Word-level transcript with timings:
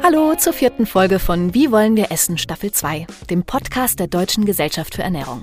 Hallo 0.00 0.34
zur 0.38 0.52
vierten 0.52 0.86
Folge 0.86 1.18
von 1.18 1.54
Wie 1.54 1.72
wollen 1.72 1.96
wir 1.96 2.12
essen 2.12 2.38
Staffel 2.38 2.70
2, 2.70 3.08
dem 3.30 3.42
Podcast 3.42 3.98
der 3.98 4.06
Deutschen 4.06 4.44
Gesellschaft 4.44 4.94
für 4.94 5.02
Ernährung. 5.02 5.42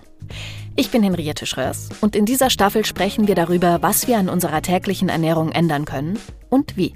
Ich 0.77 0.91
bin 0.91 1.03
Henriette 1.03 1.45
Schröers 1.45 1.89
und 1.99 2.15
in 2.15 2.25
dieser 2.25 2.49
Staffel 2.49 2.85
sprechen 2.85 3.27
wir 3.27 3.35
darüber, 3.35 3.81
was 3.81 4.07
wir 4.07 4.17
an 4.17 4.29
unserer 4.29 4.61
täglichen 4.61 5.09
Ernährung 5.09 5.51
ändern 5.51 5.83
können 5.83 6.17
und 6.49 6.77
wie. 6.77 6.93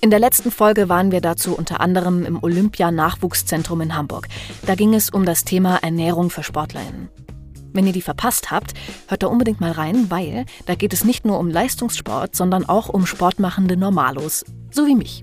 In 0.00 0.10
der 0.10 0.18
letzten 0.18 0.50
Folge 0.50 0.88
waren 0.88 1.12
wir 1.12 1.20
dazu 1.20 1.56
unter 1.56 1.80
anderem 1.80 2.26
im 2.26 2.42
Olympia-Nachwuchszentrum 2.42 3.80
in 3.80 3.96
Hamburg. 3.96 4.26
Da 4.66 4.74
ging 4.74 4.92
es 4.92 5.08
um 5.08 5.24
das 5.24 5.44
Thema 5.44 5.76
Ernährung 5.76 6.30
für 6.30 6.42
SportlerInnen. 6.42 7.10
Wenn 7.76 7.86
ihr 7.86 7.92
die 7.92 8.00
verpasst 8.00 8.50
habt, 8.50 8.72
hört 9.06 9.22
da 9.22 9.26
unbedingt 9.26 9.60
mal 9.60 9.70
rein, 9.70 10.10
weil 10.10 10.46
da 10.64 10.74
geht 10.74 10.94
es 10.94 11.04
nicht 11.04 11.26
nur 11.26 11.38
um 11.38 11.50
Leistungssport, 11.50 12.34
sondern 12.34 12.64
auch 12.64 12.88
um 12.88 13.04
sportmachende 13.04 13.76
Normalos, 13.76 14.46
so 14.70 14.86
wie 14.86 14.94
mich. 14.94 15.22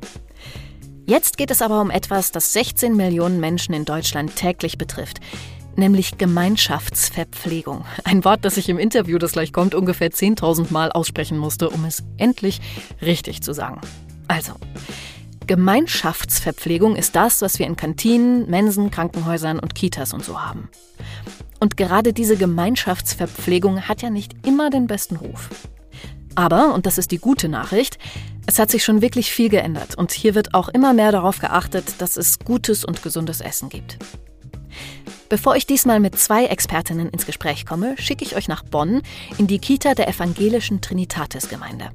Jetzt 1.07 1.37
geht 1.37 1.49
es 1.49 1.63
aber 1.63 1.81
um 1.81 1.89
etwas, 1.89 2.31
das 2.31 2.53
16 2.53 2.95
Millionen 2.95 3.39
Menschen 3.39 3.73
in 3.73 3.85
Deutschland 3.85 4.35
täglich 4.35 4.77
betrifft, 4.77 5.19
nämlich 5.77 6.19
Gemeinschaftsverpflegung. 6.19 7.85
Ein 8.03 8.23
Wort, 8.23 8.45
das 8.45 8.57
ich 8.57 8.69
im 8.69 8.77
Interview, 8.77 9.17
das 9.17 9.31
gleich 9.31 9.51
kommt, 9.51 9.73
ungefähr 9.73 10.11
10.000 10.11 10.71
Mal 10.71 10.91
aussprechen 10.91 11.39
musste, 11.39 11.71
um 11.71 11.85
es 11.85 12.03
endlich 12.17 12.61
richtig 13.01 13.41
zu 13.41 13.53
sagen. 13.53 13.81
Also, 14.27 14.53
Gemeinschaftsverpflegung 15.47 16.95
ist 16.95 17.15
das, 17.15 17.41
was 17.41 17.57
wir 17.57 17.65
in 17.65 17.75
Kantinen, 17.75 18.47
Mensen, 18.47 18.91
Krankenhäusern 18.91 19.57
und 19.57 19.73
Kitas 19.73 20.13
und 20.13 20.23
so 20.23 20.39
haben. 20.39 20.69
Und 21.63 21.77
gerade 21.77 22.11
diese 22.11 22.35
Gemeinschaftsverpflegung 22.35 23.87
hat 23.87 24.01
ja 24.01 24.09
nicht 24.09 24.45
immer 24.45 24.69
den 24.69 24.85
besten 24.85 25.15
Ruf. 25.15 25.47
Aber, 26.35 26.73
und 26.73 26.85
das 26.85 26.97
ist 26.97 27.11
die 27.11 27.19
gute 27.19 27.47
Nachricht, 27.47 27.97
es 28.45 28.59
hat 28.59 28.69
sich 28.69 28.83
schon 28.83 29.01
wirklich 29.01 29.31
viel 29.31 29.47
geändert 29.47 29.95
und 29.95 30.11
hier 30.11 30.35
wird 30.35 30.55
auch 30.55 30.67
immer 30.67 30.91
mehr 30.91 31.13
darauf 31.13 31.39
geachtet, 31.39 31.85
dass 31.99 32.17
es 32.17 32.39
gutes 32.39 32.83
und 32.83 33.01
gesundes 33.01 33.39
Essen 33.39 33.69
gibt. 33.69 33.97
Bevor 35.29 35.55
ich 35.55 35.65
diesmal 35.65 36.01
mit 36.01 36.19
zwei 36.19 36.47
Expertinnen 36.47 37.07
ins 37.07 37.25
Gespräch 37.25 37.65
komme, 37.65 37.95
schicke 37.97 38.25
ich 38.25 38.35
euch 38.35 38.49
nach 38.49 38.63
Bonn 38.63 39.01
in 39.37 39.47
die 39.47 39.59
Kita 39.59 39.93
der 39.95 40.09
evangelischen 40.09 40.81
Trinitatis-Gemeinde. 40.81 41.91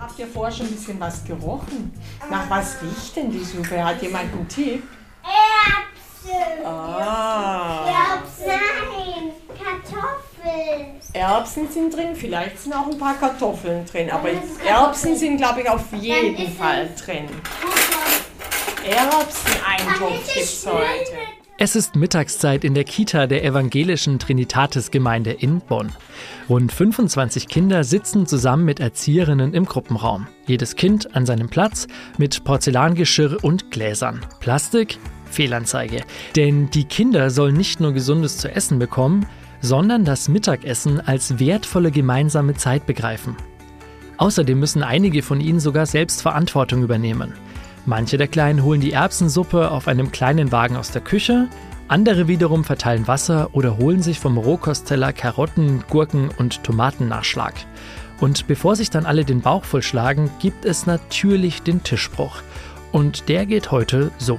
Habt 0.00 0.18
ihr 0.18 0.26
vorher 0.26 0.52
schon 0.52 0.66
ein 0.66 0.72
bisschen 0.72 0.98
was 0.98 1.22
gerochen? 1.22 1.92
Nach 2.28 2.50
was 2.50 2.82
riecht 2.82 3.14
denn 3.14 3.30
die 3.30 3.44
Suppe? 3.44 3.84
Hat 3.84 4.02
jemand 4.02 4.32
einen 4.32 4.48
Tipp? 4.48 4.82
Erbsen. 5.22 5.91
Ah. 6.64 7.86
Erbsen. 7.86 8.46
Nein, 8.46 9.32
Kartoffeln. 9.48 11.00
Erbsen 11.12 11.68
sind 11.68 11.94
drin, 11.94 12.14
vielleicht 12.14 12.58
sind 12.58 12.72
auch 12.72 12.86
ein 12.86 12.98
paar 12.98 13.14
Kartoffeln 13.14 13.84
drin, 13.86 14.10
aber 14.10 14.30
Erbsen 14.66 15.16
sind, 15.16 15.36
glaube 15.36 15.62
ich, 15.62 15.68
auf 15.68 15.84
jeden 15.92 16.52
Fall 16.52 16.88
drin. 17.04 17.28
Erbseneintopf 18.84 20.34
gibt 20.34 20.46
es 20.46 20.52
es 20.52 20.66
heute. 20.66 20.82
Es 21.58 21.76
ist 21.76 21.94
Mittagszeit 21.94 22.64
in 22.64 22.74
der 22.74 22.82
Kita 22.82 23.28
der 23.28 23.44
evangelischen 23.44 24.18
Trinitatis-Gemeinde 24.18 25.30
in 25.30 25.60
Bonn. 25.60 25.92
Rund 26.48 26.72
25 26.72 27.46
Kinder 27.46 27.84
sitzen 27.84 28.26
zusammen 28.26 28.64
mit 28.64 28.80
Erzieherinnen 28.80 29.54
im 29.54 29.66
Gruppenraum. 29.66 30.26
Jedes 30.46 30.74
Kind 30.74 31.14
an 31.14 31.24
seinem 31.24 31.48
Platz 31.48 31.86
mit 32.18 32.42
Porzellangeschirr 32.42 33.44
und 33.44 33.70
Gläsern. 33.70 34.26
Plastik? 34.40 34.98
Fehlanzeige. 35.32 36.02
Denn 36.36 36.70
die 36.70 36.84
Kinder 36.84 37.30
sollen 37.30 37.56
nicht 37.56 37.80
nur 37.80 37.92
Gesundes 37.92 38.38
zu 38.38 38.54
essen 38.54 38.78
bekommen, 38.78 39.26
sondern 39.60 40.04
das 40.04 40.28
Mittagessen 40.28 41.00
als 41.00 41.38
wertvolle 41.38 41.90
gemeinsame 41.90 42.54
Zeit 42.54 42.86
begreifen. 42.86 43.36
Außerdem 44.18 44.58
müssen 44.58 44.82
einige 44.82 45.22
von 45.22 45.40
ihnen 45.40 45.60
sogar 45.60 45.86
selbst 45.86 46.22
Verantwortung 46.22 46.82
übernehmen. 46.82 47.32
Manche 47.86 48.16
der 48.16 48.28
Kleinen 48.28 48.62
holen 48.62 48.80
die 48.80 48.92
Erbsensuppe 48.92 49.70
auf 49.70 49.88
einem 49.88 50.12
kleinen 50.12 50.52
Wagen 50.52 50.76
aus 50.76 50.92
der 50.92 51.02
Küche, 51.02 51.48
andere 51.88 52.28
wiederum 52.28 52.64
verteilen 52.64 53.08
Wasser 53.08 53.50
oder 53.52 53.76
holen 53.76 54.02
sich 54.02 54.20
vom 54.20 54.38
Rohkostteller 54.38 55.12
Karotten, 55.12 55.82
Gurken 55.90 56.30
und 56.38 56.62
Tomatennachschlag. 56.62 57.54
Und 58.20 58.46
bevor 58.46 58.76
sich 58.76 58.90
dann 58.90 59.04
alle 59.04 59.24
den 59.24 59.40
Bauch 59.40 59.64
vollschlagen, 59.64 60.30
gibt 60.38 60.64
es 60.64 60.86
natürlich 60.86 61.62
den 61.62 61.82
Tischbruch. 61.82 62.36
Und 62.92 63.28
der 63.28 63.46
geht 63.46 63.72
heute 63.72 64.12
so. 64.18 64.38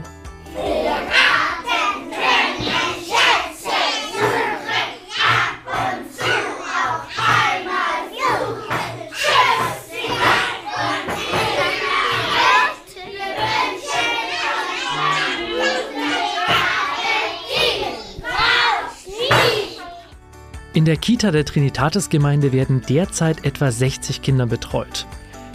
In 20.75 20.85
der 20.85 20.97
Kita 20.97 21.29
der 21.29 21.45
Trinitatis-Gemeinde 21.45 22.51
werden 22.51 22.81
derzeit 22.89 23.45
etwa 23.45 23.71
60 23.71 24.23
Kinder 24.23 24.47
betreut. 24.47 25.05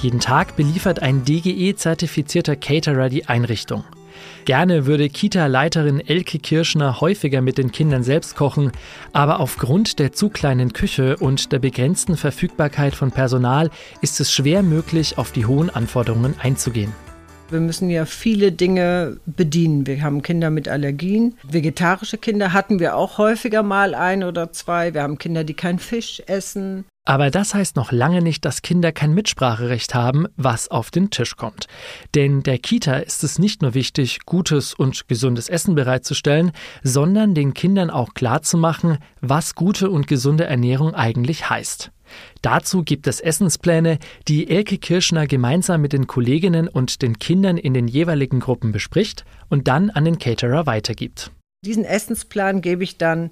Jeden 0.01 0.21
Tag 0.21 0.55
beliefert 0.55 1.03
ein 1.03 1.25
DGE-zertifizierter 1.25 2.55
Caterer 2.55 3.09
die 3.09 3.27
Einrichtung. 3.27 3.83
Gerne 4.45 4.87
würde 4.87 5.09
Kita-Leiterin 5.09 5.99
Elke 5.99 6.39
Kirschner 6.39 7.01
häufiger 7.01 7.41
mit 7.41 7.59
den 7.59 7.73
Kindern 7.73 8.05
selbst 8.05 8.37
kochen, 8.37 8.71
aber 9.13 9.41
aufgrund 9.41 9.99
der 9.99 10.13
zu 10.13 10.29
kleinen 10.29 10.73
Küche 10.73 11.17
und 11.17 11.51
der 11.51 11.59
begrenzten 11.59 12.17
Verfügbarkeit 12.17 12.95
von 12.95 13.11
Personal 13.11 13.71
ist 14.01 14.21
es 14.21 14.33
schwer 14.33 14.63
möglich, 14.63 15.19
auf 15.19 15.33
die 15.33 15.47
hohen 15.47 15.69
Anforderungen 15.69 16.37
einzugehen. 16.41 16.93
Wir 17.51 17.61
müssen 17.61 17.89
ja 17.89 18.05
viele 18.05 18.53
Dinge 18.53 19.19
bedienen. 19.25 19.87
Wir 19.87 20.03
haben 20.03 20.23
Kinder 20.23 20.51
mit 20.51 20.69
Allergien. 20.69 21.35
Vegetarische 21.43 22.19
Kinder 22.19 22.53
hatten 22.53 22.79
wir 22.79 22.97
auch 22.97 23.17
häufiger 23.17 23.63
mal 23.63 23.95
ein 23.95 24.23
oder 24.23 24.53
zwei. 24.53 24.93
Wir 24.93 25.03
haben 25.03 25.17
Kinder, 25.17 25.45
die 25.45 25.55
keinen 25.55 25.79
Fisch 25.79 26.23
essen. 26.27 26.85
Aber 27.07 27.31
das 27.31 27.55
heißt 27.55 27.77
noch 27.77 27.91
lange 27.91 28.21
nicht, 28.21 28.45
dass 28.45 28.61
Kinder 28.61 28.93
kein 28.93 29.15
Mitspracherecht 29.15 29.95
haben, 29.95 30.27
was 30.37 30.71
auf 30.71 30.91
den 30.91 31.09
Tisch 31.09 31.37
kommt. 31.37 31.67
Denn 32.15 32.43
der 32.43 32.59
Kita 32.59 32.97
ist 32.97 33.25
es 33.25 33.39
nicht 33.39 33.63
nur 33.63 33.73
wichtig, 33.73 34.27
gutes 34.27 34.75
und 34.75 35.09
gesundes 35.09 35.49
Essen 35.49 35.75
bereitzustellen, 35.75 36.53
sondern 36.83 37.35
den 37.35 37.55
Kindern 37.55 37.89
auch 37.89 38.13
klarzumachen, 38.13 38.99
was 39.23 39.55
gute 39.55 39.89
und 39.89 40.07
gesunde 40.07 40.45
Ernährung 40.45 40.95
eigentlich 40.95 41.49
heißt. 41.49 41.93
Dazu 42.43 42.83
gibt 42.83 43.07
es 43.07 43.21
Essenspläne, 43.21 43.99
die 44.29 44.51
Elke 44.51 44.79
Kirschner 44.79 45.27
gemeinsam 45.27 45.81
mit 45.81 45.93
den 45.93 46.07
Kolleginnen 46.07 46.69
und 46.69 47.03
den 47.03 47.19
Kindern 47.19 47.57
in 47.57 47.75
den 47.75 47.89
jeweiligen 47.89 48.41
Gruppen 48.41 48.73
bespricht 48.73 49.25
und 49.49 49.69
dann 49.69 49.91
an 49.91 50.05
den 50.05 50.19
Caterer 50.19 50.67
weitergibt. 50.67 51.31
Diesen 51.65 51.85
Essensplan 51.85 52.61
gebe 52.61 52.85
ich 52.85 52.99
dann 52.99 53.31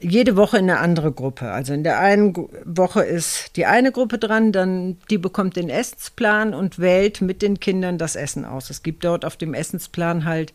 jede 0.00 0.36
Woche 0.36 0.58
in 0.58 0.68
eine 0.68 0.80
andere 0.80 1.12
Gruppe. 1.12 1.50
Also 1.50 1.72
in 1.72 1.82
der 1.82 1.98
einen 1.98 2.34
Woche 2.64 3.02
ist 3.02 3.56
die 3.56 3.66
eine 3.66 3.92
Gruppe 3.92 4.18
dran, 4.18 4.52
dann 4.52 4.98
die 5.10 5.18
bekommt 5.18 5.56
den 5.56 5.70
Essensplan 5.70 6.52
und 6.54 6.78
wählt 6.78 7.20
mit 7.20 7.42
den 7.42 7.60
Kindern 7.60 7.96
das 7.96 8.16
Essen 8.16 8.44
aus. 8.44 8.70
Es 8.70 8.82
gibt 8.82 9.04
dort 9.04 9.24
auf 9.24 9.36
dem 9.36 9.54
Essensplan 9.54 10.24
halt 10.24 10.52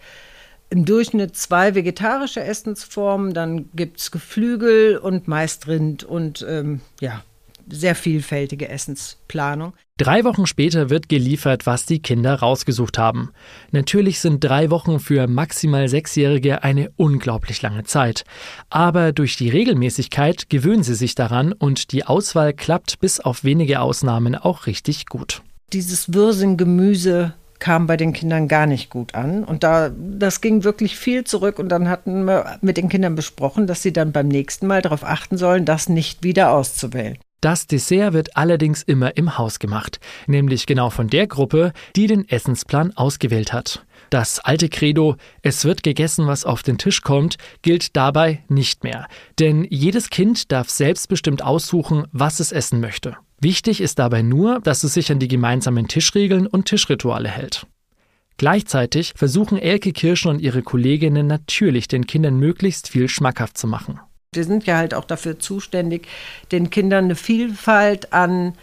im 0.70 0.86
Durchschnitt 0.86 1.36
zwei 1.36 1.74
vegetarische 1.74 2.44
Essensformen, 2.44 3.34
dann 3.34 3.70
gibt 3.74 4.00
es 4.00 4.12
Geflügel 4.12 4.98
und 4.98 5.28
meist 5.28 5.68
Rind 5.68 6.04
und 6.04 6.46
ähm, 6.48 6.82
ja, 7.00 7.24
sehr 7.72 7.96
vielfältige 7.96 8.70
Essensplanung. 8.70 9.74
Drei 9.98 10.24
Wochen 10.24 10.46
später 10.46 10.90
wird 10.90 11.10
geliefert, 11.10 11.66
was 11.66 11.86
die 11.86 12.02
Kinder 12.02 12.36
rausgesucht 12.36 12.98
haben. 12.98 13.32
Natürlich 13.72 14.20
sind 14.22 14.44
drei 14.44 14.70
Wochen 14.70 15.00
für 15.00 15.28
maximal 15.28 15.90
Sechsjährige 15.90 16.64
eine 16.64 16.90
unglaublich 16.96 17.62
lange 17.62 17.84
Zeit. 17.84 18.24
Aber 18.70 19.12
durch 19.12 19.36
die 19.36 19.50
Regelmäßigkeit 19.50 20.50
gewöhnen 20.50 20.84
sie 20.84 20.96
sich 20.96 21.16
daran 21.16 21.52
und 21.52 21.92
die 21.92 22.06
Auswahl 22.06 22.54
klappt 22.54 23.00
bis 23.00 23.20
auf 23.20 23.44
wenige 23.44 23.82
Ausnahmen 23.82 24.36
auch 24.36 24.68
richtig 24.68 25.08
gut. 25.08 25.42
Dieses 25.74 26.14
Würsing-Gemüse 26.14 27.34
kam 27.60 27.88
bei 27.88 27.98
den 27.98 28.14
Kindern 28.14 28.48
gar 28.48 28.66
nicht 28.66 28.90
gut 28.90 29.14
an. 29.16 29.44
Und 29.44 29.64
da, 29.64 29.90
das 29.90 30.42
ging 30.42 30.64
wirklich 30.64 30.98
viel 30.98 31.26
zurück. 31.26 31.60
Und 31.60 31.70
dann 31.70 31.90
hatten 31.90 32.24
wir 32.24 32.58
mit 32.62 32.78
den 32.78 32.90
Kindern 32.90 33.16
besprochen, 33.16 33.68
dass 33.68 33.84
sie 33.84 33.94
dann 33.94 34.12
beim 34.12 34.30
nächsten 34.30 34.66
Mal 34.66 34.82
darauf 34.82 35.04
achten 35.04 35.38
sollen, 35.38 35.66
das 35.66 35.90
nicht 35.90 36.24
wieder 36.24 36.52
auszuwählen. 36.52 37.18
Das 37.42 37.68
Dessert 37.68 38.14
wird 38.14 38.36
allerdings 38.36 38.84
immer 38.84 39.16
im 39.16 39.38
Haus 39.38 39.60
gemacht, 39.60 40.00
nämlich 40.28 40.66
genau 40.66 40.90
von 40.90 41.08
der 41.08 41.26
Gruppe, 41.28 41.72
die 41.96 42.08
den 42.08 42.28
Essensplan 42.28 42.96
ausgewählt 42.98 43.54
hat. 43.54 43.86
Das 44.10 44.40
alte 44.40 44.70
Credo, 44.70 45.16
es 45.42 45.64
wird 45.64 45.84
gegessen, 45.84 46.28
was 46.28 46.44
auf 46.44 46.64
den 46.64 46.78
Tisch 46.78 47.02
kommt, 47.02 47.38
gilt 47.62 47.96
dabei 47.96 48.44
nicht 48.50 48.84
mehr. 48.84 49.08
Denn 49.38 49.66
jedes 49.70 50.10
Kind 50.10 50.52
darf 50.52 50.70
selbstbestimmt 50.70 51.42
aussuchen, 51.44 52.08
was 52.12 52.40
es 52.40 52.52
essen 52.52 52.82
möchte. 52.82 53.16
Wichtig 53.40 53.80
ist 53.80 54.00
dabei 54.00 54.22
nur, 54.22 54.60
dass 54.60 54.84
es 54.84 54.94
sich 54.94 55.12
an 55.12 55.20
die 55.20 55.28
gemeinsamen 55.30 55.88
Tischregeln 55.88 56.46
und 56.46 56.66
Tischrituale 56.66 57.30
hält. 57.30 57.68
Gleichzeitig 58.38 59.14
versuchen 59.16 59.58
Elke 59.58 59.94
Kirschen 59.94 60.32
und 60.32 60.40
ihre 60.40 60.62
Kolleginnen 60.62 61.28
natürlich 61.28 61.88
den 61.88 62.08
Kindern 62.08 62.38
möglichst 62.38 62.90
viel 62.90 63.08
schmackhaft 63.08 63.58
zu 63.58 63.68
machen. 63.68 64.00
Wir 64.32 64.44
sind 64.44 64.68
ja 64.68 64.78
halt 64.78 64.94
auch 64.94 65.06
dafür 65.06 65.40
zuständig, 65.40 66.08
den 66.52 66.70
Kindern 66.70 67.06
eine 67.06 67.16
Vielfalt 67.16 68.14
an 68.14 68.54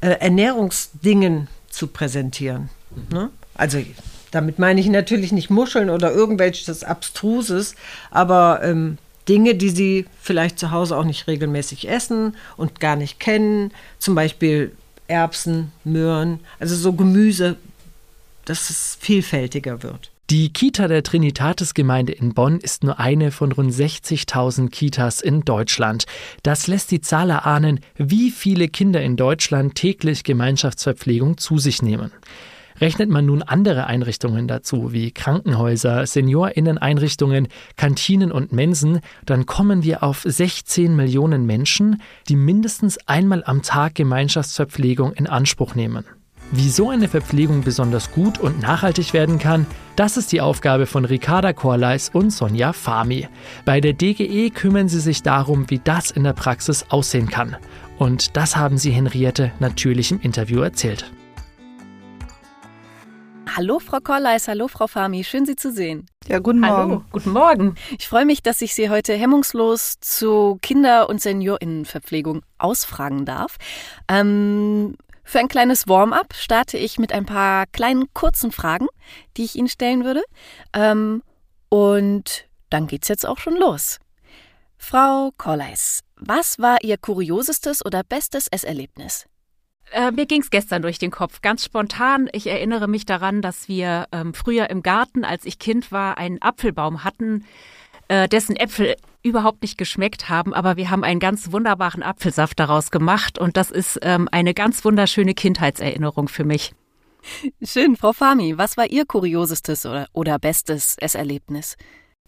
äh, 0.00 0.08
Ernährungsdingen 0.08 1.46
zu 1.70 1.86
präsentieren. 1.86 2.68
Ne? 3.12 3.30
Also 3.54 3.78
damit 4.32 4.58
meine 4.58 4.80
ich 4.80 4.88
natürlich 4.88 5.30
nicht 5.30 5.50
Muscheln 5.50 5.88
oder 5.88 6.10
irgendwelches 6.10 6.82
Abstruses, 6.82 7.76
aber 8.10 8.62
ähm, 8.64 8.98
Dinge, 9.28 9.54
die 9.54 9.70
sie 9.70 10.06
vielleicht 10.20 10.58
zu 10.58 10.72
Hause 10.72 10.96
auch 10.96 11.04
nicht 11.04 11.28
regelmäßig 11.28 11.88
essen 11.88 12.34
und 12.56 12.80
gar 12.80 12.96
nicht 12.96 13.20
kennen. 13.20 13.70
Zum 14.00 14.16
Beispiel 14.16 14.72
Erbsen, 15.06 15.70
Möhren, 15.84 16.40
also 16.58 16.74
so 16.74 16.92
Gemüse, 16.92 17.54
dass 18.46 18.68
es 18.68 18.98
vielfältiger 19.00 19.84
wird. 19.84 20.10
Die 20.30 20.54
Kita 20.54 20.88
der 20.88 21.02
Trinitatis-Gemeinde 21.02 22.12
in 22.12 22.32
Bonn 22.32 22.58
ist 22.58 22.82
nur 22.82 22.98
eine 22.98 23.30
von 23.30 23.52
rund 23.52 23.70
60.000 23.70 24.70
Kitas 24.70 25.20
in 25.20 25.42
Deutschland. 25.42 26.06
Das 26.42 26.66
lässt 26.66 26.90
die 26.92 27.02
Zahl 27.02 27.28
erahnen, 27.28 27.80
wie 27.96 28.30
viele 28.30 28.68
Kinder 28.68 29.02
in 29.02 29.16
Deutschland 29.16 29.74
täglich 29.74 30.24
Gemeinschaftsverpflegung 30.24 31.36
zu 31.36 31.58
sich 31.58 31.82
nehmen. 31.82 32.10
Rechnet 32.80 33.10
man 33.10 33.26
nun 33.26 33.42
andere 33.42 33.86
Einrichtungen 33.86 34.48
dazu, 34.48 34.94
wie 34.94 35.10
Krankenhäuser, 35.12 36.06
Seniorinneneinrichtungen, 36.06 37.48
Kantinen 37.76 38.32
und 38.32 38.50
Mensen, 38.50 39.00
dann 39.26 39.44
kommen 39.44 39.84
wir 39.84 40.02
auf 40.02 40.22
16 40.24 40.96
Millionen 40.96 41.44
Menschen, 41.44 42.00
die 42.30 42.36
mindestens 42.36 42.96
einmal 43.06 43.44
am 43.44 43.60
Tag 43.60 43.94
Gemeinschaftsverpflegung 43.94 45.12
in 45.12 45.26
Anspruch 45.26 45.74
nehmen. 45.74 46.06
Wie 46.50 46.68
so 46.68 46.90
eine 46.90 47.08
Verpflegung 47.08 47.62
besonders 47.62 48.12
gut 48.12 48.38
und 48.38 48.60
nachhaltig 48.60 49.12
werden 49.12 49.38
kann, 49.38 49.66
das 49.96 50.16
ist 50.16 50.30
die 50.30 50.40
Aufgabe 50.40 50.86
von 50.86 51.04
Ricarda 51.04 51.52
Korleis 51.52 52.10
und 52.12 52.30
Sonja 52.30 52.72
Fami. 52.72 53.28
Bei 53.64 53.80
der 53.80 53.92
DGE 53.92 54.50
kümmern 54.50 54.88
sie 54.88 55.00
sich 55.00 55.22
darum, 55.22 55.68
wie 55.70 55.80
das 55.82 56.10
in 56.10 56.24
der 56.24 56.32
Praxis 56.32 56.86
aussehen 56.90 57.28
kann. 57.28 57.56
Und 57.98 58.36
das 58.36 58.56
haben 58.56 58.78
sie 58.78 58.90
Henriette 58.90 59.52
natürlich 59.58 60.12
im 60.12 60.20
Interview 60.20 60.60
erzählt. 60.60 61.10
Hallo 63.56 63.78
Frau 63.78 63.98
Korleis, 64.00 64.48
hallo 64.48 64.66
Frau 64.66 64.88
Fami, 64.88 65.22
schön 65.22 65.46
Sie 65.46 65.54
zu 65.54 65.70
sehen. 65.70 66.06
Ja, 66.26 66.40
guten 66.40 66.60
Morgen. 66.60 66.72
Hallo, 66.74 67.04
guten 67.12 67.30
Morgen. 67.30 67.74
Ich 67.98 68.08
freue 68.08 68.26
mich, 68.26 68.42
dass 68.42 68.60
ich 68.62 68.74
Sie 68.74 68.90
heute 68.90 69.14
hemmungslos 69.14 70.00
zu 70.00 70.58
Kinder- 70.60 71.08
und 71.08 71.20
Seniorinnenverpflegung 71.20 72.42
ausfragen 72.58 73.24
darf. 73.24 73.56
Ähm, 74.08 74.96
für 75.24 75.38
ein 75.38 75.48
kleines 75.48 75.88
Warm-up 75.88 76.34
starte 76.34 76.78
ich 76.78 76.98
mit 76.98 77.12
ein 77.12 77.26
paar 77.26 77.66
kleinen 77.66 78.12
kurzen 78.12 78.52
Fragen, 78.52 78.86
die 79.36 79.44
ich 79.44 79.56
Ihnen 79.56 79.68
stellen 79.68 80.04
würde. 80.04 80.22
Ähm, 80.72 81.22
und 81.68 82.46
dann 82.70 82.86
geht's 82.86 83.08
jetzt 83.08 83.26
auch 83.26 83.38
schon 83.38 83.56
los. 83.56 83.98
Frau 84.76 85.30
Korleis, 85.38 86.00
was 86.16 86.58
war 86.58 86.82
Ihr 86.82 86.98
kuriosestes 86.98 87.84
oder 87.84 88.02
bestes 88.04 88.48
Esserlebnis? 88.48 89.26
Äh, 89.92 90.10
mir 90.10 90.26
ging 90.26 90.42
es 90.42 90.50
gestern 90.50 90.82
durch 90.82 90.98
den 90.98 91.10
Kopf, 91.10 91.40
ganz 91.40 91.64
spontan. 91.64 92.28
Ich 92.32 92.46
erinnere 92.46 92.88
mich 92.88 93.06
daran, 93.06 93.42
dass 93.42 93.68
wir 93.68 94.06
ähm, 94.12 94.34
früher 94.34 94.70
im 94.70 94.82
Garten, 94.82 95.24
als 95.24 95.44
ich 95.44 95.58
Kind 95.58 95.92
war, 95.92 96.18
einen 96.18 96.42
Apfelbaum 96.42 97.04
hatten, 97.04 97.44
äh, 98.08 98.28
dessen 98.28 98.56
Äpfel 98.56 98.96
überhaupt 99.24 99.62
nicht 99.62 99.78
geschmeckt 99.78 100.28
haben, 100.28 100.54
aber 100.54 100.76
wir 100.76 100.90
haben 100.90 101.02
einen 101.02 101.18
ganz 101.18 101.50
wunderbaren 101.50 102.02
Apfelsaft 102.02 102.60
daraus 102.60 102.90
gemacht 102.90 103.38
und 103.38 103.56
das 103.56 103.70
ist 103.70 103.98
ähm, 104.02 104.28
eine 104.30 104.54
ganz 104.54 104.84
wunderschöne 104.84 105.34
Kindheitserinnerung 105.34 106.28
für 106.28 106.44
mich. 106.44 106.72
Schön, 107.62 107.96
Frau 107.96 108.12
Fami, 108.12 108.58
was 108.58 108.76
war 108.76 108.86
Ihr 108.86 109.06
kuriosestes 109.06 109.86
oder, 109.86 110.06
oder 110.12 110.38
bestes 110.38 110.96
Esserlebnis? 110.98 111.76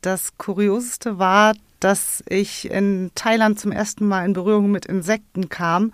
Das 0.01 0.39
Kurioseste 0.39 1.19
war, 1.19 1.55
dass 1.81 2.25
ich 2.29 2.71
in 2.71 3.11
Thailand 3.15 3.61
zum 3.61 3.73
ersten 3.73 4.09
Mal 4.09 4.25
in 4.25 4.33
Berührung 4.33 4.71
mit 4.71 4.87
Insekten 4.87 5.51
kam 5.51 5.93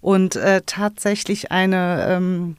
und 0.00 0.36
äh, 0.36 0.62
tatsächlich 0.64 1.50
eine 1.50 2.06
ähm, 2.08 2.56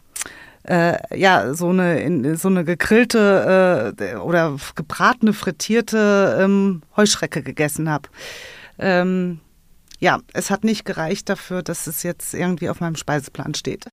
äh, 0.68 1.18
ja 1.18 1.54
so 1.54 1.69
eine 1.69 2.38
so 2.38 2.48
eine 2.48 2.64
gegrillte 2.64 3.96
äh, 3.98 4.16
oder 4.16 4.58
gebratene 4.75 5.34
frittierte 5.34 6.38
ähm, 6.42 6.84
Heuschrecke 6.96 7.42
gegessen 7.42 7.90
habe. 7.90 8.10
Ähm, 8.78 9.40
ja, 10.00 10.19
es 10.34 10.52
hat 10.52 10.64
nicht 10.64 10.86
gereicht 10.86 11.30
dafür, 11.30 11.64
dass 11.64 11.88
es 11.88 12.04
jetzt 12.04 12.34
irgendwie 12.34 12.69
auf 12.69 12.80
meinem 12.81 12.96
Speiseplan 12.96 13.56
steht. 13.56 13.88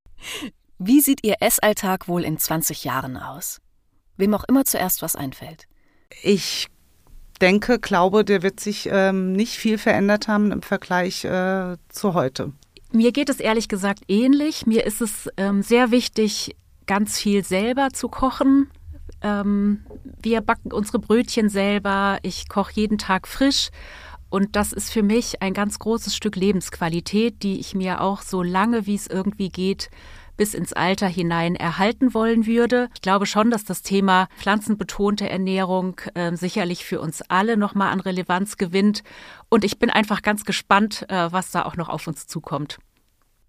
Wie 0.79 1.01
sieht 1.01 1.25
Ihr 1.25 1.37
Essalltag 1.41 2.09
wohl 2.09 2.25
in 2.25 2.39
20 2.39 2.85
Jahren 2.85 3.17
aus? 3.17 3.61
Wem 4.17 4.35
auch 4.35 4.45
immer 4.45 4.65
zuerst 4.65 5.03
was 5.03 5.17
einfällt. 5.17 5.67
Ich 6.23 6.69
denke, 7.41 7.79
glaube, 7.79 8.25
der 8.25 8.43
wird 8.43 8.61
sich 8.61 8.89
ähm, 8.91 9.33
nicht 9.33 9.57
viel 9.57 9.79
verändert 9.79 10.29
haben 10.29 10.53
im 10.53 10.63
Vergleich 10.63 11.25
äh, 11.25 11.77
zu 11.89 12.15
heute. 12.15 12.53
Mir 12.93 13.13
geht 13.13 13.29
es 13.29 13.41
ehrlich 13.41 13.69
gesagt 13.69 14.03
ähnlich. 14.09 14.67
Mir 14.67 14.85
ist 14.87 15.01
es 15.01 15.29
ähm, 15.37 15.63
sehr 15.63 15.91
wichtig, 15.91 16.55
ganz 16.87 17.19
viel 17.19 17.45
selber 17.45 17.91
zu 17.93 18.09
kochen. 18.09 18.71
Ähm, 19.23 19.85
wir 20.23 20.41
backen 20.41 20.73
unsere 20.73 20.99
Brötchen 20.99 21.49
selber. 21.49 22.19
Ich 22.23 22.49
koche 22.49 22.73
jeden 22.75 22.99
Tag 22.99 23.27
frisch. 23.27 23.71
Und 24.31 24.57
das 24.57 24.73
ist 24.73 24.91
für 24.91 25.03
mich 25.03 25.43
ein 25.43 25.55
ganz 25.55 25.79
großes 25.79 26.17
Stück 26.17 26.35
Lebensqualität, 26.35 27.43
die 27.43 27.61
ich 27.61 27.75
mir 27.75 28.01
auch 28.01 28.21
so 28.21 28.43
lange, 28.43 28.87
wie 28.87 28.97
es 28.97 29.07
irgendwie 29.07 29.49
geht, 29.49 29.91
bis 30.37 30.55
ins 30.55 30.73
Alter 30.73 31.07
hinein 31.07 31.55
erhalten 31.55 32.15
wollen 32.15 32.47
würde. 32.47 32.89
Ich 32.95 33.03
glaube 33.03 33.27
schon, 33.27 33.51
dass 33.51 33.65
das 33.65 33.83
Thema 33.83 34.27
pflanzenbetonte 34.39 35.29
Ernährung 35.29 36.01
äh, 36.15 36.35
sicherlich 36.35 36.85
für 36.85 37.01
uns 37.01 37.23
alle 37.23 37.57
nochmal 37.57 37.93
an 37.93 38.01
Relevanz 38.01 38.57
gewinnt. 38.57 39.05
Und 39.49 39.65
ich 39.65 39.79
bin 39.79 39.91
einfach 39.91 40.23
ganz 40.23 40.45
gespannt, 40.45 41.07
äh, 41.09 41.31
was 41.31 41.53
da 41.53 41.65
auch 41.65 41.77
noch 41.77 41.89
auf 41.89 42.07
uns 42.09 42.27
zukommt. 42.27 42.79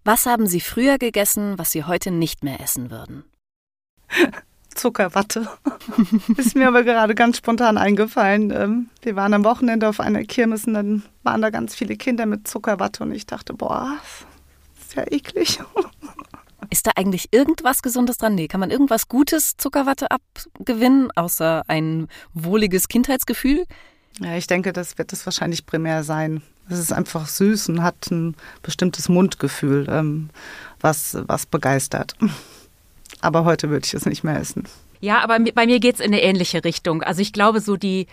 Was 0.06 0.24
haben 0.24 0.46
Sie 0.46 0.60
früher 0.60 0.98
gegessen, 0.98 1.58
was 1.58 1.72
Sie 1.72 1.82
heute 1.82 2.12
nicht 2.12 2.44
mehr 2.44 2.60
essen 2.60 2.92
würden? 2.92 3.24
Zuckerwatte. 4.72 5.48
Ist 6.36 6.54
mir 6.54 6.68
aber 6.68 6.84
gerade 6.84 7.16
ganz 7.16 7.38
spontan 7.38 7.76
eingefallen. 7.76 8.52
Ähm, 8.52 8.88
wir 9.02 9.16
waren 9.16 9.34
am 9.34 9.42
Wochenende 9.42 9.88
auf 9.88 9.98
einer 9.98 10.22
Kirmes 10.22 10.64
und 10.64 10.74
dann 10.74 11.02
waren 11.24 11.42
da 11.42 11.50
ganz 11.50 11.74
viele 11.74 11.96
Kinder 11.96 12.24
mit 12.24 12.46
Zuckerwatte 12.46 13.02
und 13.02 13.10
ich 13.10 13.26
dachte, 13.26 13.52
boah, 13.52 13.96
ist 14.80 14.94
ja 14.94 15.02
eklig. 15.10 15.58
Ist 16.70 16.86
da 16.86 16.92
eigentlich 16.96 17.28
irgendwas 17.32 17.82
Gesundes 17.82 18.18
dran? 18.18 18.34
Nee, 18.34 18.48
kann 18.48 18.60
man 18.60 18.70
irgendwas 18.70 19.08
Gutes 19.08 19.56
Zuckerwatte 19.56 20.10
abgewinnen, 20.10 21.10
außer 21.14 21.62
ein 21.68 22.08
wohliges 22.32 22.88
Kindheitsgefühl? 22.88 23.64
Ja, 24.20 24.36
ich 24.36 24.46
denke, 24.46 24.72
das 24.72 24.98
wird 24.98 25.12
es 25.12 25.26
wahrscheinlich 25.26 25.66
primär 25.66 26.02
sein. 26.02 26.42
Es 26.68 26.78
ist 26.78 26.92
einfach 26.92 27.28
süß 27.28 27.68
und 27.70 27.82
hat 27.82 28.10
ein 28.10 28.34
bestimmtes 28.62 29.08
Mundgefühl, 29.08 29.86
ähm, 29.88 30.30
was, 30.80 31.16
was 31.26 31.46
begeistert. 31.46 32.14
Aber 33.20 33.44
heute 33.44 33.70
würde 33.70 33.86
ich 33.86 33.94
es 33.94 34.06
nicht 34.06 34.24
mehr 34.24 34.38
essen. 34.38 34.64
Ja, 35.00 35.22
aber 35.22 35.38
bei 35.38 35.66
mir 35.66 35.78
geht 35.78 35.96
es 35.96 36.00
in 36.00 36.06
eine 36.06 36.22
ähnliche 36.22 36.64
Richtung. 36.64 37.02
Also 37.02 37.22
ich 37.22 37.32
glaube, 37.32 37.60
so 37.60 37.76
die 37.76 38.06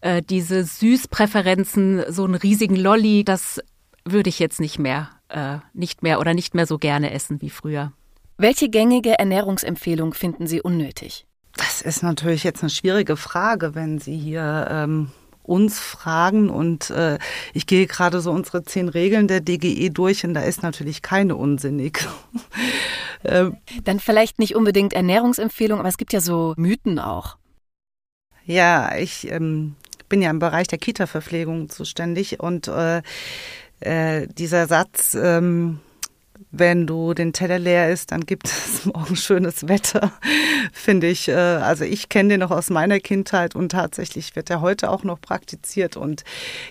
äh, 0.00 0.22
diese 0.22 0.64
Süßpräferenzen, 0.64 2.04
so 2.08 2.24
einen 2.24 2.34
riesigen 2.34 2.76
Lolli, 2.76 3.24
das 3.24 3.60
würde 4.04 4.28
ich 4.28 4.38
jetzt 4.38 4.60
nicht 4.60 4.78
mehr, 4.78 5.10
äh, 5.28 5.58
nicht 5.72 6.02
mehr 6.02 6.20
oder 6.20 6.34
nicht 6.34 6.54
mehr 6.54 6.66
so 6.66 6.78
gerne 6.78 7.12
essen 7.12 7.40
wie 7.42 7.50
früher. 7.50 7.92
Welche 8.38 8.68
gängige 8.68 9.18
Ernährungsempfehlung 9.18 10.14
finden 10.14 10.46
Sie 10.46 10.60
unnötig? 10.60 11.26
Das 11.56 11.80
ist 11.80 12.02
natürlich 12.02 12.44
jetzt 12.44 12.62
eine 12.62 12.70
schwierige 12.70 13.16
Frage, 13.16 13.74
wenn 13.74 13.98
Sie 13.98 14.16
hier 14.16 14.68
ähm, 14.70 15.10
uns 15.48 15.78
fragen 15.78 16.50
und 16.50 16.90
äh, 16.90 17.18
ich 17.54 17.66
gehe 17.66 17.86
gerade 17.86 18.20
so 18.20 18.30
unsere 18.30 18.64
zehn 18.64 18.88
Regeln 18.88 19.28
der 19.28 19.40
DGE 19.40 19.90
durch 19.90 20.24
und 20.24 20.34
da 20.34 20.42
ist 20.42 20.62
natürlich 20.62 21.02
keine 21.02 21.36
unsinnig. 21.36 22.06
ähm, 23.24 23.56
Dann 23.84 24.00
vielleicht 24.00 24.38
nicht 24.38 24.56
unbedingt 24.56 24.92
Ernährungsempfehlung, 24.92 25.78
aber 25.78 25.88
es 25.88 25.98
gibt 25.98 26.12
ja 26.12 26.20
so 26.20 26.54
Mythen 26.56 26.98
auch. 26.98 27.36
Ja, 28.44 28.96
ich 28.96 29.30
ähm, 29.30 29.74
bin 30.08 30.22
ja 30.22 30.30
im 30.30 30.38
Bereich 30.38 30.68
der 30.68 30.78
Kita-Verpflegung 30.78 31.68
zuständig 31.68 32.40
und 32.40 32.68
äh, 32.68 33.02
äh, 33.80 34.26
dieser 34.28 34.66
Satz, 34.66 35.14
ähm, 35.14 35.80
wenn 36.50 36.86
du 36.86 37.14
den 37.14 37.32
Teller 37.32 37.58
leer 37.58 37.90
isst, 37.90 38.12
dann 38.12 38.22
gibt 38.26 38.46
es 38.46 38.84
morgen 38.86 39.16
schönes 39.16 39.68
Wetter, 39.68 40.12
finde 40.72 41.08
ich. 41.08 41.28
Äh, 41.28 41.34
also 41.34 41.84
ich 41.84 42.08
kenne 42.08 42.30
den 42.30 42.40
noch 42.40 42.50
aus 42.50 42.70
meiner 42.70 43.00
Kindheit 43.00 43.54
und 43.54 43.70
tatsächlich 43.70 44.36
wird 44.36 44.50
er 44.50 44.60
heute 44.60 44.90
auch 44.90 45.04
noch 45.04 45.20
praktiziert. 45.20 45.96
Und 45.96 46.24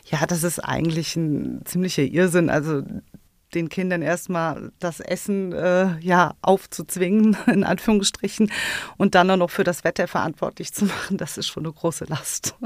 ja, 0.06 0.26
das 0.26 0.44
ist 0.44 0.60
eigentlich 0.60 1.16
ein 1.16 1.62
ziemlicher 1.66 2.04
Irrsinn. 2.04 2.50
Also 2.50 2.84
den 3.54 3.70
Kindern 3.70 4.02
erstmal 4.02 4.72
das 4.80 5.00
Essen 5.00 5.54
äh, 5.54 5.98
ja 6.00 6.34
aufzuzwingen, 6.42 7.38
in 7.48 7.64
Anführungsstrichen, 7.64 8.52
und 8.98 9.16
dann 9.16 9.30
auch 9.32 9.38
noch 9.38 9.50
für 9.50 9.64
das 9.64 9.84
Wetter 9.84 10.08
verantwortlich 10.08 10.74
zu 10.74 10.86
machen, 10.86 11.18
das 11.18 11.38
ist 11.38 11.48
schon 11.48 11.66
eine 11.66 11.74
große 11.74 12.06
Last. 12.06 12.56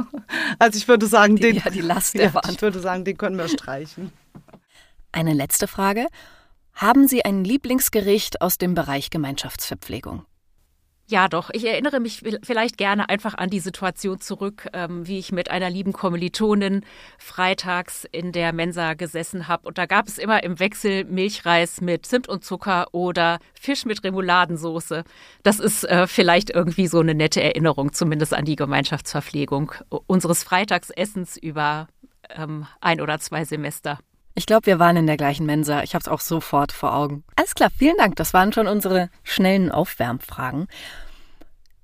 Also 0.59 0.77
ich 0.77 0.87
würde 0.87 1.07
sagen, 1.07 1.37
die, 1.37 1.41
den, 1.41 1.55
ja, 1.55 1.69
die 1.71 1.81
Last 1.81 2.13
der 2.13 2.31
ja, 2.31 2.41
ich 2.49 2.61
würde 2.61 2.79
sagen, 2.79 3.03
den 3.03 3.17
können 3.17 3.37
wir 3.37 3.47
streichen. 3.47 4.11
Eine 5.11 5.33
letzte 5.33 5.67
Frage. 5.67 6.07
Haben 6.79 7.09
Sie 7.09 7.25
ein 7.25 7.43
Lieblingsgericht 7.43 8.39
aus 8.39 8.57
dem 8.57 8.73
Bereich 8.73 9.09
Gemeinschaftsverpflegung? 9.09 10.23
Ja, 11.07 11.27
doch. 11.27 11.49
Ich 11.51 11.67
erinnere 11.67 11.99
mich 11.99 12.23
vielleicht 12.41 12.77
gerne 12.77 13.09
einfach 13.09 13.33
an 13.33 13.49
die 13.49 13.59
Situation 13.59 14.21
zurück, 14.21 14.65
ähm, 14.71 15.05
wie 15.05 15.19
ich 15.19 15.33
mit 15.33 15.51
einer 15.51 15.69
lieben 15.69 15.91
Kommilitonin 15.91 16.85
freitags 17.17 18.07
in 18.09 18.31
der 18.31 18.53
Mensa 18.53 18.93
gesessen 18.93 19.49
habe. 19.49 19.67
Und 19.67 19.77
da 19.77 19.87
gab 19.87 20.07
es 20.07 20.17
immer 20.17 20.41
im 20.41 20.57
Wechsel 20.61 21.03
Milchreis 21.03 21.81
mit 21.81 22.05
Zimt 22.05 22.29
und 22.29 22.45
Zucker 22.45 22.87
oder 22.93 23.39
Fisch 23.59 23.83
mit 23.83 24.01
Remouladensoße. 24.05 25.03
Das 25.43 25.59
ist 25.59 25.83
äh, 25.83 26.07
vielleicht 26.07 26.49
irgendwie 26.49 26.87
so 26.87 27.01
eine 27.01 27.13
nette 27.13 27.43
Erinnerung, 27.43 27.91
zumindest 27.91 28.33
an 28.33 28.45
die 28.45 28.55
Gemeinschaftsverpflegung 28.55 29.73
unseres 30.07 30.43
Freitagsessens 30.43 31.35
über 31.35 31.89
ähm, 32.29 32.67
ein 32.79 33.01
oder 33.01 33.19
zwei 33.19 33.43
Semester. 33.43 33.99
Ich 34.39 34.45
glaube, 34.45 34.67
wir 34.67 34.79
waren 34.79 34.95
in 34.95 35.05
der 35.05 35.17
gleichen 35.17 35.45
Mensa. 35.45 35.83
Ich 35.83 35.95
habe 35.95 36.01
es 36.01 36.07
auch 36.07 36.21
sofort 36.21 36.71
vor 36.71 36.95
Augen. 36.95 37.25
Alles 37.35 37.55
klar, 37.55 37.69
vielen 37.77 37.97
Dank. 37.97 38.15
Das 38.15 38.33
waren 38.33 38.53
schon 38.53 38.67
unsere 38.67 39.09
schnellen 39.21 39.69
Aufwärmfragen. 39.69 40.69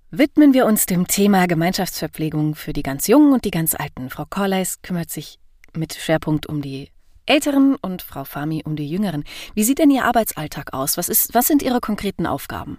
Widmen 0.09 0.53
wir 0.53 0.65
uns 0.65 0.85
dem 0.85 1.05
Thema 1.05 1.47
Gemeinschaftsverpflegung 1.47 2.55
für 2.55 2.71
die 2.71 2.81
ganz 2.81 3.07
Jungen 3.07 3.33
und 3.33 3.43
die 3.43 3.51
ganz 3.51 3.75
Alten. 3.75 4.09
Frau 4.09 4.23
Korleis 4.23 4.81
kümmert 4.81 5.11
sich 5.11 5.37
mit 5.73 5.95
Schwerpunkt 5.95 6.45
um 6.45 6.61
die 6.61 6.91
Älteren 7.25 7.75
und 7.75 8.01
Frau 8.01 8.23
Fami 8.23 8.63
um 8.63 8.77
die 8.77 8.87
Jüngeren. 8.87 9.25
Wie 9.53 9.65
sieht 9.65 9.79
denn 9.79 9.91
Ihr 9.91 10.05
Arbeitsalltag 10.05 10.71
aus? 10.71 10.95
Was, 10.95 11.09
ist, 11.09 11.33
was 11.33 11.47
sind 11.47 11.61
Ihre 11.61 11.81
konkreten 11.81 12.25
Aufgaben? 12.25 12.77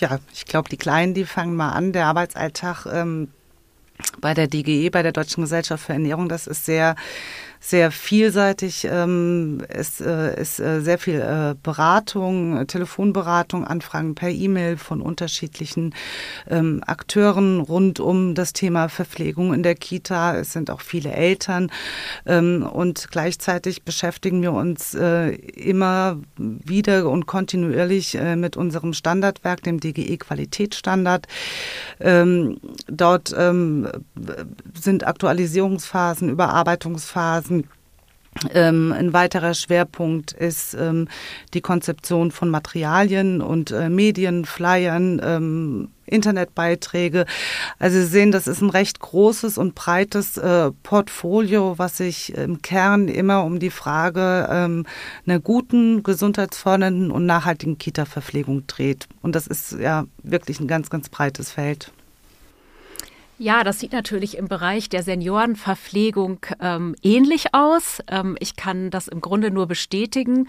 Ja, 0.00 0.18
ich 0.32 0.46
glaube, 0.46 0.68
die 0.68 0.78
Kleinen, 0.78 1.14
die 1.14 1.26
fangen 1.26 1.54
mal 1.54 1.70
an. 1.70 1.92
Der 1.92 2.06
Arbeitsalltag 2.06 2.86
ähm, 2.86 3.28
bei 4.20 4.34
der 4.34 4.48
DGE, 4.48 4.90
bei 4.90 5.04
der 5.04 5.12
Deutschen 5.12 5.42
Gesellschaft 5.42 5.84
für 5.84 5.92
Ernährung, 5.92 6.28
das 6.28 6.48
ist 6.48 6.64
sehr 6.64 6.96
sehr 7.66 7.90
vielseitig. 7.90 8.86
Ähm, 8.88 9.60
es 9.68 10.00
äh, 10.00 10.40
ist 10.40 10.60
äh, 10.60 10.80
sehr 10.82 10.98
viel 10.98 11.20
äh, 11.20 11.56
Beratung, 11.60 12.56
äh, 12.58 12.66
Telefonberatung, 12.66 13.64
Anfragen 13.64 14.14
per 14.14 14.28
E-Mail 14.28 14.76
von 14.76 15.02
unterschiedlichen 15.02 15.92
ähm, 16.48 16.80
Akteuren 16.86 17.58
rund 17.58 17.98
um 17.98 18.36
das 18.36 18.52
Thema 18.52 18.88
Verpflegung 18.88 19.52
in 19.52 19.64
der 19.64 19.74
Kita. 19.74 20.36
Es 20.36 20.52
sind 20.52 20.70
auch 20.70 20.80
viele 20.80 21.10
Eltern 21.10 21.72
ähm, 22.24 22.62
und 22.62 23.08
gleichzeitig 23.10 23.82
beschäftigen 23.82 24.42
wir 24.42 24.52
uns 24.52 24.94
äh, 24.94 25.30
immer 25.30 26.18
wieder 26.36 27.10
und 27.10 27.26
kontinuierlich 27.26 28.14
äh, 28.14 28.36
mit 28.36 28.56
unserem 28.56 28.92
Standardwerk, 28.92 29.64
dem 29.64 29.80
DGE 29.80 30.18
Qualitätsstandard. 30.18 31.26
Ähm, 31.98 32.58
dort 32.86 33.34
ähm, 33.36 33.88
sind 34.80 35.04
Aktualisierungsphasen, 35.04 36.28
Überarbeitungsphasen 36.28 37.55
ähm, 38.52 38.92
ein 38.92 39.12
weiterer 39.12 39.54
Schwerpunkt 39.54 40.32
ist 40.32 40.74
ähm, 40.74 41.08
die 41.54 41.60
Konzeption 41.60 42.30
von 42.30 42.50
Materialien 42.50 43.40
und 43.40 43.70
äh, 43.70 43.88
Medien, 43.88 44.44
Flyern, 44.44 45.20
ähm, 45.22 45.88
Internetbeiträge. 46.06 47.26
Also 47.78 47.98
Sie 47.98 48.06
sehen, 48.06 48.32
das 48.32 48.46
ist 48.46 48.60
ein 48.60 48.70
recht 48.70 49.00
großes 49.00 49.58
und 49.58 49.74
breites 49.74 50.36
äh, 50.36 50.70
Portfolio, 50.82 51.78
was 51.78 51.96
sich 51.96 52.34
im 52.34 52.62
Kern 52.62 53.08
immer 53.08 53.44
um 53.44 53.58
die 53.58 53.70
Frage 53.70 54.48
ähm, 54.50 54.86
einer 55.26 55.40
guten, 55.40 56.02
gesundheitsfördernden 56.02 57.10
und 57.10 57.26
nachhaltigen 57.26 57.78
Kita-Verpflegung 57.78 58.66
dreht. 58.66 59.08
Und 59.22 59.34
das 59.34 59.46
ist 59.46 59.72
ja 59.72 60.04
wirklich 60.22 60.60
ein 60.60 60.68
ganz, 60.68 60.90
ganz 60.90 61.08
breites 61.08 61.50
Feld. 61.50 61.92
Ja, 63.38 63.64
das 63.64 63.80
sieht 63.80 63.92
natürlich 63.92 64.38
im 64.38 64.48
Bereich 64.48 64.88
der 64.88 65.02
Seniorenverpflegung 65.02 66.38
ähm, 66.58 66.96
ähnlich 67.02 67.52
aus. 67.52 68.02
Ähm, 68.08 68.36
ich 68.40 68.56
kann 68.56 68.90
das 68.90 69.08
im 69.08 69.20
Grunde 69.20 69.50
nur 69.50 69.66
bestätigen. 69.66 70.48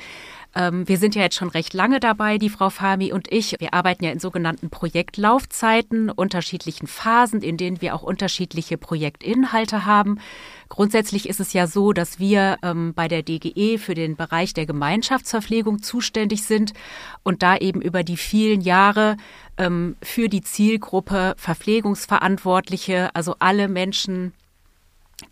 Ähm, 0.58 0.88
wir 0.88 0.98
sind 0.98 1.14
ja 1.14 1.22
jetzt 1.22 1.36
schon 1.36 1.50
recht 1.50 1.76
lange 1.76 2.00
dabei, 2.00 2.40
die 2.40 2.50
Frau 2.50 2.72
Fami 2.72 3.14
und 3.14 3.32
ich. 3.32 3.56
Wir 3.60 3.76
arbeiten 3.76 4.04
ja 4.04 4.12
in 4.12 4.20
sogenannten 4.20 4.72
Projektlaufzeiten, 4.72 6.10
unterschiedlichen 6.10 6.88
Phasen, 6.88 7.42
in 7.44 7.58
denen 7.58 7.80
wir 7.80 7.94
auch 7.94 8.02
unterschiedliche 8.02 8.78
Projektinhalte 8.80 9.86
haben. 9.86 10.20
Grundsätzlich 10.68 11.30
ist 11.30 11.40
es 11.40 11.54
ja 11.54 11.68
so, 11.68 11.94
dass 11.94 12.18
wir 12.18 12.58
ähm, 12.64 12.94
bei 12.96 13.08
der 13.08 13.22
DGE 13.22 13.78
für 13.78 13.94
den 13.94 14.16
Bereich 14.16 14.56
der 14.56 14.66
Gemeinschaftsverpflegung 14.66 15.84
zuständig 15.84 16.44
sind 16.44 16.74
und 17.22 17.44
da 17.44 17.56
eben 17.58 17.80
über 17.80 18.04
die 18.04 18.18
vielen 18.18 18.62
Jahre 18.62 19.18
ähm, 19.58 19.96
für 20.02 20.28
die 20.28 20.42
Zielgruppe 20.42 21.36
Verpflegungsverantwortliche, 21.38 23.12
also 23.14 23.36
alle 23.38 23.68
Menschen, 23.68 24.34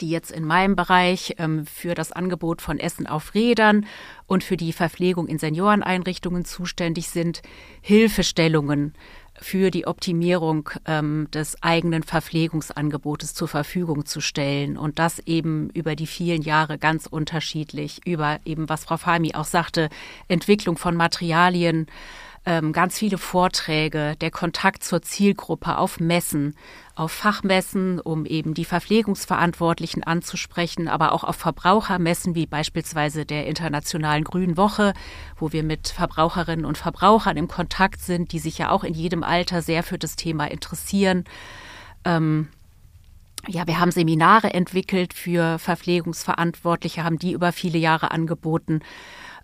die 0.01 0.09
jetzt 0.09 0.31
in 0.31 0.45
meinem 0.45 0.75
Bereich 0.75 1.35
ähm, 1.37 1.65
für 1.65 1.93
das 1.93 2.11
Angebot 2.11 2.61
von 2.61 2.79
Essen 2.79 3.07
auf 3.07 3.35
Rädern 3.35 3.85
und 4.25 4.43
für 4.43 4.57
die 4.57 4.73
Verpflegung 4.73 5.27
in 5.27 5.37
Senioreneinrichtungen 5.37 6.43
zuständig 6.43 7.09
sind, 7.09 7.41
Hilfestellungen 7.81 8.93
für 9.39 9.69
die 9.69 9.85
Optimierung 9.85 10.69
ähm, 10.85 11.27
des 11.31 11.61
eigenen 11.61 12.03
Verpflegungsangebotes 12.03 13.33
zur 13.33 13.47
Verfügung 13.47 14.05
zu 14.05 14.21
stellen 14.21 14.77
und 14.77 14.97
das 14.97 15.19
eben 15.19 15.69
über 15.71 15.95
die 15.95 16.07
vielen 16.07 16.41
Jahre 16.41 16.77
ganz 16.77 17.05
unterschiedlich 17.05 18.05
über 18.05 18.39
eben, 18.45 18.69
was 18.69 18.85
Frau 18.85 18.97
Fami 18.97 19.35
auch 19.35 19.45
sagte, 19.45 19.89
Entwicklung 20.29 20.77
von 20.77 20.95
Materialien, 20.95 21.87
ähm, 22.45 22.73
ganz 22.73 22.99
viele 22.99 23.17
Vorträge, 23.17 24.15
der 24.21 24.29
Kontakt 24.29 24.83
zur 24.83 25.01
Zielgruppe 25.01 25.77
auf 25.77 25.99
Messen, 25.99 26.55
auf 26.93 27.11
Fachmessen, 27.11 27.99
um 27.99 28.25
eben 28.25 28.53
die 28.53 28.65
Verpflegungsverantwortlichen 28.65 30.03
anzusprechen, 30.03 30.87
aber 30.87 31.11
auch 31.11 31.23
auf 31.23 31.35
Verbrauchermessen 31.35 32.35
wie 32.35 32.45
beispielsweise 32.45 33.25
der 33.25 33.47
Internationalen 33.47 34.23
Grünen 34.23 34.57
Woche, 34.57 34.93
wo 35.37 35.51
wir 35.51 35.63
mit 35.63 35.87
Verbraucherinnen 35.87 36.65
und 36.65 36.77
Verbrauchern 36.77 37.35
im 37.35 37.47
Kontakt 37.47 38.01
sind, 38.01 38.31
die 38.31 38.39
sich 38.39 38.59
ja 38.59 38.69
auch 38.69 38.83
in 38.83 38.93
jedem 38.93 39.23
Alter 39.23 39.63
sehr 39.63 39.81
für 39.81 39.97
das 39.97 40.15
Thema 40.15 40.45
interessieren. 40.45 41.25
Ähm, 42.03 42.49
ja, 43.47 43.67
wir 43.67 43.79
haben 43.79 43.91
Seminare 43.91 44.53
entwickelt 44.53 45.13
für 45.13 45.57
Verpflegungsverantwortliche, 45.57 47.03
haben 47.03 47.19
die 47.19 47.31
über 47.31 47.51
viele 47.51 47.77
Jahre 47.77 48.11
angeboten 48.11 48.81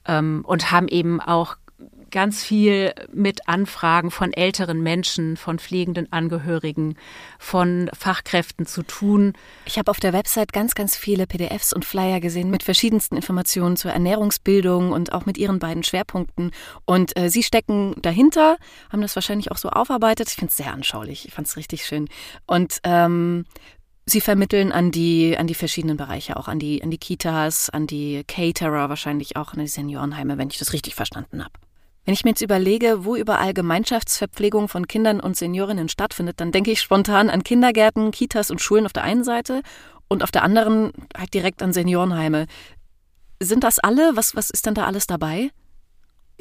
ähm, 0.05 0.43
und 0.46 0.72
haben 0.72 0.88
eben 0.88 1.20
auch 1.20 1.58
ganz 2.12 2.44
viel 2.44 2.94
mit 3.12 3.48
Anfragen 3.48 4.12
von 4.12 4.34
älteren 4.34 4.82
Menschen, 4.82 5.38
von 5.38 5.60
pflegenden 5.60 6.12
Angehörigen, 6.12 6.96
von 7.39 7.89
Fachkräften 7.98 8.65
zu 8.65 8.84
tun. 8.84 9.34
Ich 9.65 9.77
habe 9.77 9.89
auf 9.89 10.00
der 10.00 10.13
Website 10.13 10.53
ganz, 10.53 10.75
ganz 10.75 10.96
viele 10.96 11.25
PDFs 11.27 11.74
und 11.74 11.86
Flyer 11.86 12.20
gesehen 12.20 12.50
mit 12.50 12.63
verschiedensten 12.63 13.15
Informationen 13.15 13.77
zur 13.77 13.91
Ernährungsbildung 13.91 14.91
und 14.91 15.13
auch 15.13 15.25
mit 15.25 15.38
ihren 15.38 15.60
beiden 15.60 15.84
Schwerpunkten. 15.84 16.51
Und 16.86 17.18
äh, 17.18 17.30
Sie 17.30 17.44
stecken 17.44 17.96
dahinter, 18.01 18.58
haben 18.91 19.01
das 19.01 19.15
wahrscheinlich 19.15 19.51
auch 19.51 19.58
so 19.58 19.70
aufarbeitet. 19.70 20.30
Ich 20.30 20.36
finde 20.36 20.51
es 20.51 20.58
sehr 20.58 20.74
anschaulich. 20.74 21.25
Ich 21.27 21.34
fand 21.34 21.48
es 21.48 21.58
richtig 21.58 21.86
schön. 21.86 22.08
Und 22.46 22.80
ähm, 22.84 23.46
Sie 24.06 24.20
vermitteln 24.20 24.72
an 24.72 24.91
die, 24.91 25.38
an 25.38 25.48
die 25.48 25.53
verschiedenen 25.53 25.96
Bereiche, 25.96 26.36
auch 26.36 26.48
an 26.48 26.60
die, 26.60 26.84
an 26.84 26.91
die 26.91 26.98
Kitas, 26.98 27.70
an 27.70 27.88
die 27.88 28.24
Caterer, 28.27 28.89
wahrscheinlich 28.89 29.36
auch 29.36 29.53
an 29.53 29.60
die 29.60 29.68
Seniorenheime, 29.68 30.38
wenn 30.38 30.50
ich 30.50 30.58
das 30.58 30.74
richtig 30.74 30.96
verstanden 30.96 31.44
habe. 31.44 31.53
Wenn 32.05 32.13
ich 32.13 32.24
mir 32.24 32.31
jetzt 32.31 32.41
überlege, 32.41 33.05
wo 33.05 33.15
überall 33.15 33.53
Gemeinschaftsverpflegung 33.53 34.67
von 34.67 34.88
Kindern 34.88 35.20
und 35.20 35.38
Seniorinnen 35.38 35.88
stattfindet, 35.88 36.39
dann 36.39 36.51
denke 36.51 36.72
ich 36.72 36.81
spontan 36.81 37.29
an 37.29 37.43
Kindergärten, 37.43 38.12
Kitas 38.12 38.50
und 38.50 38.60
Schulen 38.60 38.86
auf 38.86 38.93
der 38.93 39.03
einen 39.03 39.24
Seite 39.24 39.62
und 40.08 40.24
auf 40.24 40.31
der 40.31 40.43
anderen 40.43 40.91
halt 41.15 41.34
direkt 41.34 41.62
an 41.62 41.74
Seniorenheime. 41.74 42.48
Sind 43.39 43.63
das 43.63 43.79
alle? 43.79 44.15
Was, 44.15 44.36
was 44.36 44.50
ist 44.50 44.65
denn 44.65 44.74
da 44.74 44.86
alles 44.86 45.05
dabei? 45.05 45.51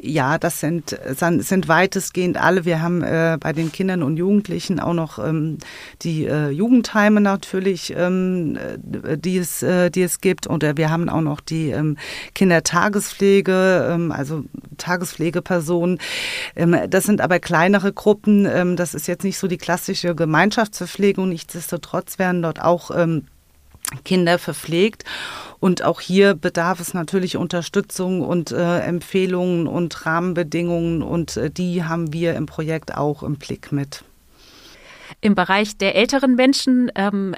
Ja, 0.02 0.38
das 0.38 0.60
sind, 0.60 0.98
sind 1.10 1.68
weitestgehend 1.68 2.38
alle. 2.38 2.64
Wir 2.64 2.80
haben 2.80 3.02
äh, 3.02 3.36
bei 3.38 3.52
den 3.52 3.70
Kindern 3.70 4.02
und 4.02 4.16
Jugendlichen 4.16 4.80
auch 4.80 4.94
noch 4.94 5.18
ähm, 5.18 5.58
die 6.00 6.24
äh, 6.24 6.48
Jugendheime 6.48 7.20
natürlich, 7.20 7.92
ähm, 7.94 8.56
äh, 8.56 9.18
die, 9.18 9.36
es, 9.36 9.62
äh, 9.62 9.90
die 9.90 10.02
es 10.02 10.20
gibt. 10.20 10.46
Und 10.46 10.64
äh, 10.64 10.76
wir 10.76 10.90
haben 10.90 11.10
auch 11.10 11.20
noch 11.20 11.40
die 11.40 11.70
ähm, 11.70 11.98
Kindertagespflege, 12.34 13.90
ähm, 13.90 14.10
also 14.10 14.44
Tagespflegepersonen. 14.78 15.98
Ähm, 16.56 16.76
das 16.88 17.04
sind 17.04 17.20
aber 17.20 17.38
kleinere 17.38 17.92
Gruppen. 17.92 18.46
Ähm, 18.46 18.76
das 18.76 18.94
ist 18.94 19.06
jetzt 19.06 19.24
nicht 19.24 19.38
so 19.38 19.48
die 19.48 19.58
klassische 19.58 20.14
Gemeinschaftsverpflegung. 20.14 21.28
Nichtsdestotrotz 21.28 22.18
werden 22.18 22.40
dort 22.40 22.62
auch 22.62 22.90
ähm, 22.96 23.26
Kinder 24.04 24.38
verpflegt. 24.38 25.04
Und 25.58 25.82
auch 25.82 26.00
hier 26.00 26.34
bedarf 26.34 26.80
es 26.80 26.94
natürlich 26.94 27.36
Unterstützung 27.36 28.22
und 28.22 28.50
äh, 28.50 28.78
Empfehlungen 28.80 29.66
und 29.66 30.06
Rahmenbedingungen 30.06 31.02
und 31.02 31.36
äh, 31.36 31.50
die 31.50 31.84
haben 31.84 32.12
wir 32.14 32.34
im 32.34 32.46
Projekt 32.46 32.96
auch 32.96 33.22
im 33.22 33.36
Blick 33.36 33.70
mit. 33.70 34.02
Im 35.20 35.34
Bereich 35.34 35.76
der 35.76 35.96
älteren 35.96 36.34
Menschen 36.34 36.90
ähm, 36.94 37.34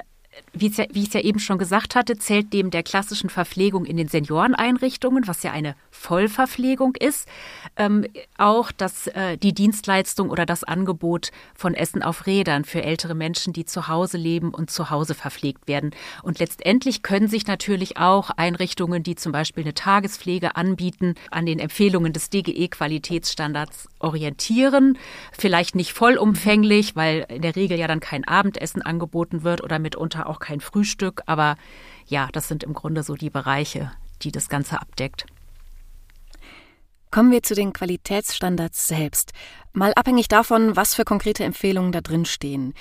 wie, 0.53 0.69
ja, 0.69 0.85
wie 0.91 1.01
ich 1.01 1.07
es 1.07 1.13
ja 1.13 1.21
eben 1.21 1.39
schon 1.39 1.57
gesagt 1.57 1.95
hatte, 1.95 2.17
zählt 2.17 2.53
neben 2.53 2.69
der 2.69 2.83
klassischen 2.83 3.29
Verpflegung 3.29 3.85
in 3.85 3.97
den 3.97 4.07
Senioreneinrichtungen, 4.07 5.27
was 5.27 5.43
ja 5.43 5.51
eine 5.51 5.75
Vollverpflegung 5.89 6.95
ist, 6.95 7.27
ähm, 7.75 8.05
auch 8.37 8.71
das, 8.71 9.07
äh, 9.07 9.37
die 9.37 9.53
Dienstleistung 9.53 10.29
oder 10.29 10.45
das 10.45 10.63
Angebot 10.63 11.31
von 11.55 11.73
Essen 11.73 12.03
auf 12.03 12.27
Rädern 12.27 12.65
für 12.65 12.83
ältere 12.83 13.15
Menschen, 13.15 13.53
die 13.53 13.65
zu 13.65 13.87
Hause 13.87 14.17
leben 14.17 14.53
und 14.53 14.69
zu 14.69 14.91
Hause 14.91 15.15
verpflegt 15.15 15.67
werden. 15.67 15.91
Und 16.21 16.39
letztendlich 16.39 17.01
können 17.01 17.27
sich 17.27 17.47
natürlich 17.47 17.97
auch 17.97 18.29
Einrichtungen, 18.29 19.01
die 19.01 19.15
zum 19.15 19.31
Beispiel 19.31 19.63
eine 19.63 19.73
Tagespflege 19.73 20.55
anbieten, 20.55 21.15
an 21.31 21.45
den 21.47 21.57
Empfehlungen 21.57 22.13
des 22.13 22.29
DGE-Qualitätsstandards 22.29 23.87
orientieren. 23.99 24.97
Vielleicht 25.31 25.75
nicht 25.75 25.93
vollumfänglich, 25.93 26.95
weil 26.95 27.25
in 27.29 27.41
der 27.41 27.55
Regel 27.55 27.79
ja 27.79 27.87
dann 27.87 27.99
kein 27.99 28.27
Abendessen 28.27 28.83
angeboten 28.83 29.43
wird 29.43 29.63
oder 29.63 29.79
mitunter 29.79 30.27
auch 30.27 30.42
kein 30.43 30.59
Frühstück. 30.59 31.23
Aber 31.25 31.55
ja, 32.05 32.29
das 32.31 32.47
sind 32.47 32.63
im 32.63 32.73
Grunde 32.73 33.01
so 33.01 33.15
die 33.15 33.31
Bereiche, 33.31 33.91
die 34.21 34.31
das 34.31 34.49
Ganze 34.49 34.79
abdeckt. 34.79 35.25
Kommen 37.09 37.31
wir 37.31 37.43
zu 37.43 37.55
den 37.55 37.73
Qualitätsstandards 37.73 38.87
selbst. 38.87 39.33
Mal 39.71 39.93
abhängig 39.93 40.27
davon, 40.27 40.75
was 40.75 40.95
für 40.95 41.05
konkrete 41.05 41.43
Empfehlungen 41.43 41.91
da 41.91 42.01
drin 42.01 42.25
stehen. 42.25 42.73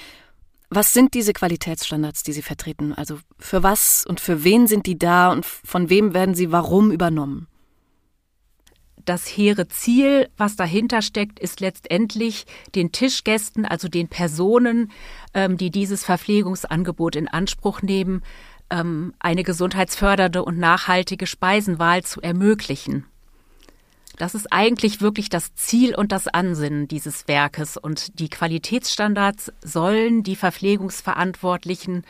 Was 0.70 0.94
sind 0.94 1.12
diese 1.12 1.34
Qualitätsstandards, 1.34 2.22
die 2.22 2.32
Sie 2.32 2.40
vertreten? 2.40 2.94
Also 2.94 3.18
für 3.38 3.62
was 3.62 4.06
und 4.06 4.20
für 4.20 4.42
wen 4.42 4.66
sind 4.66 4.86
die 4.86 4.98
da 4.98 5.30
und 5.30 5.44
von 5.44 5.90
wem 5.90 6.14
werden 6.14 6.34
sie 6.34 6.50
warum 6.50 6.90
übernommen? 6.90 7.46
Das 9.04 9.26
hehre 9.26 9.68
Ziel, 9.68 10.28
was 10.36 10.56
dahinter 10.56 11.02
steckt, 11.02 11.38
ist 11.38 11.60
letztendlich 11.60 12.46
den 12.74 12.92
Tischgästen, 12.92 13.64
also 13.64 13.88
den 13.88 14.08
Personen, 14.08 14.90
ähm, 15.34 15.56
die 15.56 15.70
dieses 15.70 16.04
Verpflegungsangebot 16.04 17.16
in 17.16 17.28
Anspruch 17.28 17.82
nehmen, 17.82 18.22
ähm, 18.70 19.14
eine 19.20 19.42
gesundheitsfördernde 19.42 20.44
und 20.44 20.58
nachhaltige 20.58 21.26
Speisenwahl 21.26 22.02
zu 22.02 22.20
ermöglichen. 22.20 23.06
Das 24.18 24.34
ist 24.34 24.52
eigentlich 24.52 25.00
wirklich 25.00 25.30
das 25.30 25.54
Ziel 25.54 25.94
und 25.94 26.12
das 26.12 26.28
Ansinnen 26.28 26.86
dieses 26.86 27.26
Werkes. 27.28 27.76
Und 27.76 28.18
die 28.20 28.28
Qualitätsstandards 28.28 29.52
sollen 29.62 30.22
die 30.22 30.36
Verpflegungsverantwortlichen 30.36 32.04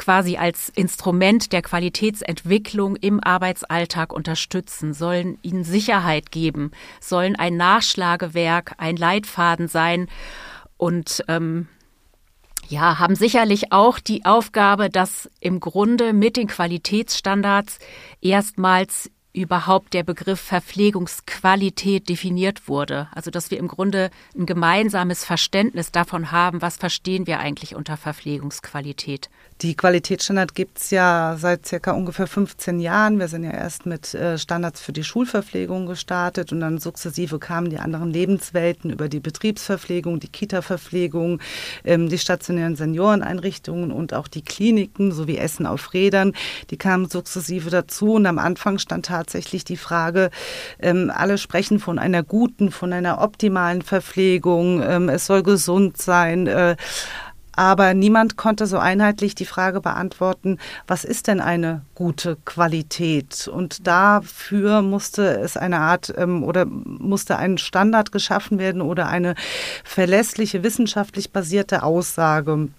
quasi 0.00 0.38
als 0.38 0.70
Instrument 0.70 1.52
der 1.52 1.60
Qualitätsentwicklung 1.60 2.96
im 2.96 3.22
Arbeitsalltag 3.22 4.14
unterstützen, 4.14 4.94
sollen 4.94 5.38
ihnen 5.42 5.62
Sicherheit 5.62 6.32
geben, 6.32 6.70
sollen 7.00 7.36
ein 7.36 7.58
Nachschlagewerk, 7.58 8.72
ein 8.78 8.96
Leitfaden 8.96 9.68
sein 9.68 10.08
und 10.78 11.22
ähm, 11.28 11.68
ja, 12.68 12.98
haben 12.98 13.14
sicherlich 13.14 13.72
auch 13.72 13.98
die 13.98 14.24
Aufgabe, 14.24 14.88
dass 14.88 15.28
im 15.38 15.60
Grunde 15.60 16.14
mit 16.14 16.38
den 16.38 16.46
Qualitätsstandards 16.46 17.78
erstmals 18.22 19.10
überhaupt 19.32 19.92
der 19.92 20.02
Begriff 20.02 20.40
Verpflegungsqualität 20.40 22.08
definiert 22.08 22.68
wurde. 22.68 23.08
Also 23.12 23.30
dass 23.30 23.50
wir 23.50 23.58
im 23.58 23.68
Grunde 23.68 24.10
ein 24.36 24.46
gemeinsames 24.46 25.24
Verständnis 25.24 25.92
davon 25.92 26.32
haben, 26.32 26.62
was 26.62 26.78
verstehen 26.78 27.26
wir 27.26 27.38
eigentlich 27.38 27.74
unter 27.74 27.96
Verpflegungsqualität. 27.96 29.28
Die 29.62 29.74
Qualitätsstandard 29.74 30.54
gibt 30.54 30.78
es 30.78 30.90
ja 30.90 31.36
seit 31.38 31.66
circa 31.66 31.92
ungefähr 31.92 32.26
15 32.26 32.80
Jahren. 32.80 33.18
Wir 33.18 33.28
sind 33.28 33.44
ja 33.44 33.50
erst 33.50 33.84
mit 33.84 34.14
äh, 34.14 34.38
Standards 34.38 34.80
für 34.80 34.92
die 34.92 35.04
Schulverpflegung 35.04 35.84
gestartet 35.84 36.50
und 36.50 36.60
dann 36.60 36.78
sukzessive 36.78 37.38
kamen 37.38 37.68
die 37.68 37.76
anderen 37.76 38.10
Lebenswelten 38.10 38.88
über 38.88 39.10
die 39.10 39.20
Betriebsverpflegung, 39.20 40.18
die 40.18 40.28
Kita-Verpflegung, 40.28 41.40
ähm, 41.84 42.08
die 42.08 42.16
stationären 42.16 42.74
Senioreneinrichtungen 42.74 43.92
und 43.92 44.14
auch 44.14 44.28
die 44.28 44.40
Kliniken 44.40 45.12
sowie 45.12 45.36
Essen 45.36 45.66
auf 45.66 45.92
Rädern. 45.92 46.32
Die 46.70 46.78
kamen 46.78 47.10
sukzessive 47.10 47.68
dazu 47.68 48.14
und 48.14 48.24
am 48.24 48.38
Anfang 48.38 48.78
stand 48.78 49.04
tatsächlich 49.04 49.64
die 49.64 49.76
Frage, 49.76 50.30
ähm, 50.78 51.12
alle 51.14 51.36
sprechen 51.36 51.80
von 51.80 51.98
einer 51.98 52.22
guten, 52.22 52.70
von 52.70 52.94
einer 52.94 53.20
optimalen 53.20 53.82
Verpflegung. 53.82 54.82
Ähm, 54.82 55.10
es 55.10 55.26
soll 55.26 55.42
gesund 55.42 55.98
sein. 55.98 56.48
Aber 57.60 57.92
niemand 57.92 58.38
konnte 58.38 58.66
so 58.66 58.78
einheitlich 58.78 59.34
die 59.34 59.44
Frage 59.44 59.82
beantworten, 59.82 60.56
was 60.86 61.04
ist 61.04 61.26
denn 61.26 61.42
eine 61.42 61.82
gute 61.94 62.38
Qualität? 62.46 63.48
Und 63.48 63.86
dafür 63.86 64.80
musste 64.80 65.38
es 65.40 65.58
eine 65.58 65.80
Art 65.80 66.10
ähm, 66.16 66.42
oder 66.42 66.64
musste 66.64 67.36
ein 67.36 67.58
Standard 67.58 68.12
geschaffen 68.12 68.58
werden 68.58 68.80
oder 68.80 69.08
eine 69.08 69.34
verlässliche, 69.84 70.62
wissenschaftlich 70.62 71.32
basierte 71.32 71.82
Aussage. 71.82 72.70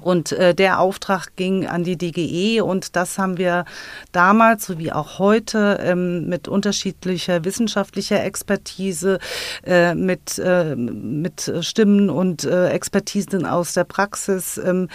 Und 0.00 0.32
äh, 0.32 0.54
der 0.54 0.80
Auftrag 0.80 1.36
ging 1.36 1.66
an 1.66 1.84
die 1.84 1.96
DGE 1.96 2.62
und 2.62 2.96
das 2.96 3.18
haben 3.18 3.36
wir 3.36 3.64
damals 4.12 4.66
sowie 4.66 4.92
auch 4.92 5.18
heute 5.18 5.78
ähm, 5.82 6.26
mit 6.26 6.48
unterschiedlicher 6.48 7.44
wissenschaftlicher 7.44 8.24
Expertise, 8.24 9.18
äh, 9.64 9.94
mit, 9.94 10.38
äh, 10.38 10.74
mit 10.74 11.52
Stimmen 11.60 12.08
und 12.08 12.44
äh, 12.44 12.68
Expertisen 12.68 13.44
aus 13.44 13.74
der 13.74 13.84
Praxis, 13.84 14.58
ähm, 14.58 14.88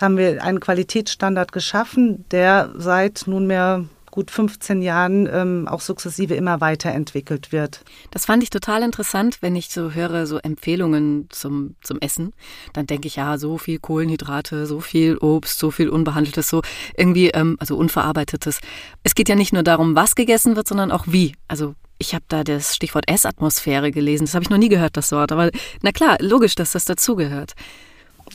haben 0.00 0.16
wir 0.16 0.42
einen 0.42 0.60
Qualitätsstandard 0.60 1.52
geschaffen, 1.52 2.24
der 2.30 2.70
seit 2.76 3.24
nunmehr 3.26 3.84
gut 4.12 4.30
15 4.30 4.82
Jahren 4.82 5.28
ähm, 5.32 5.66
auch 5.66 5.80
sukzessive 5.80 6.34
immer 6.34 6.60
weiterentwickelt 6.60 7.50
wird. 7.50 7.80
Das 8.12 8.26
fand 8.26 8.42
ich 8.42 8.50
total 8.50 8.82
interessant, 8.82 9.38
wenn 9.40 9.56
ich 9.56 9.70
so 9.70 9.92
höre, 9.92 10.26
so 10.26 10.38
Empfehlungen 10.38 11.26
zum, 11.30 11.74
zum 11.82 11.98
Essen. 12.00 12.32
Dann 12.74 12.86
denke 12.86 13.08
ich, 13.08 13.16
ja, 13.16 13.38
so 13.38 13.58
viel 13.58 13.80
Kohlenhydrate, 13.80 14.66
so 14.66 14.80
viel 14.80 15.16
Obst, 15.16 15.58
so 15.58 15.70
viel 15.70 15.88
Unbehandeltes, 15.88 16.48
so 16.48 16.62
irgendwie, 16.96 17.30
ähm, 17.30 17.56
also 17.58 17.76
Unverarbeitetes. 17.76 18.60
Es 19.02 19.14
geht 19.14 19.30
ja 19.30 19.34
nicht 19.34 19.54
nur 19.54 19.62
darum, 19.62 19.96
was 19.96 20.14
gegessen 20.14 20.56
wird, 20.56 20.68
sondern 20.68 20.92
auch 20.92 21.06
wie. 21.08 21.34
Also 21.48 21.74
ich 21.96 22.14
habe 22.14 22.24
da 22.28 22.44
das 22.44 22.76
Stichwort 22.76 23.08
Essatmosphäre 23.08 23.92
gelesen. 23.92 24.26
Das 24.26 24.34
habe 24.34 24.42
ich 24.42 24.50
noch 24.50 24.58
nie 24.58 24.68
gehört, 24.68 24.98
das 24.98 25.10
Wort. 25.12 25.32
Aber 25.32 25.50
na 25.80 25.90
klar, 25.90 26.18
logisch, 26.20 26.54
dass 26.54 26.72
das 26.72 26.84
dazugehört. 26.84 27.54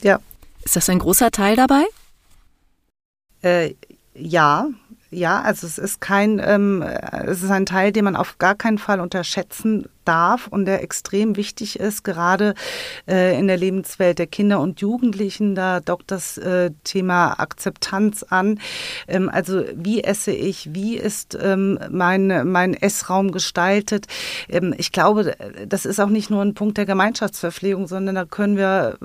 Ja. 0.02 0.18
Ist 0.64 0.74
das 0.74 0.88
ein 0.90 0.98
großer 0.98 1.30
Teil 1.30 1.54
dabei? 1.54 1.84
Äh, 3.42 3.74
ja, 4.14 4.68
ja, 5.10 5.40
also 5.40 5.66
es 5.66 5.78
ist 5.78 6.00
kein, 6.00 6.40
ähm, 6.44 6.82
es 6.82 7.42
ist 7.42 7.50
ein 7.50 7.66
Teil, 7.66 7.92
den 7.92 8.04
man 8.04 8.16
auf 8.16 8.38
gar 8.38 8.54
keinen 8.54 8.78
Fall 8.78 9.00
unterschätzen 9.00 9.88
darf 10.08 10.46
und 10.46 10.64
der 10.64 10.82
extrem 10.82 11.36
wichtig 11.36 11.78
ist, 11.78 12.02
gerade 12.02 12.54
äh, 13.06 13.38
in 13.38 13.46
der 13.46 13.58
Lebenswelt 13.58 14.18
der 14.18 14.26
Kinder 14.26 14.58
und 14.60 14.80
Jugendlichen. 14.80 15.54
Da 15.54 15.80
dockt 15.80 16.10
das 16.10 16.38
äh, 16.38 16.70
Thema 16.82 17.38
Akzeptanz 17.38 18.22
an. 18.22 18.58
Ähm, 19.06 19.28
also 19.28 19.64
wie 19.74 20.02
esse 20.02 20.32
ich, 20.32 20.72
wie 20.72 20.96
ist 20.96 21.36
ähm, 21.40 21.78
mein, 21.90 22.50
mein 22.50 22.72
Essraum 22.72 23.32
gestaltet. 23.32 24.06
Ähm, 24.48 24.74
ich 24.78 24.92
glaube, 24.92 25.36
das 25.66 25.84
ist 25.84 26.00
auch 26.00 26.08
nicht 26.08 26.30
nur 26.30 26.42
ein 26.42 26.54
Punkt 26.54 26.78
der 26.78 26.86
Gemeinschaftsverpflegung, 26.86 27.86
sondern 27.86 28.14
da 28.14 28.24
können 28.24 28.56
wir, 28.56 28.96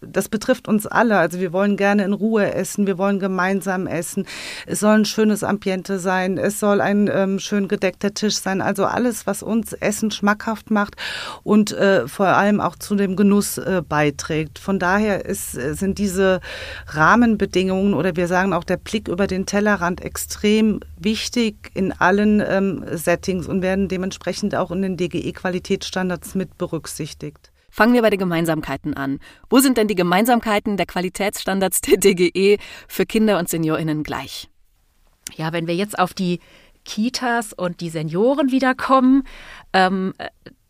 das 0.00 0.28
betrifft 0.28 0.68
uns 0.68 0.86
alle. 0.86 1.18
Also 1.18 1.40
wir 1.40 1.52
wollen 1.52 1.76
gerne 1.76 2.04
in 2.04 2.12
Ruhe 2.12 2.54
essen, 2.54 2.86
wir 2.86 2.98
wollen 2.98 3.18
gemeinsam 3.18 3.88
essen. 3.88 4.24
Es 4.66 4.80
soll 4.80 4.98
ein 4.98 5.04
schönes 5.04 5.42
Ambiente 5.42 5.98
sein, 5.98 6.38
es 6.38 6.60
soll 6.60 6.80
ein 6.80 7.10
ähm, 7.12 7.40
schön 7.40 7.66
gedeckter 7.66 8.14
Tisch 8.14 8.36
sein. 8.36 8.60
Also 8.60 8.84
alles, 8.84 9.26
was 9.26 9.42
uns 9.42 9.72
Essen 9.72 10.12
schmackhaft 10.12 10.43
schmackhaft 10.44 10.70
macht 10.70 10.96
und 11.42 11.72
äh, 11.72 12.06
vor 12.08 12.26
allem 12.26 12.60
auch 12.60 12.76
zu 12.76 12.94
dem 12.94 13.16
Genuss 13.16 13.58
äh, 13.58 13.82
beiträgt. 13.86 14.58
Von 14.58 14.78
daher 14.78 15.24
ist, 15.24 15.56
äh, 15.56 15.74
sind 15.74 15.98
diese 15.98 16.40
Rahmenbedingungen 16.86 17.94
oder 17.94 18.16
wir 18.16 18.28
sagen 18.28 18.52
auch 18.52 18.64
der 18.64 18.76
Blick 18.76 19.08
über 19.08 19.26
den 19.26 19.46
Tellerrand 19.46 20.00
extrem 20.02 20.80
wichtig 20.98 21.70
in 21.74 21.92
allen 21.92 22.42
ähm, 22.46 22.84
Settings 22.92 23.46
und 23.46 23.62
werden 23.62 23.88
dementsprechend 23.88 24.54
auch 24.54 24.70
in 24.70 24.82
den 24.82 24.96
DGE-Qualitätsstandards 24.96 26.34
mit 26.34 26.58
berücksichtigt. 26.58 27.50
Fangen 27.70 27.94
wir 27.94 28.02
bei 28.02 28.10
den 28.10 28.20
Gemeinsamkeiten 28.20 28.94
an. 28.94 29.18
Wo 29.50 29.58
sind 29.58 29.76
denn 29.78 29.88
die 29.88 29.96
Gemeinsamkeiten 29.96 30.76
der 30.76 30.86
Qualitätsstandards 30.86 31.80
der 31.80 31.96
DGE 31.96 32.58
für 32.86 33.04
Kinder 33.04 33.38
und 33.38 33.48
SeniorInnen 33.48 34.04
gleich? 34.04 34.48
Ja, 35.34 35.52
wenn 35.52 35.66
wir 35.66 35.74
jetzt 35.74 35.98
auf 35.98 36.14
die 36.14 36.38
Kitas 36.84 37.52
und 37.52 37.80
die 37.80 37.88
Senioren 37.88 38.50
wiederkommen, 38.50 39.24
ähm, 39.74 40.14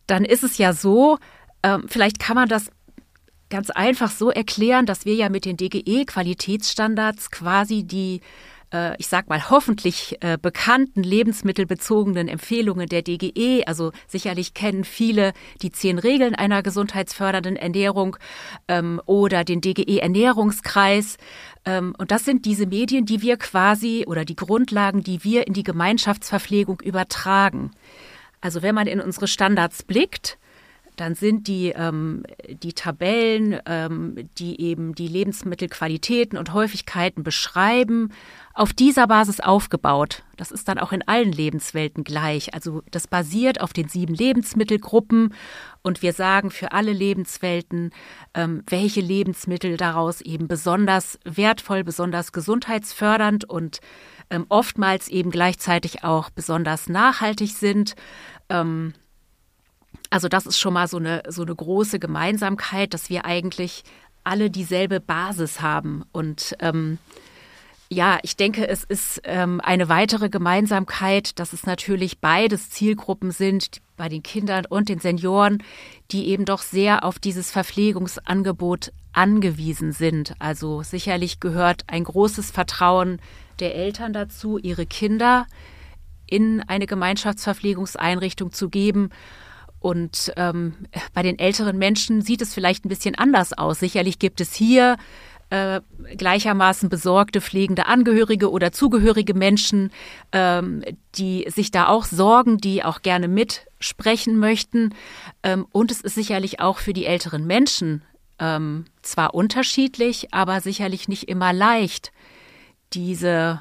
dann 0.08 0.24
ist 0.24 0.42
es 0.42 0.58
ja 0.58 0.72
so, 0.72 1.18
ähm, 1.62 1.84
vielleicht 1.86 2.18
kann 2.18 2.34
man 2.34 2.48
das 2.48 2.70
ganz 3.50 3.70
einfach 3.70 4.10
so 4.10 4.30
erklären, 4.30 4.86
dass 4.86 5.04
wir 5.04 5.14
ja 5.14 5.28
mit 5.28 5.44
den 5.44 5.56
DGE-Qualitätsstandards 5.56 7.30
quasi 7.30 7.84
die 7.84 8.20
äh, 8.74 8.96
ich 8.98 9.06
sag 9.06 9.28
mal, 9.28 9.48
hoffentlich 9.50 10.16
äh, 10.20 10.36
bekannten 10.40 11.02
lebensmittelbezogenen 11.02 12.28
Empfehlungen 12.28 12.88
der 12.88 13.02
DGE. 13.02 13.64
Also 13.66 13.92
sicherlich 14.08 14.52
kennen 14.52 14.84
viele 14.84 15.32
die 15.62 15.70
zehn 15.70 15.98
Regeln 15.98 16.34
einer 16.34 16.62
gesundheitsfördernden 16.62 17.56
Ernährung 17.56 18.16
ähm, 18.68 19.00
oder 19.06 19.44
den 19.44 19.60
DGE 19.60 20.00
Ernährungskreis. 20.00 21.16
Ähm, 21.64 21.94
und 21.96 22.10
das 22.10 22.24
sind 22.24 22.44
diese 22.44 22.66
Medien, 22.66 23.06
die 23.06 23.22
wir 23.22 23.36
quasi 23.36 24.04
oder 24.06 24.24
die 24.24 24.36
Grundlagen, 24.36 25.02
die 25.02 25.22
wir 25.24 25.46
in 25.46 25.54
die 25.54 25.62
Gemeinschaftsverpflegung 25.62 26.80
übertragen. 26.80 27.70
Also 28.44 28.60
wenn 28.60 28.74
man 28.74 28.86
in 28.86 29.00
unsere 29.00 29.26
Standards 29.26 29.82
blickt, 29.82 30.36
dann 30.96 31.14
sind 31.14 31.48
die, 31.48 31.70
ähm, 31.70 32.24
die 32.46 32.74
Tabellen, 32.74 33.58
ähm, 33.64 34.28
die 34.36 34.60
eben 34.60 34.94
die 34.94 35.08
Lebensmittelqualitäten 35.08 36.38
und 36.38 36.52
Häufigkeiten 36.52 37.22
beschreiben, 37.22 38.12
auf 38.52 38.74
dieser 38.74 39.06
Basis 39.06 39.40
aufgebaut. 39.40 40.22
Das 40.36 40.52
ist 40.52 40.68
dann 40.68 40.78
auch 40.78 40.92
in 40.92 41.02
allen 41.08 41.32
Lebenswelten 41.32 42.04
gleich. 42.04 42.52
Also 42.54 42.82
das 42.90 43.08
basiert 43.08 43.62
auf 43.62 43.72
den 43.72 43.88
sieben 43.88 44.14
Lebensmittelgruppen 44.14 45.34
und 45.82 46.02
wir 46.02 46.12
sagen 46.12 46.50
für 46.50 46.72
alle 46.72 46.92
Lebenswelten, 46.92 47.90
ähm, 48.34 48.62
welche 48.68 49.00
Lebensmittel 49.00 49.78
daraus 49.78 50.20
eben 50.20 50.48
besonders 50.48 51.18
wertvoll, 51.24 51.82
besonders 51.82 52.30
gesundheitsfördernd 52.30 53.48
und 53.48 53.80
ähm, 54.30 54.46
oftmals 54.48 55.08
eben 55.08 55.30
gleichzeitig 55.30 56.04
auch 56.04 56.30
besonders 56.30 56.88
nachhaltig 56.88 57.52
sind. 57.52 57.94
Ähm, 58.48 58.94
also 60.10 60.28
das 60.28 60.46
ist 60.46 60.58
schon 60.58 60.74
mal 60.74 60.88
so 60.88 60.98
eine, 60.98 61.22
so 61.28 61.42
eine 61.42 61.54
große 61.54 61.98
Gemeinsamkeit, 61.98 62.94
dass 62.94 63.10
wir 63.10 63.24
eigentlich 63.24 63.82
alle 64.22 64.50
dieselbe 64.50 65.00
Basis 65.00 65.60
haben. 65.60 66.04
Und 66.12 66.54
ähm, 66.60 66.98
ja, 67.90 68.18
ich 68.22 68.36
denke, 68.36 68.66
es 68.66 68.84
ist 68.84 69.20
ähm, 69.24 69.60
eine 69.62 69.88
weitere 69.88 70.28
Gemeinsamkeit, 70.28 71.38
dass 71.38 71.52
es 71.52 71.66
natürlich 71.66 72.20
beides 72.20 72.70
Zielgruppen 72.70 73.30
sind, 73.30 73.80
bei 73.96 74.08
den 74.08 74.22
Kindern 74.22 74.66
und 74.66 74.88
den 74.88 74.98
Senioren, 74.98 75.62
die 76.10 76.28
eben 76.28 76.44
doch 76.44 76.62
sehr 76.62 77.04
auf 77.04 77.18
dieses 77.18 77.50
Verpflegungsangebot 77.50 78.92
angewiesen 79.12 79.92
sind. 79.92 80.34
Also 80.40 80.82
sicherlich 80.82 81.38
gehört 81.38 81.84
ein 81.86 82.04
großes 82.04 82.50
Vertrauen 82.50 83.20
der 83.60 83.76
Eltern 83.76 84.12
dazu, 84.12 84.58
ihre 84.58 84.86
Kinder 84.86 85.46
in 86.34 86.62
eine 86.62 86.86
Gemeinschaftsverpflegungseinrichtung 86.86 88.52
zu 88.52 88.68
geben. 88.68 89.10
Und 89.78 90.32
ähm, 90.36 90.74
bei 91.12 91.22
den 91.22 91.38
älteren 91.38 91.78
Menschen 91.78 92.22
sieht 92.22 92.42
es 92.42 92.54
vielleicht 92.54 92.84
ein 92.84 92.88
bisschen 92.88 93.14
anders 93.14 93.52
aus. 93.52 93.80
Sicherlich 93.80 94.18
gibt 94.18 94.40
es 94.40 94.54
hier 94.54 94.96
äh, 95.50 95.82
gleichermaßen 96.16 96.88
besorgte 96.88 97.40
pflegende 97.40 97.86
Angehörige 97.86 98.50
oder 98.50 98.72
zugehörige 98.72 99.34
Menschen, 99.34 99.92
ähm, 100.32 100.82
die 101.16 101.46
sich 101.48 101.70
da 101.70 101.88
auch 101.88 102.06
sorgen, 102.06 102.58
die 102.58 102.82
auch 102.82 103.02
gerne 103.02 103.28
mitsprechen 103.28 104.38
möchten. 104.38 104.94
Ähm, 105.42 105.66
und 105.70 105.90
es 105.90 106.00
ist 106.00 106.14
sicherlich 106.14 106.60
auch 106.60 106.78
für 106.78 106.92
die 106.92 107.06
älteren 107.06 107.46
Menschen 107.46 108.02
ähm, 108.38 108.86
zwar 109.02 109.34
unterschiedlich, 109.34 110.32
aber 110.32 110.60
sicherlich 110.60 111.08
nicht 111.08 111.28
immer 111.28 111.52
leicht, 111.52 112.10
diese 112.92 113.60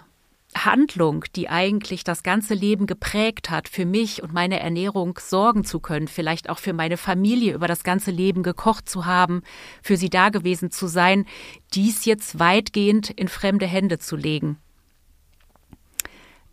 Handlung, 0.56 1.26
die 1.36 1.50
eigentlich 1.50 2.04
das 2.04 2.24
ganze 2.24 2.54
Leben 2.54 2.88
geprägt 2.88 3.50
hat, 3.50 3.68
für 3.68 3.86
mich 3.86 4.24
und 4.24 4.34
meine 4.34 4.60
Ernährung 4.60 5.20
sorgen 5.22 5.64
zu 5.64 5.80
können, 5.80 6.08
vielleicht 6.08 6.50
auch 6.50 6.60
für 6.60 6.74
meine 6.74 6.98
Familie 6.98 7.54
über 7.54 7.68
das 7.68 7.84
ganze 7.84 8.12
Leben 8.12 8.44
gekocht 8.44 8.88
zu 8.90 9.06
haben, 9.06 9.44
für 9.82 9.98
sie 9.98 10.10
da 10.10 10.30
gewesen 10.30 10.72
zu 10.72 10.88
sein, 10.88 11.26
dies 11.74 12.06
jetzt 12.06 12.40
weitgehend 12.40 13.10
in 13.10 13.28
fremde 13.28 13.66
Hände 13.66 14.00
zu 14.00 14.16
legen. 14.16 14.58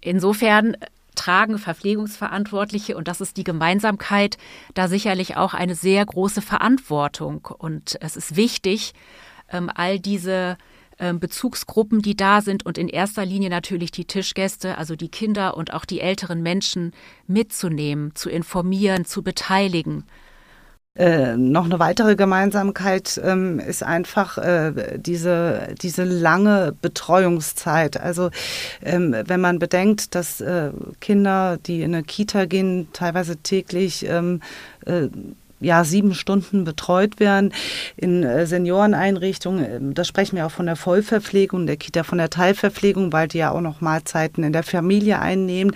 Insofern 0.00 0.76
tragen 1.14 1.58
Verpflegungsverantwortliche, 1.58 2.96
und 2.96 3.08
das 3.08 3.20
ist 3.20 3.36
die 3.36 3.44
Gemeinsamkeit, 3.44 4.38
da 4.74 4.88
sicherlich 4.88 5.36
auch 5.36 5.52
eine 5.52 5.74
sehr 5.74 6.04
große 6.06 6.40
Verantwortung. 6.40 7.46
Und 7.58 7.98
es 8.00 8.16
ist 8.16 8.36
wichtig, 8.36 8.94
ähm, 9.50 9.70
all 9.74 9.98
diese 9.98 10.56
Bezugsgruppen, 11.18 12.02
die 12.02 12.16
da 12.16 12.40
sind 12.40 12.66
und 12.66 12.78
in 12.78 12.88
erster 12.88 13.24
Linie 13.24 13.50
natürlich 13.50 13.90
die 13.90 14.04
Tischgäste, 14.04 14.76
also 14.78 14.96
die 14.96 15.08
Kinder 15.08 15.56
und 15.56 15.72
auch 15.72 15.84
die 15.84 16.00
älteren 16.00 16.42
Menschen 16.42 16.92
mitzunehmen, 17.26 18.14
zu 18.14 18.28
informieren, 18.28 19.04
zu 19.04 19.22
beteiligen. 19.22 20.04
Äh, 20.96 21.36
noch 21.36 21.66
eine 21.66 21.78
weitere 21.78 22.16
Gemeinsamkeit 22.16 23.20
ähm, 23.24 23.60
ist 23.60 23.84
einfach 23.84 24.38
äh, 24.38 24.98
diese, 24.98 25.68
diese 25.80 26.02
lange 26.02 26.74
Betreuungszeit. 26.82 27.98
Also 27.98 28.30
ähm, 28.82 29.14
wenn 29.24 29.40
man 29.40 29.60
bedenkt, 29.60 30.16
dass 30.16 30.40
äh, 30.40 30.72
Kinder, 31.00 31.58
die 31.58 31.82
in 31.82 31.94
eine 31.94 32.02
Kita 32.02 32.46
gehen, 32.46 32.88
teilweise 32.92 33.36
täglich 33.36 34.04
ähm, 34.08 34.40
äh, 34.84 35.08
ja, 35.61 35.85
sieben 35.85 36.14
Stunden 36.14 36.64
betreut 36.64 37.20
werden 37.20 37.53
in 37.96 38.23
äh, 38.23 38.46
Senioreneinrichtungen. 38.46 39.64
Ähm, 39.64 39.94
da 39.94 40.05
sprechen 40.05 40.37
wir 40.37 40.46
auch 40.46 40.51
von 40.51 40.66
der 40.66 40.77
Vollverpflegung, 40.77 41.66
der 41.66 41.77
Kita 41.77 42.03
von 42.03 42.18
der 42.18 42.31
Teilverpflegung, 42.31 43.12
weil 43.12 43.29
die 43.29 43.38
ja 43.38 43.51
auch 43.51 43.61
noch 43.61 43.81
Mahlzeiten 43.81 44.42
in 44.44 44.53
der 44.53 44.62
Familie 44.62 45.20
einnehmen. 45.20 45.75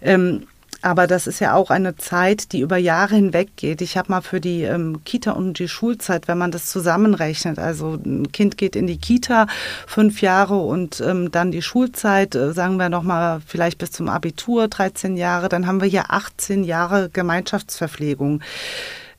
Ähm, 0.00 0.46
aber 0.82 1.06
das 1.06 1.28
ist 1.28 1.38
ja 1.38 1.54
auch 1.54 1.70
eine 1.70 1.96
Zeit, 1.96 2.52
die 2.52 2.60
über 2.60 2.76
Jahre 2.76 3.14
hinweg 3.14 3.56
geht. 3.56 3.80
Ich 3.80 3.96
habe 3.96 4.10
mal 4.10 4.20
für 4.20 4.40
die 4.40 4.62
ähm, 4.62 5.04
Kita 5.04 5.30
und 5.30 5.60
die 5.60 5.68
Schulzeit, 5.68 6.26
wenn 6.26 6.38
man 6.38 6.50
das 6.50 6.66
zusammenrechnet, 6.66 7.60
also 7.60 7.94
ein 7.94 8.32
Kind 8.32 8.58
geht 8.58 8.74
in 8.74 8.88
die 8.88 8.98
Kita 8.98 9.46
fünf 9.86 10.22
Jahre 10.22 10.56
und 10.56 11.00
ähm, 11.00 11.30
dann 11.30 11.52
die 11.52 11.62
Schulzeit, 11.62 12.34
äh, 12.34 12.52
sagen 12.52 12.78
wir 12.78 12.88
nochmal 12.88 13.40
vielleicht 13.46 13.78
bis 13.78 13.92
zum 13.92 14.08
Abitur 14.08 14.66
13 14.66 15.16
Jahre, 15.16 15.48
dann 15.48 15.68
haben 15.68 15.80
wir 15.80 15.88
ja 15.88 16.06
18 16.08 16.64
Jahre 16.64 17.10
Gemeinschaftsverpflegung. 17.12 18.42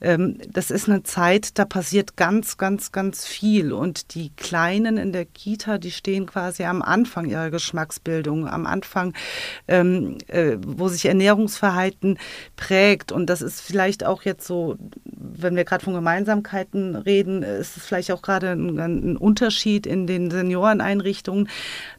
Ähm, 0.03 0.37
das 0.51 0.69
ist 0.69 0.89
eine 0.89 1.03
Zeit, 1.03 1.57
da 1.57 1.65
passiert 1.65 2.17
ganz, 2.17 2.57
ganz, 2.57 2.91
ganz 2.91 3.25
viel. 3.25 3.73
Und 3.73 4.13
die 4.13 4.31
Kleinen 4.35 4.97
in 4.97 5.13
der 5.13 5.25
Kita, 5.25 5.77
die 5.77 5.91
stehen 5.91 6.25
quasi 6.25 6.63
am 6.65 6.81
Anfang 6.81 7.25
ihrer 7.25 7.49
Geschmacksbildung, 7.49 8.47
am 8.47 8.65
Anfang, 8.65 9.13
ähm, 9.67 10.17
äh, 10.27 10.57
wo 10.65 10.89
sich 10.89 11.05
Ernährungsverhalten 11.05 12.19
prägt. 12.57 13.11
Und 13.11 13.29
das 13.29 13.41
ist 13.41 13.61
vielleicht 13.61 14.05
auch 14.05 14.23
jetzt 14.23 14.45
so, 14.45 14.77
wenn 15.05 15.55
wir 15.55 15.63
gerade 15.63 15.83
von 15.83 15.93
Gemeinsamkeiten 15.93 16.95
reden, 16.95 17.43
ist 17.43 17.77
es 17.77 17.85
vielleicht 17.85 18.11
auch 18.11 18.21
gerade 18.21 18.51
ein, 18.51 18.77
ein 18.79 19.17
Unterschied 19.17 19.87
in 19.87 20.05
den 20.05 20.29
Senioreneinrichtungen. 20.29 21.49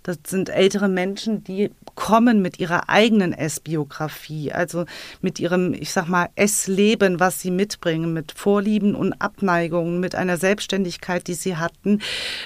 Das 0.02 0.18
sind 0.26 0.50
ältere 0.50 0.88
Menschen, 0.88 1.42
die 1.42 1.70
kommen 1.94 2.42
mit 2.42 2.58
ihrer 2.58 2.88
eigenen 2.88 3.32
Essbiografie, 3.32 4.52
also 4.52 4.84
mit 5.20 5.38
ihrem, 5.40 5.74
ich 5.74 5.92
sag 5.92 6.08
mal, 6.08 6.28
Essleben, 6.34 7.20
was 7.20 7.40
sie 7.40 7.50
mitbringen, 7.50 8.12
mit 8.12 8.32
Vorlieben 8.32 8.94
und 8.94 9.12
Abneigungen, 9.20 10.00
mit 10.00 10.14
einer 10.14 10.36
Selbstständigkeit, 10.36 11.26
die 11.26 11.34
sie 11.34 11.56
hatten. 11.56 12.00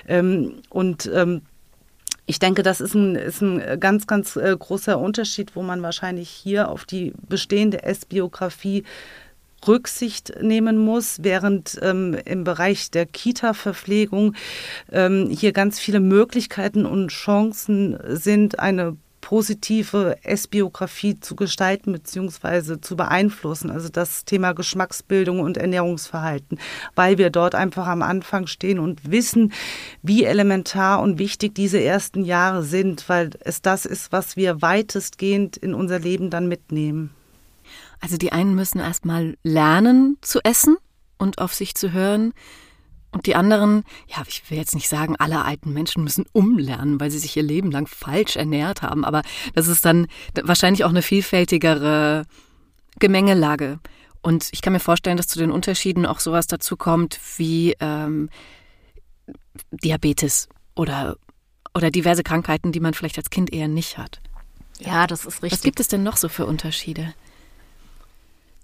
Ähm, 0.07 0.63
und 0.71 1.11
ähm, 1.15 1.43
ich 2.27 2.39
denke, 2.39 2.63
das 2.63 2.83
ist 2.83 2.95
ein, 2.95 3.15
ist 3.15 3.41
ein 3.41 3.81
ganz, 3.81 4.07
ganz 4.07 4.37
äh, 4.37 4.55
großer 4.57 4.99
Unterschied, 4.99 5.57
wo 5.57 5.63
man 5.63 5.83
wahrscheinlich 5.83 6.29
hier 6.29 6.69
auf 6.69 6.85
die 6.85 7.15
bestehende 7.27 7.83
Essbiografie 7.83 8.85
Rücksicht 9.67 10.35
nehmen 10.41 10.79
muss, 10.79 11.19
während 11.23 11.79
ähm, 11.83 12.17
im 12.25 12.45
Bereich 12.45 12.91
der 12.91 13.07
Kita-Verpflegung 13.07 14.35
ähm, 14.93 15.29
hier 15.31 15.53
ganz 15.53 15.81
viele 15.81 16.01
Möglichkeiten 16.01 16.87
und 16.87 17.09
Chancen 17.09 17.99
sind, 18.07 18.61
eine 18.61 18.97
positive 19.29 20.17
Essbiografie 20.23 21.21
zu 21.21 21.37
gestalten 21.37 21.93
bzw. 21.93 22.81
zu 22.81 22.97
beeinflussen. 22.97 23.71
Also 23.71 23.91
das 23.91 24.25
Thema 24.25 24.55
Geschmacksbildung 24.55 25.41
und 25.41 25.59
Ernährungsverhalten, 25.59 26.59
weil 26.95 27.19
wir 27.19 27.29
dort 27.29 27.55
einfach 27.55 27.89
am 27.89 28.01
Anfang 28.01 28.47
stehen 28.47 28.79
und 28.79 29.11
wissen, 29.11 29.53
wie 30.01 30.25
elementar 30.25 31.03
und 31.03 31.19
wichtig 31.19 31.55
diese 31.55 31.79
ersten 31.79 32.25
Jahre 32.25 32.63
sind, 32.63 33.07
weil 33.11 33.29
es 33.41 33.61
das 33.61 33.85
ist, 33.85 34.13
was 34.13 34.39
wir 34.39 34.63
weitestgehend 34.63 35.59
in 35.59 35.75
unser 35.75 35.99
Leben 35.99 36.31
dann 36.31 36.49
mitnehmen. 36.49 37.11
Also 38.01 38.17
die 38.17 38.33
einen 38.33 38.55
müssen 38.55 38.79
erstmal 38.79 39.37
lernen 39.43 40.17
zu 40.23 40.41
essen 40.43 40.79
und 41.19 41.39
auf 41.39 41.53
sich 41.53 41.75
zu 41.75 41.93
hören. 41.93 42.33
Und 43.11 43.27
die 43.27 43.35
anderen, 43.35 43.85
ja, 44.07 44.23
ich 44.29 44.51
will 44.51 44.59
jetzt 44.59 44.75
nicht 44.75 44.89
sagen, 44.89 45.17
alle 45.17 45.45
alten 45.45 45.73
Menschen 45.73 46.05
müssen 46.05 46.27
umlernen, 46.33 47.01
weil 47.01 47.11
sie 47.11 47.19
sich 47.19 47.37
ihr 47.37 47.43
Leben 47.43 47.71
lang 47.71 47.87
falsch 47.87 48.37
ernährt 48.37 48.83
haben, 48.83 49.05
aber 49.05 49.23
das 49.55 49.67
ist 49.67 49.85
dann 49.85 50.09
wahrscheinlich 50.43 50.85
auch 50.85 50.91
eine 50.91 51.03
vielfältigere 51.03 52.25
Gemengelage. 52.99 53.79
Und 54.21 54.49
ich 54.53 54.61
kann 54.61 54.73
mir 54.73 54.81
vorstellen, 54.81 55.17
dass 55.17 55.27
zu 55.27 55.39
den 55.39 55.51
Unterschieden 55.51 56.05
auch 56.05 56.21
sowas 56.21 56.47
dazu 56.47 56.77
kommt 56.77 57.19
wie 57.37 57.75
ähm, 57.81 58.29
Diabetes 59.71 60.49
oder, 60.75 61.17
oder 61.75 61.91
diverse 61.91 62.23
Krankheiten, 62.23 62.73
die 62.73 62.81
man 62.81 62.95
vielleicht 62.95 63.17
als 63.17 63.31
Kind 63.31 63.53
eher 63.53 63.69
nicht 63.69 63.97
hat. 63.97 64.21
Ja, 64.81 65.07
das 65.07 65.25
ist 65.25 65.43
richtig. 65.43 65.53
Was 65.53 65.63
gibt 65.63 65.81
es 65.81 65.89
denn 65.89 66.03
noch 66.03 66.17
so 66.17 66.29
für 66.29 66.47
Unterschiede? 66.47 67.15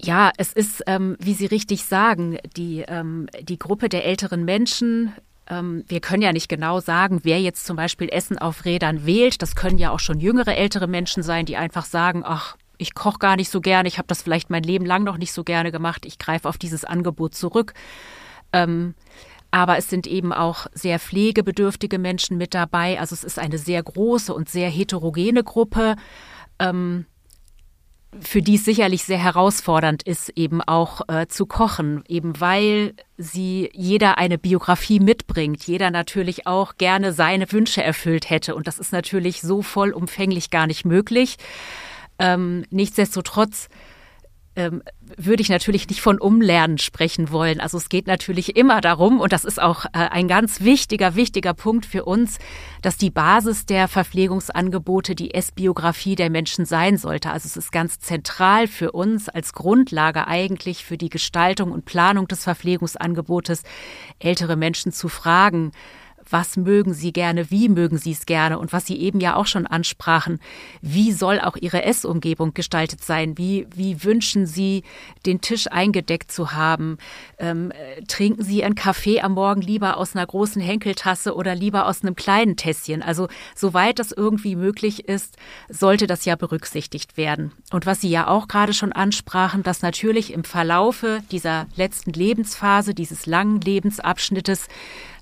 Ja, 0.01 0.33
es 0.37 0.53
ist, 0.53 0.83
ähm, 0.87 1.17
wie 1.21 1.35
Sie 1.35 1.47
richtig 1.47 1.85
sagen, 1.85 2.39
die, 2.57 2.85
ähm, 2.87 3.29
die 3.43 3.59
Gruppe 3.59 3.89
der 3.89 4.05
älteren 4.05 4.45
Menschen. 4.45 5.13
Ähm, 5.47 5.85
wir 5.89 6.01
können 6.01 6.23
ja 6.23 6.33
nicht 6.33 6.49
genau 6.49 6.81
sagen, 6.81 7.21
wer 7.23 7.41
jetzt 7.41 7.67
zum 7.67 7.77
Beispiel 7.77 8.09
Essen 8.11 8.39
auf 8.39 8.65
Rädern 8.65 9.07
wählt. 9.07 9.41
Das 9.41 9.57
können 9.57 9.79
ja 9.79 9.91
auch 9.91 10.01
schon 10.01 10.21
jüngere 10.21 10.57
ältere 10.57 10.87
Menschen 10.89 11.23
sein, 11.23 11.47
die 11.47 11.57
einfach 11.57 11.85
sagen, 11.85 12.23
ach, 12.25 12.57
ich 12.79 12.95
koche 12.95 13.19
gar 13.19 13.37
nicht 13.37 13.51
so 13.51 13.61
gerne, 13.61 13.89
ich 13.89 13.99
habe 13.99 14.09
das 14.09 14.23
vielleicht 14.23 14.51
mein 14.51 14.63
Leben 14.63 14.85
lang 14.85 15.05
noch 15.05 15.17
nicht 15.17 15.33
so 15.33 15.45
gerne 15.45 15.71
gemacht, 15.71 16.05
ich 16.07 16.19
greife 16.19 16.49
auf 16.49 16.59
dieses 16.59 16.85
Angebot 16.85 17.35
zurück. 17.35 17.73
Ähm, 18.53 18.95
aber 19.51 19.79
es 19.79 19.89
sind 19.89 20.09
eben 20.09 20.33
auch 20.33 20.67
sehr 20.73 20.99
pflegebedürftige 20.99 22.01
Menschen 22.01 22.37
mit 22.37 22.55
dabei. 22.55 22.99
Also 22.99 23.15
es 23.15 23.23
ist 23.23 23.39
eine 23.39 23.59
sehr 23.59 23.81
große 23.83 24.35
und 24.35 24.49
sehr 24.49 24.69
heterogene 24.69 25.45
Gruppe. 25.45 25.95
Ähm, 26.59 27.07
für 28.21 28.43
die 28.43 28.57
es 28.57 28.65
sicherlich 28.65 29.05
sehr 29.05 29.19
herausfordernd 29.19 30.03
ist, 30.03 30.31
eben 30.31 30.61
auch 30.63 31.03
äh, 31.09 31.27
zu 31.27 31.47
kochen, 31.47 32.05
eben 32.09 32.41
weil 32.41 32.95
sie 33.17 33.71
jeder 33.73 34.19
eine 34.19 34.39
Biografie 34.39 35.01
mitbringt, 35.01 35.65
jeder 35.65 35.91
natürlich 35.91 36.47
auch 36.47 36.77
gerne 36.77 37.13
seine 37.13 37.51
Wünsche 37.53 37.83
erfüllt 37.83 38.31
hätte. 38.31 38.55
Und 38.55 38.67
das 38.67 38.79
ist 38.79 38.93
natürlich 38.93 39.41
so 39.41 39.63
vollumfänglich 39.63 40.51
gar 40.51 40.67
nicht 40.67 40.85
möglich. 40.85 41.37
Ähm, 42.19 42.65
nichtsdestotrotz 42.71 43.69
ähm, 44.57 44.83
würde 45.17 45.43
ich 45.43 45.49
natürlich 45.49 45.89
nicht 45.89 46.01
von 46.01 46.19
Umlernen 46.19 46.79
sprechen 46.79 47.31
wollen. 47.31 47.61
Also 47.61 47.77
es 47.79 47.89
geht 47.89 48.07
natürlich 48.07 48.57
immer 48.57 48.81
darum, 48.81 49.21
und 49.21 49.33
das 49.33 49.45
ist 49.45 49.61
auch 49.61 49.85
äh, 49.87 49.91
ein 49.93 50.29
ganz 50.29 50.61
wichtiger, 50.61 51.15
wichtiger 51.15 51.55
Punkt 51.55 51.87
für 51.87 52.05
uns, 52.05 52.39
dass 52.83 52.97
die 52.97 53.11
Basis 53.11 53.67
der 53.67 53.89
Verpflegungsangebote 53.89 55.15
die 55.15 55.35
Essbiografie 55.35 56.15
der 56.15 56.31
Menschen 56.31 56.65
sein 56.65 56.97
sollte. 56.97 57.31
Also 57.31 57.47
es 57.47 57.57
ist 57.57 57.73
ganz 57.73 57.99
zentral 57.99 58.67
für 58.69 58.93
uns 58.93 59.29
als 59.29 59.53
Grundlage 59.53 60.27
eigentlich 60.27 60.85
für 60.85 60.97
die 60.97 61.11
Gestaltung 61.11 61.73
und 61.73 61.85
Planung 61.85 62.29
des 62.29 62.45
Verpflegungsangebotes, 62.45 63.63
ältere 64.19 64.57
Menschen 64.57 64.93
zu 64.93 65.09
fragen, 65.09 65.73
was 66.31 66.57
mögen 66.57 66.95
sie 66.95 67.13
gerne, 67.13 67.51
wie 67.51 67.69
mögen 67.69 67.99
sie 67.99 68.13
es 68.13 68.27
gerne 68.27 68.59
und 68.59 68.73
was 68.73 68.87
sie 68.87 68.99
eben 69.01 69.21
ja 69.21 69.37
auch 69.37 69.47
schon 69.47 69.67
ansprachen, 69.67 70.41
wie 70.81 71.13
soll 71.13 71.41
auch 71.41 71.57
ihre 71.57 71.85
Essumgebung 71.85 72.55
gestaltet 72.55 73.03
sein, 73.03 73.37
wie, 73.39 73.67
wie 73.75 74.05
wünschen 74.05 74.47
sie, 74.47 74.83
den 75.27 75.41
Tisch 75.41 75.67
eingedeckt 75.71 76.31
zu 76.31 76.53
haben, 76.53 76.99
ähm, 77.39 77.73
trinken 78.09 78.43
sie 78.45 78.65
einen 78.65 78.75
Kaffee 78.75 79.21
am 79.21 79.33
Morgen 79.33 79.61
lieber 79.61 79.97
aus 79.97 80.15
einer 80.15 80.27
großen 80.27 80.63
Henkeltasse 80.63 81.35
oder 81.35 81.55
lieber 81.55 81.87
aus 81.87 82.03
einem 82.03 82.15
kleinen 82.15 82.57
Tässchen. 82.57 83.03
Also 83.03 83.29
soweit 83.55 83.99
das 83.99 84.13
irgendwie 84.13 84.57
möglich 84.57 85.09
ist, 85.09 85.37
sollte 85.69 86.07
das 86.07 86.25
ja 86.25 86.37
berücksichtigt 86.37 87.17
werden. 87.17 87.53
Und 87.73 87.87
was 87.87 88.01
Sie 88.01 88.11
ja 88.11 88.27
auch 88.29 88.49
gerade 88.49 88.75
schon 88.75 88.93
ansprachen, 88.93 89.63
dass 89.63 89.83
natürlich 89.83 90.33
im 90.33 90.45
Verlaufe 90.45 91.23
dieser 91.31 91.67
letzten 91.77 92.13
Lebensphase, 92.13 92.95
dieses 92.95 93.27
langen 93.27 93.61
Lebensabschnittes, 93.61 94.69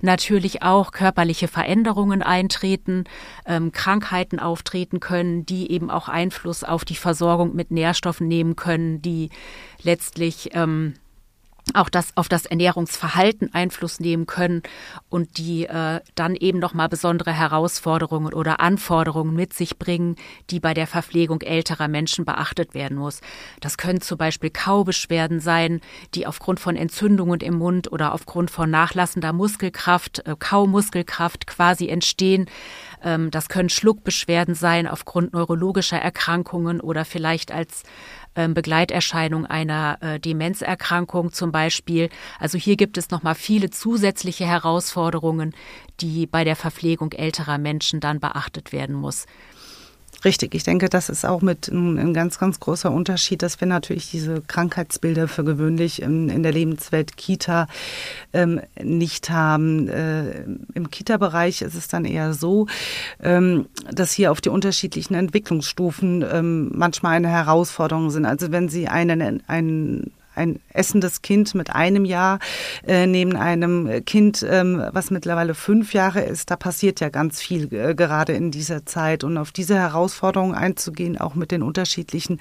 natürlich 0.03 0.63
auch 0.63 0.93
körperliche 0.93 1.49
Veränderungen 1.49 2.23
eintreten, 2.23 3.05
ähm, 3.47 3.73
Krankheiten 3.73 4.39
auftreten 4.39 5.01
können, 5.01 5.47
die 5.47 5.71
eben 5.71 5.91
auch 5.91 6.09
Einfluss 6.09 6.65
auf 6.65 6.85
die 6.85 6.97
Versorgung 6.97 7.55
mit 7.55 7.71
Nährstoffen 7.71 8.29
nehmen 8.29 8.57
können, 8.57 9.01
die 9.03 9.31
letztlich 9.83 10.51
ähm, 10.55 10.95
auch 11.75 11.89
das 11.89 12.17
auf 12.17 12.29
das 12.29 12.47
Ernährungsverhalten 12.47 13.53
Einfluss 13.55 14.01
nehmen 14.01 14.27
können 14.27 14.63
und 15.09 15.39
die 15.39 15.67
äh, 15.67 16.01
dann 16.15 16.35
eben 16.37 16.59
noch 16.59 16.75
mal 16.75 16.89
besondere 16.89 17.33
Herausforderungen 17.33 18.33
oder 18.33 18.61
Anforderungen 18.61 19.35
mit 19.35 19.53
sich 19.53 19.79
bringen, 19.79 20.17
die 20.51 20.61
bei 20.61 20.75
der 20.75 20.87
Verpflegung 20.87 21.41
älterer 21.41 21.89
Menschen 21.89 22.25
beachtet 22.25 22.75
werden 22.75 22.97
muss. 22.97 23.21
Das 23.61 23.77
können 23.77 24.01
zum 24.01 24.19
Beispiel 24.19 24.51
Kaubeschwerden 24.51 25.41
sein, 25.41 25.81
die 26.15 26.27
aufgrund 26.27 26.61
von 26.61 26.77
Entzündungen 26.77 27.41
im 27.41 27.55
Mund 27.55 27.91
oder 27.91 28.13
aufgrund 28.15 28.51
von 28.51 28.71
nachlassender 28.71 29.33
Muskelkraft, 29.33 30.27
äh, 30.27 30.37
Kaumuskelkraft 30.39 31.47
quasi 31.47 31.89
entstehen. 31.89 32.47
Ähm, 33.03 33.31
das 33.31 33.49
können 33.49 33.69
Schluckbeschwerden 33.69 34.55
sein 34.55 34.87
aufgrund 34.87 35.33
neurologischer 35.33 35.99
Erkrankungen 35.99 36.81
oder 36.81 37.05
vielleicht 37.05 37.53
als 37.53 37.83
Begleiterscheinung 38.55 39.47
einer 39.47 39.99
äh, 40.01 40.21
Demenzerkrankung 40.21 41.33
zum 41.33 41.53
Beispiel. 41.53 42.09
Also 42.39 42.59
hier 42.59 42.77
gibt 42.77 42.99
es 42.99 43.11
nochmal 43.11 43.35
viele 43.35 43.71
zusätzliche 43.71 44.47
Herausforderungen, 44.47 45.55
die 46.01 46.27
bei 46.27 46.45
der 46.45 46.57
Verpflegung 46.57 47.13
älterer 47.13 47.59
Menschen 47.59 48.01
dann 48.01 48.21
beachtet 48.21 48.73
werden 48.73 48.95
muss. 48.95 49.27
Richtig, 50.25 50.55
ich 50.55 50.63
denke, 50.63 50.89
das 50.89 51.09
ist 51.09 51.25
auch 51.25 51.43
mit 51.43 51.69
ein, 51.69 51.99
ein, 51.99 52.15
ganz, 52.15 52.39
ganz 52.39 52.61
großer 52.61 52.93
Unterschied, 52.93 53.43
dass 53.43 53.61
wir 53.61 53.67
natürlich 53.67 54.11
diese 54.11 54.41
Krankheitsbilder 54.41 55.27
für 55.27 55.43
gewöhnlich 55.43 56.01
in, 56.01 56.29
in 56.29 56.45
der 56.45 56.53
Lebenswelt 56.53 57.17
Kita 57.17 57.67
ähm, 58.33 58.61
nicht 58.81 59.31
haben. 59.31 59.89
Äh, 59.89 60.45
Im 60.75 60.91
Kita-Bereich 60.91 61.63
ist 61.63 61.75
es 61.75 61.89
dann 61.89 62.05
eher 62.05 62.35
so, 62.35 62.69
ähm, 63.21 63.67
dass 63.91 64.13
hier 64.13 64.31
auf 64.31 64.41
die 64.41 64.51
unterschiedlichen 64.51 65.15
Entwicklungsstufen 65.15 66.25
ähm, 66.31 66.71
manchmal 66.73 67.17
eine 67.17 67.29
Herausforderung 67.29 68.11
sind. 68.11 68.25
Also 68.25 68.53
wenn 68.53 68.69
Sie 68.69 68.87
einen, 68.87 69.43
einen 69.49 70.13
ein 70.35 70.61
essendes 70.73 71.23
Kind 71.23 71.55
mit 71.55 71.71
einem 71.71 72.05
Jahr 72.05 72.39
äh, 72.87 73.07
neben 73.07 73.37
einem 73.37 74.05
Kind, 74.05 74.45
ähm, 74.49 74.83
was 74.93 75.11
mittlerweile 75.11 75.55
fünf 75.55 75.93
Jahre 75.95 76.21
ist, 76.21 76.51
da 76.51 76.57
passiert 76.57 77.01
ja 77.01 77.09
ganz 77.09 77.41
viel 77.41 77.73
äh, 77.73 77.95
gerade 77.95 78.33
in 78.33 78.51
dieser 78.51 78.87
Zeit. 78.87 79.25
Und 79.25 79.37
auf 79.37 79.53
diese 79.53 79.75
Herausforderungen 79.77 80.55
einzugehen, 80.55 81.19
auch 81.19 81.35
mit 81.35 81.51
den 81.51 81.63
unterschiedlichen 81.63 82.41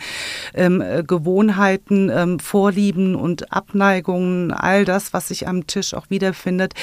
ähm, 0.53 0.81
äh, 0.81 1.03
Gewohnheiten, 1.03 2.09
ähm, 2.09 2.39
Vorlieben 2.39 3.15
und 3.15 3.51
Abneigungen, 3.51 4.51
all 4.51 4.85
das, 4.85 5.13
was 5.13 5.27
sich 5.27 5.47
am 5.47 5.67
Tisch 5.67 5.93
auch 5.93 6.09
wiederfindet, 6.09 6.73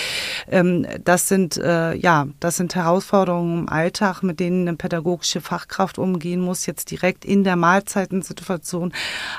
ähm, 0.50 0.86
das 1.04 1.28
sind 1.28 1.56
äh, 1.56 1.94
ja, 1.94 2.26
das 2.40 2.56
sind 2.56 2.74
Herausforderungen 2.74 3.60
im 3.60 3.68
Alltag, 3.68 4.22
mit 4.22 4.40
denen 4.40 4.68
eine 4.68 4.76
pädagogische 4.76 5.40
Fachkraft 5.40 5.98
umgehen 5.98 6.40
muss, 6.40 6.66
jetzt 6.66 6.90
direkt 6.90 7.24
in 7.24 7.44
der 7.44 7.56
Mahlzeitensituation. 7.56 8.92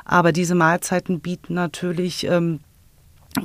Aber 0.05 0.31
diese 0.31 0.55
Mahlzeiten 0.55 1.19
bieten 1.19 1.58
natürlich 1.59 2.25
ähm, 2.25 2.59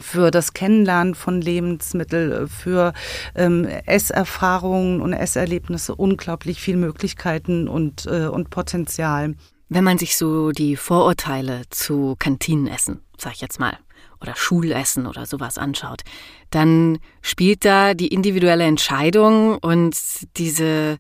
für 0.01 0.31
das 0.31 0.55
Kennenlernen 0.55 1.15
von 1.15 1.41
Lebensmitteln, 1.41 2.49
für 2.49 2.93
ähm, 3.35 3.67
Esserfahrungen 3.87 5.01
und 5.01 5.13
Esserlebnisse 5.13 5.95
unglaublich 5.95 6.61
viel 6.61 6.77
Möglichkeiten 6.77 7.69
und, 7.69 8.07
äh, 8.07 8.27
und 8.27 8.51
Potenzial. 8.51 9.35
Wenn 9.69 9.85
man 9.85 9.99
sich 9.99 10.17
so 10.17 10.53
die 10.53 10.77
Vorurteile 10.77 11.63
zu 11.71 12.17
Kantinenessen, 12.19 13.01
sag 13.19 13.35
ich 13.35 13.41
jetzt 13.41 13.61
mal, 13.61 13.77
oder 14.21 14.37
Schulessen 14.37 15.07
oder 15.07 15.27
sowas 15.27 15.59
anschaut, 15.59 16.03
dann 16.51 16.99
spielt 17.21 17.65
da 17.65 17.95
die 17.95 18.09
individuelle 18.09 18.65
Entscheidung 18.65 19.59
und 19.59 19.97
diese, 20.37 20.99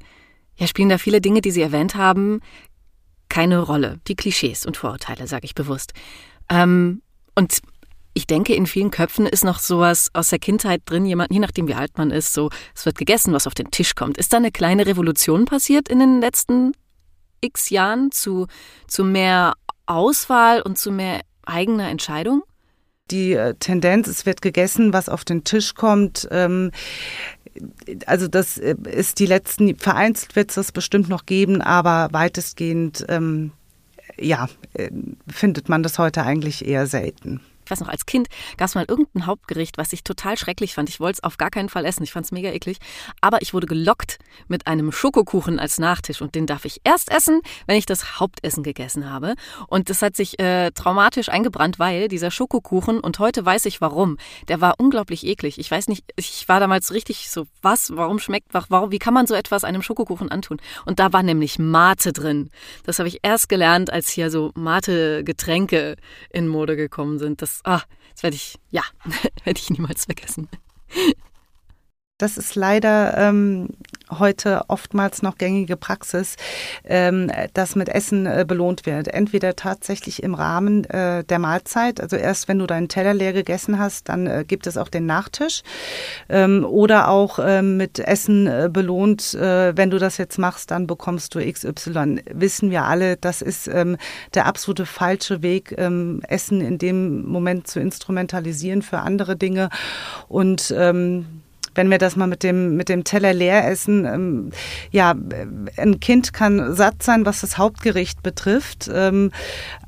ja, 0.57 0.67
spielen 0.67 0.89
da 0.91 0.99
viele 0.99 1.21
Dinge, 1.21 1.41
die 1.41 1.51
Sie 1.51 1.63
erwähnt 1.63 1.95
haben, 1.95 2.41
keine 3.29 3.61
Rolle. 3.61 4.01
Die 4.09 4.17
Klischees 4.17 4.67
und 4.67 4.77
Vorurteile, 4.77 5.27
sage 5.27 5.47
ich 5.47 5.55
bewusst. 5.55 5.95
Ähm, 6.51 7.01
und 7.35 7.61
ich 8.15 8.27
denke, 8.27 8.55
in 8.55 8.67
vielen 8.67 8.93
Köpfen 8.93 9.27
ist 9.27 9.45
noch 9.45 9.59
sowas 9.59 10.11
aus 10.13 10.29
der 10.29 10.39
Kindheit 10.39 10.83
drin, 10.87 11.05
jemand, 11.05 11.33
je 11.33 11.41
nachdem 11.41 11.67
wie 11.67 11.75
alt 11.75 11.99
man 11.99 12.13
ist, 12.13 12.33
so, 12.33 12.49
es 12.75 12.87
wird 12.87 12.97
gegessen, 12.97 13.33
was 13.33 13.49
auf 13.49 13.55
den 13.55 13.73
Tisch 13.73 13.97
kommt. 13.97 14.17
Ist 14.19 14.33
da 14.33 14.37
eine 14.37 14.53
kleine 14.53 14.87
Revolution 14.87 15.45
passiert 15.45 15.89
in 15.89 15.99
den 15.99 16.21
letzten 16.21 16.73
x 17.41 17.71
Jahren 17.71 18.13
zu, 18.13 18.47
zu 18.87 19.05
mehr 19.05 19.55
Auswahl 19.87 20.63
und 20.63 20.79
zu 20.79 20.93
mehr 20.93 21.21
eigener 21.45 21.89
Entscheidung? 21.89 22.43
Die 23.11 23.33
äh, 23.33 23.55
Tendenz, 23.59 24.07
es 24.07 24.25
wird 24.25 24.41
gegessen, 24.41 24.93
was 24.93 25.09
auf 25.09 25.25
den 25.25 25.45
Tisch 25.45 25.75
kommt. 25.75 26.27
Ähm, 26.31 26.71
also 28.07 28.29
das 28.29 28.57
äh, 28.59 28.77
ist 28.91 29.19
die 29.19 29.27
letzten, 29.27 29.77
vereinzelt 29.77 30.37
wird 30.37 30.51
es 30.51 30.55
das 30.55 30.73
bestimmt 30.73 31.09
noch 31.09 31.27
geben, 31.27 31.61
aber 31.61 32.09
weitestgehend 32.13 33.05
ähm, 33.09 33.53
ja, 34.19 34.49
äh, 34.75 34.91
findet 35.29 35.69
man 35.69 35.83
das 35.83 35.99
heute 35.99 36.25
eigentlich 36.25 36.67
eher 36.67 36.87
selten 36.87 37.41
ich 37.65 37.71
weiß 37.71 37.81
noch, 37.81 37.89
als 37.89 38.07
Kind 38.07 38.29
gab 38.57 38.69
es 38.69 38.75
mal 38.75 38.85
irgendein 38.87 39.27
Hauptgericht, 39.27 39.79
was 39.79 39.93
ich 39.93 40.05
total 40.05 40.37
schrecklich 40.37 40.75
fand. 40.75 40.89
Ich 40.89 41.01
wollte 41.01 41.19
es 41.19 41.25
auf 41.25 41.39
gar 41.39 41.51
keinen 41.51 41.69
Fall 41.69 41.85
essen. 41.85 42.03
Ich 42.03 42.13
fand 42.13 42.27
es 42.27 42.33
mega 42.33 42.51
eklig. 42.51 42.79
Aber 43.21 43.43
ich 43.43 43.55
wurde 43.55 43.67
gelockt 43.67 44.19
mit 44.49 44.67
einem 44.67 44.93
Schokokuchen 44.93 45.59
als 45.59 45.79
Nachtisch 45.79 46.21
und 46.21 46.35
den 46.35 46.47
darf 46.47 46.65
ich 46.65 46.81
erst 46.85 47.11
essen, 47.11 47.41
wenn 47.67 47.77
ich 47.77 47.87
das 47.87 48.21
Hauptessen 48.21 48.63
gegessen 48.63 49.11
habe. 49.11 49.35
Und 49.69 49.91
das 49.91 50.03
hat 50.03 50.17
sich 50.17 50.39
äh, 50.39 50.71
traumatisch 50.73 51.29
eingebrannt, 51.29 51.79
weil 51.79 52.09
dieser 52.09 52.31
Schokokuchen, 52.31 53.01
und 53.01 53.19
heute 53.19 53.45
weiß 53.45 53.67
ich 53.67 53.81
warum, 53.81 54.19
der 54.49 54.61
war 54.61 54.75
unglaublich 54.79 55.27
eklig. 55.27 55.59
Ich 55.59 55.71
weiß 55.71 55.89
nicht, 55.89 56.05
ich 56.17 56.49
war 56.49 56.61
damals 56.61 56.93
richtig 56.93 57.31
so, 57.31 57.47
was, 57.63 57.97
warum 57.97 58.19
schmeckt, 58.19 58.49
warum, 58.53 58.91
wie 58.91 58.99
kann 58.99 59.15
man 59.15 59.27
so 59.27 59.35
etwas 59.35 59.65
einem 59.65 59.83
Schokokuchen 59.83 60.31
antun? 60.31 60.59
Und 60.85 60.99
da 60.99 61.13
war 61.13 61.23
nämlich 61.23 61.59
Mate 61.59 62.13
drin. 62.13 62.51
Das 62.85 62.99
habe 62.99 63.09
ich 63.09 63.21
erst 63.23 63.49
gelernt, 63.49 63.93
als 63.93 64.09
hier 64.09 64.31
so 64.31 64.53
Mate-Getränke 64.55 65.97
in 66.31 66.49
Mode 66.49 66.77
gekommen 66.77 67.19
sind. 67.19 67.43
Das 67.43 67.54
ah, 67.65 67.83
das 68.13 68.23
werde 68.23 68.37
ich, 68.37 68.59
ja, 68.71 68.83
werde 69.45 69.61
ich 69.61 69.71
niemals 69.71 70.05
vergessen. 70.07 70.49
Das 72.19 72.39
ist 72.39 72.55
leider 72.55 73.19
ähm, 73.19 73.71
heute 74.09 74.63
oftmals 74.69 75.23
noch 75.23 75.37
gängige 75.37 75.77
Praxis, 75.77 76.37
ähm, 76.85 77.29
dass 77.55 77.75
mit 77.75 77.89
Essen 77.89 78.27
äh, 78.27 78.45
belohnt 78.47 78.87
wird. 78.87 79.09
Entweder 79.09 79.57
tatsächlich 79.57 80.23
im 80.23 80.35
Rahmen 80.35 80.85
äh, 80.85 81.25
der 81.25 81.41
Mahlzeit, 81.41 82.01
also 82.01 82.15
erst 82.15 82.47
wenn 82.47 82.61
du 82.61 82.69
deinen 82.69 82.87
Teller 82.87 83.15
leer 83.15 83.33
gegessen 83.33 83.81
hast, 83.81 84.09
dann 84.09 84.29
äh, 84.29 84.45
gibt 84.47 84.69
es 84.69 84.77
auch 84.77 84.91
den 84.91 85.07
Nachtisch. 85.07 85.63
Ähm, 86.29 86.65
oder 86.65 87.09
auch 87.09 87.41
ähm, 87.43 87.79
mit 87.79 87.99
Essen 87.99 88.47
äh, 88.47 88.71
belohnt, 88.73 89.35
äh, 89.35 89.77
wenn 89.77 89.91
du 89.91 89.99
das 89.99 90.17
jetzt 90.17 90.39
machst, 90.39 90.71
dann 90.71 90.87
bekommst 90.87 91.35
du 91.35 91.41
XY. 91.41 92.23
Wissen 92.33 92.71
wir 92.71 92.85
alle, 92.85 93.17
das 93.17 93.43
ist 93.43 93.67
ähm, 93.67 93.97
der 94.35 94.47
absolute 94.47 94.87
falsche 94.87 95.43
Weg, 95.43 95.75
ähm, 95.79 96.21
Essen 96.29 96.61
in 96.61 96.79
dem 96.79 97.27
Moment 97.27 97.67
zu 97.67 97.81
instrumentalisieren 97.81 98.83
für 98.83 99.01
andere 99.01 99.35
Dinge. 99.35 99.69
Und 100.29 100.73
wenn 101.75 101.91
wir 101.91 101.99
das 101.99 102.17
mal 102.17 102.27
mit 102.27 102.43
dem, 102.43 102.77
mit 102.77 102.89
dem 102.89 103.05
Teller 103.05 103.33
leer 103.33 103.69
essen, 103.69 104.05
ähm, 104.05 104.51
ja, 104.91 105.15
ein 105.77 106.01
Kind 106.01 106.33
kann 106.33 106.75
satt 106.75 107.03
sein, 107.03 107.27
was 107.27 107.41
das 107.41 107.59
Hauptgericht 107.59 108.23
betrifft, 108.23 108.91
ähm, 108.93 109.31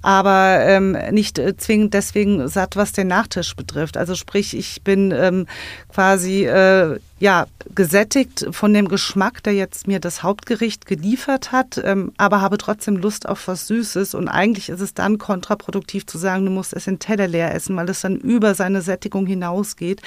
aber 0.03 0.61
ähm, 0.66 0.96
nicht 1.11 1.38
äh, 1.38 1.57
zwingend 1.57 1.94
deswegen 1.94 2.49
satt, 2.49 2.77
was 2.77 2.92
den 2.92 3.09
Nachtisch 3.09 3.57
betrifft. 3.57 3.96
Also 3.96 4.14
sprich, 4.14 4.57
ich 4.57 4.83
bin 4.83 5.12
ähm, 5.12 5.46
quasi 5.88 6.44
äh, 6.44 6.99
ja 7.18 7.46
gesättigt 7.74 8.46
von 8.50 8.74
dem 8.74 8.88
Geschmack, 8.88 9.42
der 9.42 9.55
jetzt 9.55 9.88
mir 9.88 10.00
das 10.00 10.22
Hauptgericht 10.22 10.87
geliefert 10.87 11.50
hat, 11.50 11.81
ähm, 11.83 12.12
aber 12.16 12.40
habe 12.40 12.59
trotzdem 12.59 12.96
Lust 12.96 13.29
auf 13.29 13.48
was 13.48 13.66
Süßes. 13.66 14.14
Und 14.14 14.29
eigentlich 14.29 14.68
ist 14.68 14.81
es 14.81 14.94
dann 14.94 15.18
kontraproduktiv 15.18 16.07
zu 16.07 16.18
sagen, 16.18 16.44
du 16.44 16.50
musst 16.50 16.74
es 16.74 16.87
in 16.87 16.98
Teller 16.98 17.26
leer 17.26 17.55
essen, 17.55 17.76
weil 17.76 17.88
es 17.88 18.02
dann 18.02 18.16
über 18.16 18.55
seine 18.55 18.83
Sättigung 18.83 19.26
hinausgeht. 19.26 20.02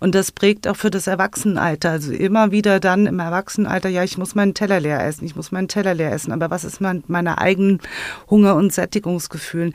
Und 0.00 0.14
das 0.14 0.32
prägt 0.32 0.66
auch 0.66 0.76
für 0.76 0.90
das 0.90 1.06
Erwachsenenalter. 1.06 1.90
Also 1.90 2.12
immer 2.12 2.50
wieder 2.50 2.80
dann 2.80 3.06
im 3.06 3.20
Erwachsenenalter, 3.20 3.88
ja, 3.88 4.02
ich 4.02 4.18
muss 4.18 4.34
meinen 4.34 4.54
Teller 4.54 4.80
leer 4.80 5.04
essen, 5.04 5.24
ich 5.24 5.36
muss 5.36 5.52
meinen 5.52 5.68
Teller 5.68 5.94
leer 5.94 6.12
essen. 6.12 6.32
Aber 6.32 6.50
was 6.50 6.64
ist 6.64 6.80
mein, 6.80 7.04
meine 7.06 7.38
eigenen 7.38 7.80
Hunger- 8.28 8.56
und 8.56 8.72
Sättigungsgefühlen? 8.72 9.74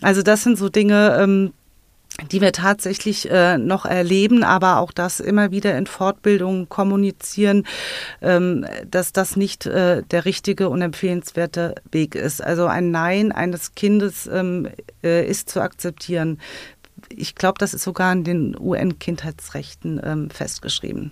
Also 0.00 0.22
das 0.22 0.42
sind 0.42 0.56
so 0.58 0.68
Dinge, 0.68 1.18
ähm, 1.20 1.52
die 2.30 2.40
wir 2.40 2.52
tatsächlich 2.52 3.30
äh, 3.30 3.58
noch 3.58 3.84
erleben, 3.84 4.42
aber 4.42 4.78
auch 4.78 4.92
das 4.92 5.20
immer 5.20 5.50
wieder 5.50 5.76
in 5.76 5.86
Fortbildungen 5.86 6.68
kommunizieren, 6.68 7.66
ähm, 8.22 8.66
dass 8.90 9.12
das 9.12 9.36
nicht 9.36 9.66
äh, 9.66 10.02
der 10.02 10.24
richtige 10.24 10.68
und 10.68 10.80
empfehlenswerte 10.80 11.74
Weg 11.90 12.14
ist. 12.14 12.42
Also 12.42 12.66
ein 12.66 12.90
Nein 12.90 13.32
eines 13.32 13.74
Kindes 13.74 14.26
ähm, 14.26 14.68
äh, 15.04 15.26
ist 15.26 15.50
zu 15.50 15.60
akzeptieren. 15.60 16.40
Ich 17.10 17.34
glaube, 17.34 17.58
das 17.58 17.74
ist 17.74 17.82
sogar 17.82 18.12
in 18.12 18.24
den 18.24 18.58
UN-Kindheitsrechten 18.58 20.00
ähm, 20.02 20.30
festgeschrieben. 20.30 21.10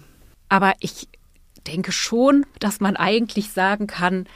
Aber 0.48 0.72
ich 0.80 1.08
denke 1.66 1.92
schon, 1.92 2.46
dass 2.60 2.80
man 2.80 2.96
eigentlich 2.96 3.52
sagen 3.52 3.86
kann, 3.86 4.26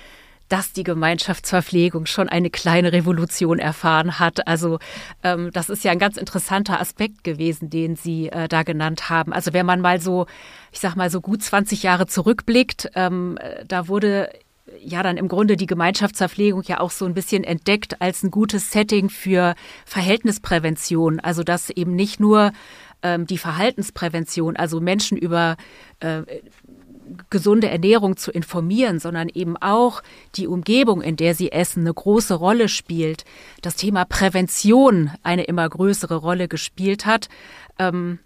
dass 0.49 0.73
die 0.73 0.83
Gemeinschaftsverpflegung 0.83 2.07
schon 2.07 2.29
eine 2.29 2.51
kleine 2.51 2.93
Revolution 2.93 3.59
erfahren 3.59 4.19
hat. 4.19 4.47
Also 4.47 4.79
ähm, 5.23 5.51
das 5.53 5.69
ist 5.69 5.85
ja 5.85 5.93
ein 5.93 5.99
ganz 5.99 6.17
interessanter 6.17 6.81
Aspekt 6.81 7.25
gewesen, 7.25 7.71
den 7.71 7.97
Sie 7.97 8.29
äh, 8.29 8.49
da 8.49 8.63
genannt 8.63 9.11
haben. 9.11 9.33
Also 9.33 9.53
wenn 9.53 9.67
man 9.67 9.81
mal 9.81 10.01
so, 10.01 10.27
ich 10.73 10.81
sag 10.81 10.97
mal 10.97 11.11
so 11.11 11.21
gut 11.21 11.43
20 11.43 11.83
Jahre 11.83 12.07
zurückblickt, 12.07 12.91
ähm, 12.95 13.39
da 13.67 13.89
wurde 13.89 14.31
ja 14.81 15.03
dann 15.03 15.17
im 15.17 15.29
Grunde 15.29 15.57
die 15.57 15.67
Gemeinschaftsverpflegung 15.67 16.63
ja 16.67 16.81
auch 16.81 16.91
so 16.91 17.07
ein 17.07 17.15
bisschen 17.15 17.45
entdeckt 17.45 18.01
als 18.01 18.23
ein 18.23 18.31
gutes 18.31 18.71
Setting 18.71 19.09
für 19.11 19.55
Verhältnisprävention. 19.85 21.21
Also 21.21 21.43
dass 21.43 21.71
eben 21.71 21.95
nicht 21.95 22.21
nur 22.21 22.53
ähm, 23.03 23.27
die 23.27 23.39
Verhaltensprävention, 23.39 24.57
also 24.57 24.81
Menschen 24.81 25.17
über 25.17 25.57
äh, 26.01 26.23
gesunde 27.31 27.69
Ernährung 27.69 28.17
zu 28.17 28.31
informieren, 28.31 28.99
sondern 28.99 29.29
eben 29.29 29.57
auch 29.57 30.03
die 30.35 30.47
Umgebung, 30.47 31.03
in 31.03 31.17
der 31.17 31.35
sie 31.35 31.53
essen, 31.53 31.81
eine 31.81 31.95
große 31.95 32.35
Rolle 32.35 32.69
spielt. 32.69 33.25
Das 33.63 33.77
Thema 33.77 34.05
Prävention 34.05 35.11
eine 35.23 35.45
immer 35.45 35.69
größere 35.69 36.17
Rolle 36.17 36.49
gespielt 36.49 37.07
hat. 37.07 37.29
Ähm, 37.79 38.19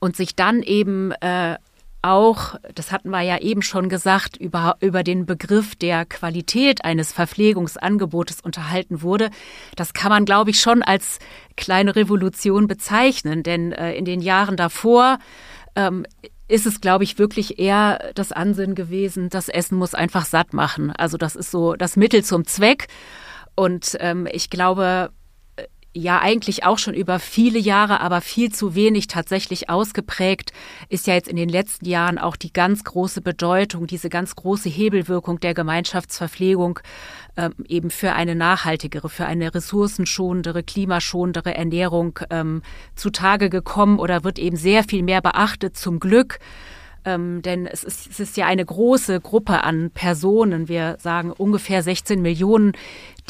und 0.00 0.16
sich 0.16 0.34
dann 0.34 0.62
eben 0.62 1.12
äh, 1.20 1.56
auch, 2.02 2.54
das 2.74 2.92
hatten 2.92 3.10
wir 3.10 3.22
ja 3.22 3.38
eben 3.38 3.62
schon 3.62 3.88
gesagt, 3.88 4.36
über, 4.36 4.76
über 4.80 5.02
den 5.02 5.26
Begriff 5.26 5.74
der 5.74 6.04
Qualität 6.04 6.84
eines 6.84 7.12
Verpflegungsangebotes 7.12 8.40
unterhalten 8.40 9.02
wurde. 9.02 9.30
Das 9.74 9.92
kann 9.92 10.10
man, 10.10 10.24
glaube 10.24 10.50
ich, 10.50 10.60
schon 10.60 10.82
als 10.82 11.18
kleine 11.56 11.96
Revolution 11.96 12.68
bezeichnen, 12.68 13.42
denn 13.42 13.72
äh, 13.72 13.94
in 13.94 14.04
den 14.04 14.20
Jahren 14.20 14.56
davor 14.56 15.18
ähm, 15.74 16.06
ist 16.48 16.66
es, 16.66 16.80
glaube 16.80 17.04
ich, 17.04 17.18
wirklich 17.18 17.58
eher 17.58 18.12
das 18.14 18.32
Ansinnen 18.32 18.74
gewesen, 18.74 19.28
das 19.28 19.48
Essen 19.48 19.78
muss 19.78 19.94
einfach 19.94 20.24
satt 20.24 20.52
machen. 20.52 20.92
Also 20.92 21.16
das 21.16 21.36
ist 21.36 21.50
so 21.50 21.74
das 21.74 21.96
Mittel 21.96 22.22
zum 22.24 22.46
Zweck. 22.46 22.88
Und 23.54 23.96
ähm, 24.00 24.28
ich 24.30 24.50
glaube, 24.50 25.10
ja 25.96 26.20
eigentlich 26.20 26.64
auch 26.64 26.78
schon 26.78 26.94
über 26.94 27.18
viele 27.18 27.58
Jahre, 27.58 28.00
aber 28.00 28.20
viel 28.20 28.52
zu 28.52 28.74
wenig 28.74 29.06
tatsächlich 29.06 29.70
ausgeprägt, 29.70 30.52
ist 30.88 31.06
ja 31.06 31.14
jetzt 31.14 31.28
in 31.28 31.36
den 31.36 31.48
letzten 31.48 31.86
Jahren 31.86 32.18
auch 32.18 32.36
die 32.36 32.52
ganz 32.52 32.84
große 32.84 33.20
Bedeutung, 33.22 33.86
diese 33.86 34.08
ganz 34.08 34.36
große 34.36 34.68
Hebelwirkung 34.68 35.40
der 35.40 35.54
Gemeinschaftsverpflegung 35.54 36.80
ähm, 37.36 37.54
eben 37.66 37.90
für 37.90 38.12
eine 38.12 38.34
nachhaltigere, 38.34 39.08
für 39.08 39.26
eine 39.26 39.54
ressourcenschonendere, 39.54 40.62
klimaschonendere 40.62 41.54
Ernährung 41.54 42.18
ähm, 42.30 42.62
zutage 42.94 43.50
gekommen 43.50 43.98
oder 43.98 44.24
wird 44.24 44.38
eben 44.38 44.56
sehr 44.56 44.84
viel 44.84 45.02
mehr 45.02 45.22
beachtet, 45.22 45.76
zum 45.76 45.98
Glück. 45.98 46.38
Ähm, 47.06 47.40
denn 47.40 47.66
es 47.66 47.84
ist, 47.84 48.10
es 48.10 48.20
ist 48.20 48.36
ja 48.36 48.46
eine 48.46 48.64
große 48.64 49.20
Gruppe 49.20 49.62
an 49.62 49.90
Personen. 49.92 50.68
Wir 50.68 50.96
sagen 51.00 51.30
ungefähr 51.30 51.82
16 51.82 52.20
Millionen, 52.20 52.72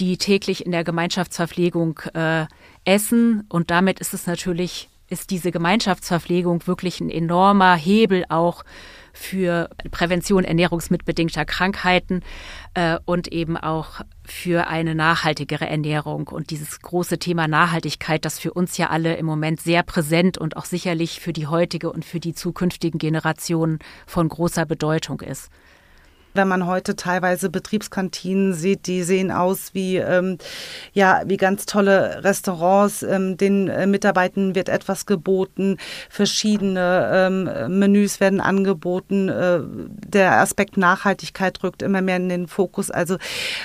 die 0.01 0.17
täglich 0.17 0.65
in 0.65 0.73
der 0.73 0.83
Gemeinschaftsverpflegung 0.83 2.01
äh, 2.15 2.47
essen. 2.87 3.45
Und 3.51 3.71
damit 3.71 4.01
ist 4.01 4.15
es 4.15 4.27
natürlich, 4.27 4.89
ist 5.11 5.31
diese 5.31 5.53
Gemeinschaftsverpflegung 5.53 6.67
wirklich 6.67 7.01
ein 7.01 7.11
enormer 7.11 7.77
Hebel 7.77 8.25
auch 8.31 8.65
für 9.17 9.71
Prävention 9.91 10.45
ernährungsmitbedingter 10.45 11.45
Krankheiten 11.45 12.21
äh, 12.75 12.99
und 13.05 13.29
eben 13.29 13.57
auch 13.57 14.03
für 14.25 14.67
eine 14.69 14.95
nachhaltigere 14.95 15.67
Ernährung. 15.67 16.29
Und 16.29 16.51
dieses 16.51 16.81
große 16.81 17.19
Thema 17.19 17.49
Nachhaltigkeit, 17.49 18.25
das 18.25 18.39
für 18.39 18.53
uns 18.53 18.77
ja 18.77 18.91
alle 18.91 19.17
im 19.17 19.27
Moment 19.27 19.61
sehr 19.61 19.83
präsent 19.83 20.37
und 20.39 20.57
auch 20.57 20.67
sicherlich 20.67 21.21
für 21.21 21.33
die 21.33 21.47
heutige 21.47 21.91
und 21.91 22.05
für 22.05 22.21
die 22.21 22.35
zukünftigen 22.35 22.99
Generationen 22.99 23.79
von 24.07 24.29
großer 24.29 24.67
Bedeutung 24.67 25.21
ist. 25.23 25.51
Wenn 26.37 26.49
man 26.49 26.67
heute 26.67 26.97
teilweise 26.97 27.51
Betriebskantinen 27.51 28.53
sieht, 28.53 28.87
die 28.87 29.03
sehen 29.03 29.31
aus 29.31 29.71
wie, 29.73 29.97
ähm, 29.97 30.39
ja, 30.93 31.23
wie 31.27 31.37
ganz 31.37 31.67
tolle 31.67 32.23
Restaurants. 32.25 33.03
Ähm, 33.03 33.37
den 33.37 33.69
äh, 33.69 33.87
Mitarbeitern 33.87 34.55
wird 34.55 34.69
etwas 34.69 35.07
geboten, 35.07 35.79
verschiedene 36.11 37.11
ähm, 37.13 37.79
Menüs 37.79 38.21
werden 38.21 38.41
angeboten. 38.41 39.29
Äh, 39.29 39.61
der 39.87 40.41
Aspekt 40.41 40.77
Nachhaltigkeit 40.77 41.63
rückt 41.63 41.83
immer 41.83 42.03
mehr 42.03 42.17
in 42.17 42.29
den 42.29 42.47
Fokus. 42.47 42.91
Also 42.91 43.17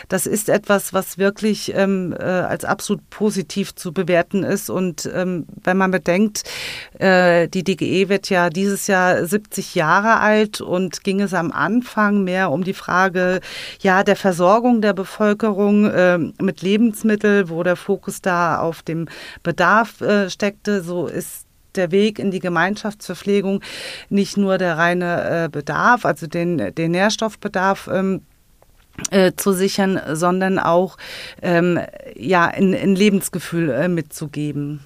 das 0.09 0.25
ist 0.25 0.49
etwas, 0.49 0.93
was 0.93 1.17
wirklich 1.17 1.73
ähm, 1.75 2.15
äh, 2.17 2.23
als 2.23 2.65
absolut 2.65 3.09
positiv 3.09 3.75
zu 3.75 3.93
bewerten 3.93 4.43
ist. 4.43 4.69
Und 4.69 5.09
ähm, 5.13 5.45
wenn 5.63 5.77
man 5.77 5.91
bedenkt, 5.91 6.43
äh, 6.99 7.47
die 7.47 7.63
DGE 7.63 8.09
wird 8.09 8.29
ja 8.29 8.49
dieses 8.49 8.87
Jahr 8.87 9.25
70 9.25 9.75
Jahre 9.75 10.19
alt 10.19 10.61
und 10.61 11.03
ging 11.03 11.21
es 11.21 11.33
am 11.33 11.51
Anfang 11.51 12.23
mehr 12.23 12.51
um 12.51 12.60
um 12.61 12.63
die 12.63 12.73
Frage 12.73 13.39
ja, 13.81 14.03
der 14.03 14.15
Versorgung 14.15 14.81
der 14.81 14.93
Bevölkerung 14.93 15.85
äh, 15.85 16.17
mit 16.17 16.61
Lebensmitteln, 16.61 17.49
wo 17.49 17.63
der 17.63 17.75
Fokus 17.75 18.21
da 18.21 18.59
auf 18.59 18.83
dem 18.83 19.07
Bedarf 19.41 20.01
äh, 20.01 20.29
steckte. 20.29 20.83
So 20.83 21.07
ist 21.07 21.47
der 21.75 21.91
Weg 21.91 22.19
in 22.19 22.29
die 22.29 22.39
Gemeinschaftsverpflegung 22.39 23.61
nicht 24.09 24.37
nur 24.37 24.57
der 24.57 24.77
reine 24.77 25.45
äh, 25.45 25.49
Bedarf, 25.49 26.05
also 26.05 26.27
den, 26.27 26.75
den 26.75 26.91
Nährstoffbedarf 26.91 27.89
ähm, 27.91 28.21
äh, 29.09 29.31
zu 29.35 29.53
sichern, 29.53 29.99
sondern 30.11 30.59
auch 30.59 30.97
ähm, 31.41 31.79
ja, 32.15 32.45
ein, 32.45 32.95
Lebensgefühl 32.95 33.71
äh, 33.71 33.87
mitzugeben. 33.87 34.85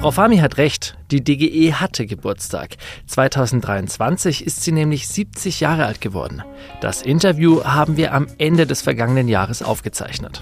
Frau 0.00 0.12
Fami 0.12 0.38
hat 0.38 0.56
recht, 0.56 0.96
die 1.10 1.22
DGE 1.22 1.74
hatte 1.74 2.06
Geburtstag. 2.06 2.78
2023 3.06 4.46
ist 4.46 4.62
sie 4.62 4.72
nämlich 4.72 5.06
70 5.06 5.60
Jahre 5.60 5.84
alt 5.84 6.00
geworden. 6.00 6.42
Das 6.80 7.02
Interview 7.02 7.64
haben 7.64 7.98
wir 7.98 8.14
am 8.14 8.26
Ende 8.38 8.66
des 8.66 8.80
vergangenen 8.80 9.28
Jahres 9.28 9.62
aufgezeichnet. 9.62 10.40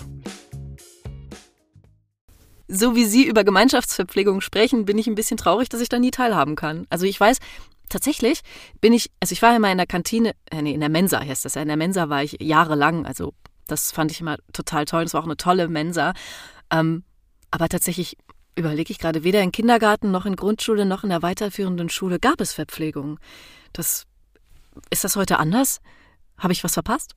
So 2.68 2.94
wie 2.94 3.04
Sie 3.04 3.26
über 3.26 3.42
Gemeinschaftsverpflegung 3.42 4.42
sprechen, 4.42 4.84
bin 4.84 4.96
ich 4.96 5.08
ein 5.08 5.16
bisschen 5.16 5.38
traurig, 5.38 5.68
dass 5.68 5.80
ich 5.80 5.88
da 5.88 5.98
nie 5.98 6.12
teilhaben 6.12 6.54
kann. 6.54 6.86
Also 6.88 7.04
ich 7.06 7.18
weiß, 7.18 7.38
tatsächlich 7.88 8.42
bin 8.80 8.92
ich, 8.92 9.10
also 9.18 9.32
ich 9.32 9.42
war 9.42 9.56
immer 9.56 9.72
in 9.72 9.78
der 9.78 9.88
Kantine, 9.88 10.36
äh, 10.52 10.62
nee, 10.62 10.72
in 10.72 10.80
der 10.80 10.88
Mensa 10.88 11.18
heißt 11.18 11.44
das 11.44 11.56
ja, 11.56 11.62
in 11.62 11.68
der 11.68 11.76
Mensa 11.76 12.08
war 12.08 12.22
ich 12.22 12.36
jahrelang, 12.40 13.06
also 13.06 13.34
das 13.66 13.90
fand 13.90 14.12
ich 14.12 14.20
immer 14.20 14.36
total 14.52 14.84
toll, 14.84 15.02
das 15.02 15.14
war 15.14 15.20
auch 15.20 15.26
eine 15.26 15.36
tolle 15.36 15.66
Mensa. 15.66 16.12
Ähm, 16.70 17.02
aber 17.50 17.68
tatsächlich 17.68 18.16
überlege 18.58 18.90
ich 18.92 18.98
gerade, 18.98 19.24
weder 19.24 19.40
in 19.40 19.52
Kindergarten 19.52 20.10
noch 20.10 20.26
in 20.26 20.36
Grundschule 20.36 20.84
noch 20.84 21.04
in 21.04 21.10
der 21.10 21.22
weiterführenden 21.22 21.88
Schule 21.88 22.18
gab 22.18 22.40
es 22.40 22.52
Verpflegung. 22.52 23.18
Das, 23.72 24.04
ist 24.90 25.04
das 25.04 25.16
heute 25.16 25.38
anders? 25.38 25.80
Habe 26.36 26.52
ich 26.52 26.64
was 26.64 26.74
verpasst? 26.74 27.14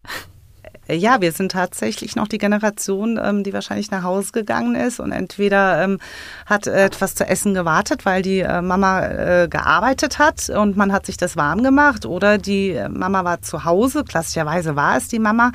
Äh, 0.87 0.95
ja, 0.95 1.21
wir 1.21 1.31
sind 1.31 1.51
tatsächlich 1.51 2.15
noch 2.15 2.27
die 2.27 2.37
Generation, 2.37 3.19
ähm, 3.21 3.43
die 3.43 3.53
wahrscheinlich 3.53 3.91
nach 3.91 4.03
Hause 4.03 4.31
gegangen 4.31 4.75
ist 4.75 4.99
und 4.99 5.11
entweder 5.11 5.83
ähm, 5.83 5.99
hat 6.45 6.67
etwas 6.67 7.15
zu 7.15 7.25
essen 7.25 7.53
gewartet, 7.53 8.05
weil 8.05 8.21
die 8.21 8.39
äh, 8.39 8.61
Mama 8.61 9.05
äh, 9.05 9.47
gearbeitet 9.49 10.19
hat 10.19 10.49
und 10.49 10.77
man 10.77 10.91
hat 10.91 11.05
sich 11.05 11.17
das 11.17 11.35
warm 11.35 11.63
gemacht 11.63 12.05
oder 12.05 12.37
die 12.37 12.79
Mama 12.89 13.23
war 13.23 13.41
zu 13.41 13.65
Hause, 13.65 14.03
klassischerweise 14.03 14.75
war 14.75 14.97
es 14.97 15.07
die 15.07 15.19
Mama. 15.19 15.51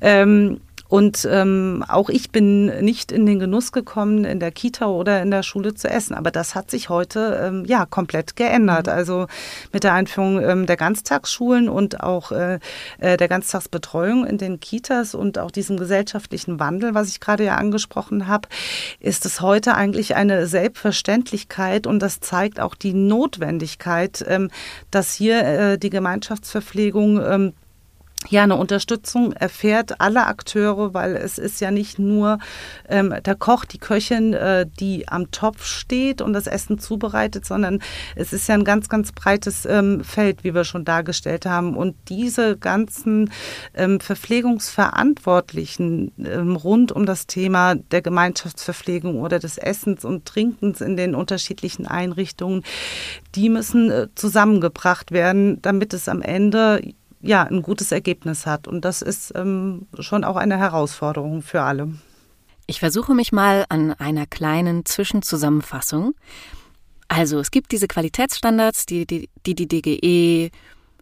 Ähm, 0.00 0.60
Und 0.88 1.28
ähm, 1.30 1.84
auch 1.86 2.08
ich 2.08 2.30
bin 2.30 2.66
nicht 2.82 3.12
in 3.12 3.26
den 3.26 3.38
Genuss 3.38 3.72
gekommen, 3.72 4.24
in 4.24 4.40
der 4.40 4.50
Kita 4.50 4.86
oder 4.86 5.20
in 5.22 5.30
der 5.30 5.42
Schule 5.42 5.74
zu 5.74 5.88
essen. 5.88 6.14
Aber 6.14 6.30
das 6.30 6.54
hat 6.54 6.70
sich 6.70 6.88
heute 6.88 7.38
ähm, 7.42 7.64
ja 7.66 7.84
komplett 7.84 8.36
geändert. 8.36 8.86
Mhm. 8.86 8.92
Also 8.92 9.26
mit 9.72 9.84
der 9.84 9.92
Einführung 9.92 10.42
ähm, 10.42 10.66
der 10.66 10.76
Ganztagsschulen 10.76 11.68
und 11.68 12.00
auch 12.00 12.32
äh, 12.32 12.58
äh, 12.98 13.18
der 13.18 13.28
Ganztagsbetreuung 13.28 14.26
in 14.26 14.38
den 14.38 14.60
Kitas 14.60 15.14
und 15.14 15.38
auch 15.38 15.50
diesem 15.50 15.76
gesellschaftlichen 15.76 16.58
Wandel, 16.58 16.94
was 16.94 17.08
ich 17.08 17.20
gerade 17.20 17.44
ja 17.44 17.56
angesprochen 17.56 18.26
habe, 18.26 18.48
ist 18.98 19.26
es 19.26 19.42
heute 19.42 19.74
eigentlich 19.74 20.16
eine 20.16 20.46
Selbstverständlichkeit 20.46 21.86
und 21.86 22.00
das 22.00 22.20
zeigt 22.20 22.60
auch 22.60 22.74
die 22.74 22.94
Notwendigkeit, 22.94 24.24
ähm, 24.26 24.50
dass 24.90 25.12
hier 25.12 25.44
äh, 25.44 25.78
die 25.78 25.90
Gemeinschaftsverpflegung 25.90 27.20
ähm, 27.22 27.52
ja 28.28 28.42
eine 28.42 28.56
Unterstützung 28.56 29.32
erfährt 29.32 30.00
alle 30.00 30.26
Akteure, 30.26 30.92
weil 30.92 31.16
es 31.16 31.38
ist 31.38 31.60
ja 31.60 31.70
nicht 31.70 31.98
nur 31.98 32.38
ähm, 32.88 33.14
der 33.24 33.36
Koch, 33.36 33.64
die 33.64 33.78
Köchin, 33.78 34.34
äh, 34.34 34.66
die 34.80 35.08
am 35.08 35.30
Topf 35.30 35.64
steht 35.64 36.20
und 36.20 36.32
das 36.32 36.46
Essen 36.46 36.78
zubereitet, 36.78 37.46
sondern 37.46 37.80
es 38.16 38.32
ist 38.32 38.48
ja 38.48 38.54
ein 38.54 38.64
ganz, 38.64 38.88
ganz 38.88 39.12
breites 39.12 39.66
ähm, 39.66 40.02
Feld, 40.02 40.42
wie 40.44 40.54
wir 40.54 40.64
schon 40.64 40.84
dargestellt 40.84 41.46
haben. 41.46 41.76
Und 41.76 41.96
diese 42.08 42.56
ganzen 42.56 43.30
ähm, 43.74 44.00
Verpflegungsverantwortlichen 44.00 46.12
ähm, 46.18 46.56
rund 46.56 46.90
um 46.92 47.06
das 47.06 47.28
Thema 47.28 47.76
der 47.76 48.02
Gemeinschaftsverpflegung 48.02 49.20
oder 49.20 49.38
des 49.38 49.58
Essens 49.58 50.04
und 50.04 50.26
Trinkens 50.26 50.80
in 50.80 50.96
den 50.96 51.14
unterschiedlichen 51.14 51.86
Einrichtungen, 51.86 52.64
die 53.34 53.48
müssen 53.48 53.90
äh, 53.90 54.08
zusammengebracht 54.14 55.12
werden, 55.12 55.62
damit 55.62 55.94
es 55.94 56.08
am 56.08 56.20
Ende 56.20 56.82
ja, 57.20 57.42
ein 57.44 57.62
gutes 57.62 57.92
Ergebnis 57.92 58.46
hat. 58.46 58.68
Und 58.68 58.84
das 58.84 59.02
ist 59.02 59.32
ähm, 59.34 59.86
schon 59.98 60.24
auch 60.24 60.36
eine 60.36 60.58
Herausforderung 60.58 61.42
für 61.42 61.62
alle. 61.62 61.92
Ich 62.66 62.80
versuche 62.80 63.14
mich 63.14 63.32
mal 63.32 63.64
an 63.68 63.92
einer 63.94 64.26
kleinen 64.26 64.84
Zwischenzusammenfassung. 64.84 66.14
Also 67.08 67.38
es 67.38 67.50
gibt 67.50 67.72
diese 67.72 67.88
Qualitätsstandards, 67.88 68.84
die 68.86 69.06
die, 69.06 69.30
die, 69.46 69.54
die 69.54 69.66
DGE 69.66 70.50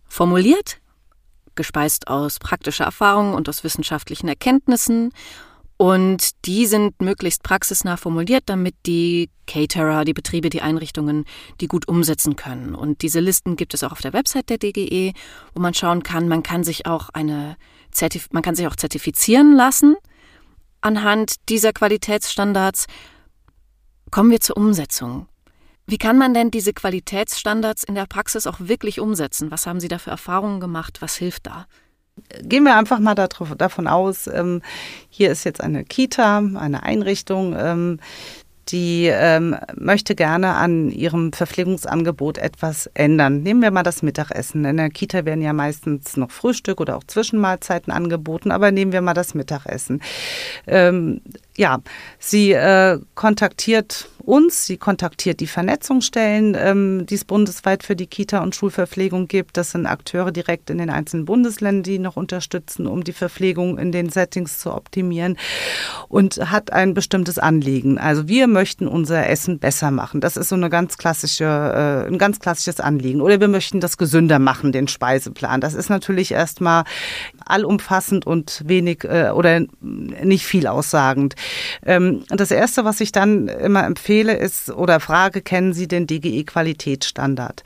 formuliert, 0.06 0.78
gespeist 1.56 2.06
aus 2.06 2.38
praktischer 2.38 2.84
Erfahrung 2.84 3.34
und 3.34 3.48
aus 3.48 3.64
wissenschaftlichen 3.64 4.28
Erkenntnissen. 4.28 5.10
Und 5.78 6.46
die 6.46 6.66
sind 6.66 7.00
möglichst 7.02 7.42
praxisnah 7.42 7.96
formuliert, 7.96 8.44
damit 8.46 8.74
die 8.86 9.28
Caterer, 9.46 10.04
die 10.04 10.14
Betriebe, 10.14 10.48
die 10.48 10.62
Einrichtungen 10.62 11.24
die 11.60 11.68
gut 11.68 11.86
umsetzen 11.86 12.36
können. 12.36 12.74
Und 12.74 13.02
diese 13.02 13.20
Listen 13.20 13.56
gibt 13.56 13.74
es 13.74 13.84
auch 13.84 13.92
auf 13.92 14.00
der 14.00 14.14
Website 14.14 14.48
der 14.48 14.58
DGE, 14.58 15.12
wo 15.54 15.60
man 15.60 15.74
schauen 15.74 16.02
kann, 16.02 16.28
man 16.28 16.42
kann 16.42 16.64
sich 16.64 16.86
auch 16.86 17.10
eine 17.10 17.56
Zertif 17.90 18.28
man 18.30 18.42
kann 18.42 18.54
sich 18.54 18.66
auch 18.66 18.76
zertifizieren 18.76 19.54
lassen 19.54 19.96
anhand 20.80 21.48
dieser 21.48 21.72
Qualitätsstandards. 21.72 22.86
Kommen 24.10 24.30
wir 24.30 24.40
zur 24.40 24.56
Umsetzung. 24.56 25.28
Wie 25.86 25.98
kann 25.98 26.18
man 26.18 26.34
denn 26.34 26.50
diese 26.50 26.72
Qualitätsstandards 26.72 27.84
in 27.84 27.94
der 27.94 28.06
Praxis 28.06 28.46
auch 28.46 28.56
wirklich 28.58 29.00
umsetzen? 29.00 29.50
Was 29.50 29.66
haben 29.66 29.80
Sie 29.80 29.88
da 29.88 29.98
für 29.98 30.10
Erfahrungen 30.10 30.60
gemacht? 30.60 31.00
Was 31.00 31.16
hilft 31.16 31.46
da? 31.46 31.66
Gehen 32.42 32.64
wir 32.64 32.76
einfach 32.76 32.98
mal 32.98 33.14
davon 33.14 33.86
aus, 33.86 34.26
ähm, 34.26 34.62
hier 35.10 35.30
ist 35.30 35.44
jetzt 35.44 35.60
eine 35.60 35.84
Kita, 35.84 36.38
eine 36.38 36.82
Einrichtung, 36.82 37.54
ähm, 37.58 38.00
die 38.68 39.06
ähm, 39.06 39.56
möchte 39.76 40.16
gerne 40.16 40.54
an 40.54 40.90
ihrem 40.90 41.32
Verpflegungsangebot 41.32 42.38
etwas 42.38 42.90
ändern. 42.94 43.42
Nehmen 43.42 43.62
wir 43.62 43.70
mal 43.70 43.84
das 43.84 44.02
Mittagessen. 44.02 44.64
In 44.64 44.76
der 44.76 44.90
Kita 44.90 45.24
werden 45.24 45.42
ja 45.42 45.52
meistens 45.52 46.16
noch 46.16 46.32
Frühstück 46.32 46.80
oder 46.80 46.96
auch 46.96 47.04
Zwischenmahlzeiten 47.04 47.92
angeboten, 47.92 48.50
aber 48.50 48.72
nehmen 48.72 48.92
wir 48.92 49.02
mal 49.02 49.14
das 49.14 49.34
Mittagessen. 49.34 50.02
Ähm, 50.66 51.20
ja, 51.56 51.80
sie 52.18 52.52
äh, 52.52 52.98
kontaktiert 53.14 54.08
uns, 54.26 54.66
sie 54.66 54.76
kontaktiert 54.76 55.40
die 55.40 55.46
Vernetzungsstellen, 55.46 56.56
ähm, 56.58 57.06
die 57.06 57.14
es 57.14 57.24
bundesweit 57.24 57.84
für 57.84 57.94
die 57.94 58.06
Kita- 58.06 58.42
und 58.42 58.54
Schulverpflegung 58.54 59.28
gibt. 59.28 59.56
Das 59.56 59.70
sind 59.70 59.86
Akteure 59.86 60.32
direkt 60.32 60.68
in 60.68 60.78
den 60.78 60.90
einzelnen 60.90 61.24
Bundesländern, 61.24 61.84
die 61.84 61.98
noch 61.98 62.16
unterstützen, 62.16 62.86
um 62.86 63.04
die 63.04 63.12
Verpflegung 63.12 63.78
in 63.78 63.92
den 63.92 64.10
Settings 64.10 64.58
zu 64.58 64.74
optimieren 64.74 65.38
und 66.08 66.50
hat 66.50 66.72
ein 66.72 66.92
bestimmtes 66.92 67.38
Anliegen. 67.38 67.98
Also 67.98 68.26
wir 68.26 68.48
möchten 68.48 68.88
unser 68.88 69.28
Essen 69.28 69.58
besser 69.60 69.92
machen. 69.92 70.20
Das 70.20 70.36
ist 70.36 70.48
so 70.48 70.56
eine 70.56 70.70
ganz 70.70 70.98
klassische, 70.98 71.44
äh, 71.44 72.08
ein 72.08 72.18
ganz 72.18 72.40
klassisches 72.40 72.80
Anliegen. 72.80 73.20
Oder 73.20 73.40
wir 73.40 73.48
möchten 73.48 73.80
das 73.80 73.96
gesünder 73.96 74.40
machen, 74.40 74.72
den 74.72 74.88
Speiseplan. 74.88 75.60
Das 75.60 75.74
ist 75.74 75.88
natürlich 75.88 76.32
erstmal 76.32 76.82
allumfassend 77.44 78.26
und 78.26 78.62
wenig 78.66 79.04
äh, 79.04 79.30
oder 79.30 79.60
nicht 79.80 80.44
viel 80.44 80.66
aussagend. 80.66 81.36
Ähm, 81.84 82.24
das 82.28 82.50
erste, 82.50 82.84
was 82.84 83.00
ich 83.00 83.12
dann 83.12 83.48
immer 83.48 83.84
empfehle, 83.84 84.36
ist 84.36 84.70
oder 84.70 85.00
frage, 85.00 85.42
kennen 85.42 85.72
Sie 85.72 85.88
den 85.88 86.06
DGE-Qualitätsstandard? 86.06 87.62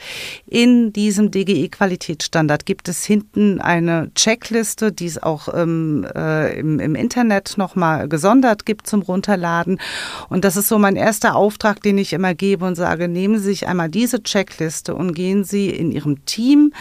In 0.46 0.92
diesem 0.92 1.30
DGE-Qualitätsstandard 1.30 2.66
gibt 2.66 2.88
es 2.88 3.04
hinten 3.04 3.60
eine 3.60 4.10
Checkliste, 4.14 4.92
die 4.92 5.06
es 5.06 5.22
auch 5.22 5.48
ähm, 5.54 6.06
äh, 6.14 6.58
im, 6.58 6.80
im 6.80 6.94
Internet 6.94 7.54
nochmal 7.56 8.08
gesondert 8.08 8.66
gibt 8.66 8.86
zum 8.86 9.02
Runterladen. 9.02 9.80
Und 10.28 10.44
das 10.44 10.56
ist 10.56 10.68
so 10.68 10.78
mein 10.78 10.96
erster 10.96 11.36
Auftrag, 11.36 11.82
den 11.82 11.98
ich 11.98 12.12
immer 12.12 12.34
gebe 12.34 12.64
und 12.64 12.74
sage, 12.74 13.08
nehmen 13.08 13.38
Sie 13.38 13.44
sich 13.44 13.66
einmal 13.66 13.88
diese 13.88 14.22
Checkliste 14.22 14.94
und 14.94 15.14
gehen 15.14 15.44
Sie 15.44 15.70
in 15.70 15.92
Ihrem 15.92 16.24
Team 16.26 16.72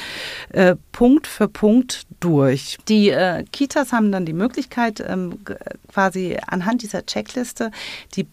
äh, 0.50 0.76
Punkt 0.92 1.28
für 1.28 1.48
Punkt 1.48 2.06
durch. 2.20 2.78
Die 2.88 3.10
äh, 3.10 3.44
Kitas 3.52 3.94
haben 3.94 4.12
dann 4.12 4.26
die 4.26 4.34
Möglichkeit, 4.34 5.04
ähm, 5.08 5.40
quasi 5.88 6.38
anhand 6.48 6.82
dieser 6.82 6.89
Checkliste 7.06 7.72
die 8.16 8.28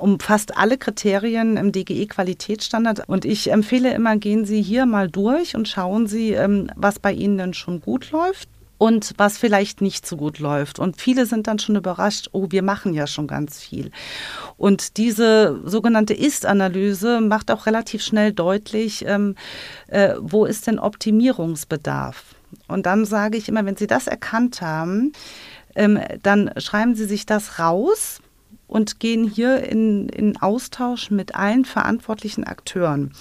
umfasst 0.00 0.56
alle 0.56 0.76
Kriterien 0.76 1.56
im 1.56 1.72
DGE-Qualitätsstandard. 1.72 3.08
Und 3.08 3.24
ich 3.24 3.52
empfehle 3.52 3.94
immer, 3.94 4.16
gehen 4.16 4.44
Sie 4.44 4.60
hier 4.60 4.86
mal 4.86 5.08
durch 5.08 5.54
und 5.54 5.68
schauen 5.68 6.06
Sie, 6.06 6.32
ähm, 6.32 6.70
was 6.74 6.98
bei 6.98 7.12
Ihnen 7.12 7.38
denn 7.38 7.54
schon 7.54 7.80
gut 7.80 8.10
läuft 8.10 8.48
und 8.78 9.14
was 9.16 9.38
vielleicht 9.38 9.80
nicht 9.80 10.06
so 10.06 10.16
gut 10.16 10.38
läuft. 10.38 10.78
Und 10.78 11.00
viele 11.00 11.26
sind 11.26 11.46
dann 11.46 11.58
schon 11.58 11.76
überrascht, 11.76 12.28
oh, 12.32 12.48
wir 12.50 12.62
machen 12.62 12.92
ja 12.92 13.06
schon 13.06 13.26
ganz 13.26 13.60
viel. 13.60 13.90
Und 14.56 14.96
diese 14.96 15.60
sogenannte 15.64 16.14
Ist-Analyse 16.14 17.20
macht 17.20 17.50
auch 17.50 17.66
relativ 17.66 18.02
schnell 18.02 18.32
deutlich, 18.32 19.04
ähm, 19.06 19.34
äh, 19.86 20.14
wo 20.18 20.44
ist 20.44 20.66
denn 20.66 20.78
Optimierungsbedarf. 20.78 22.34
Und 22.68 22.86
dann 22.86 23.04
sage 23.04 23.38
ich 23.38 23.48
immer, 23.48 23.64
wenn 23.64 23.76
Sie 23.76 23.86
das 23.86 24.06
erkannt 24.06 24.60
haben, 24.60 25.12
ähm, 25.76 26.00
dann 26.22 26.50
schreiben 26.58 26.94
Sie 26.94 27.04
sich 27.04 27.26
das 27.26 27.58
raus 27.58 28.20
und 28.66 28.98
gehen 28.98 29.28
hier 29.28 29.62
in, 29.62 30.08
in 30.08 30.36
Austausch 30.38 31.10
mit 31.10 31.34
allen 31.34 31.64
verantwortlichen 31.64 32.44
Akteuren. 32.44 33.12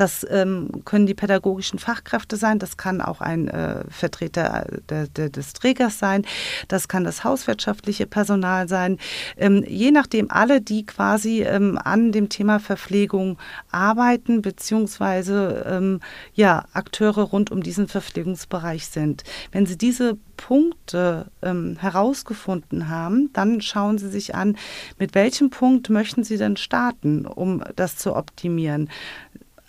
Das 0.00 0.26
ähm, 0.30 0.80
können 0.86 1.04
die 1.04 1.12
pädagogischen 1.12 1.78
Fachkräfte 1.78 2.36
sein, 2.36 2.58
das 2.58 2.78
kann 2.78 3.02
auch 3.02 3.20
ein 3.20 3.48
äh, 3.48 3.84
Vertreter 3.90 4.64
de, 4.88 5.06
de, 5.08 5.28
des 5.28 5.52
Trägers 5.52 5.98
sein, 5.98 6.24
das 6.68 6.88
kann 6.88 7.04
das 7.04 7.22
hauswirtschaftliche 7.22 8.06
Personal 8.06 8.66
sein. 8.66 8.96
Ähm, 9.36 9.62
je 9.68 9.90
nachdem, 9.90 10.30
alle, 10.30 10.62
die 10.62 10.86
quasi 10.86 11.42
ähm, 11.42 11.78
an 11.84 12.12
dem 12.12 12.30
Thema 12.30 12.60
Verpflegung 12.60 13.36
arbeiten, 13.70 14.40
beziehungsweise 14.40 15.66
ähm, 15.68 16.00
ja, 16.32 16.64
Akteure 16.72 17.24
rund 17.24 17.50
um 17.50 17.62
diesen 17.62 17.86
Verpflegungsbereich 17.86 18.86
sind. 18.86 19.22
Wenn 19.52 19.66
Sie 19.66 19.76
diese 19.76 20.16
Punkte 20.38 21.26
ähm, 21.42 21.76
herausgefunden 21.78 22.88
haben, 22.88 23.30
dann 23.34 23.60
schauen 23.60 23.98
Sie 23.98 24.08
sich 24.08 24.34
an, 24.34 24.56
mit 24.98 25.14
welchem 25.14 25.50
Punkt 25.50 25.90
möchten 25.90 26.24
Sie 26.24 26.38
denn 26.38 26.56
starten, 26.56 27.26
um 27.26 27.62
das 27.76 27.98
zu 27.98 28.16
optimieren. 28.16 28.88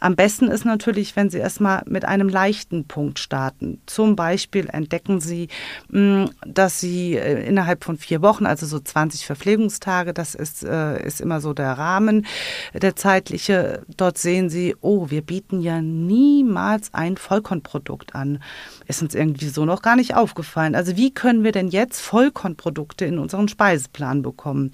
Am 0.01 0.15
besten 0.15 0.47
ist 0.47 0.65
natürlich, 0.65 1.15
wenn 1.15 1.29
Sie 1.29 1.37
erstmal 1.37 1.83
mit 1.85 2.05
einem 2.05 2.27
leichten 2.27 2.85
Punkt 2.85 3.19
starten. 3.19 3.79
Zum 3.85 4.15
Beispiel 4.15 4.67
entdecken 4.67 5.21
Sie, 5.21 5.47
mm, 5.89 6.25
dass 6.43 6.79
Sie 6.79 7.15
äh, 7.15 7.45
innerhalb 7.47 7.83
von 7.83 7.97
vier 7.97 8.23
Wochen, 8.23 8.47
also 8.47 8.65
so 8.65 8.79
20 8.79 9.27
Verpflegungstage, 9.27 10.13
das 10.13 10.33
ist, 10.33 10.63
äh, 10.63 11.05
ist 11.05 11.21
immer 11.21 11.39
so 11.39 11.53
der 11.53 11.73
Rahmen, 11.73 12.25
der 12.73 12.95
zeitliche, 12.95 13.83
dort 13.95 14.17
sehen 14.17 14.49
Sie, 14.49 14.75
oh, 14.81 15.11
wir 15.11 15.21
bieten 15.21 15.61
ja 15.61 15.81
niemals 15.83 16.95
ein 16.95 17.15
Vollkornprodukt 17.15 18.15
an. 18.15 18.41
Ist 18.87 19.03
uns 19.03 19.13
irgendwie 19.13 19.49
so 19.49 19.65
noch 19.65 19.83
gar 19.83 19.95
nicht 19.95 20.15
aufgefallen. 20.15 20.73
Also 20.73 20.97
wie 20.97 21.13
können 21.13 21.43
wir 21.43 21.51
denn 21.51 21.67
jetzt 21.67 22.01
Vollkornprodukte 22.01 23.05
in 23.05 23.19
unseren 23.19 23.47
Speiseplan 23.47 24.23
bekommen? 24.23 24.71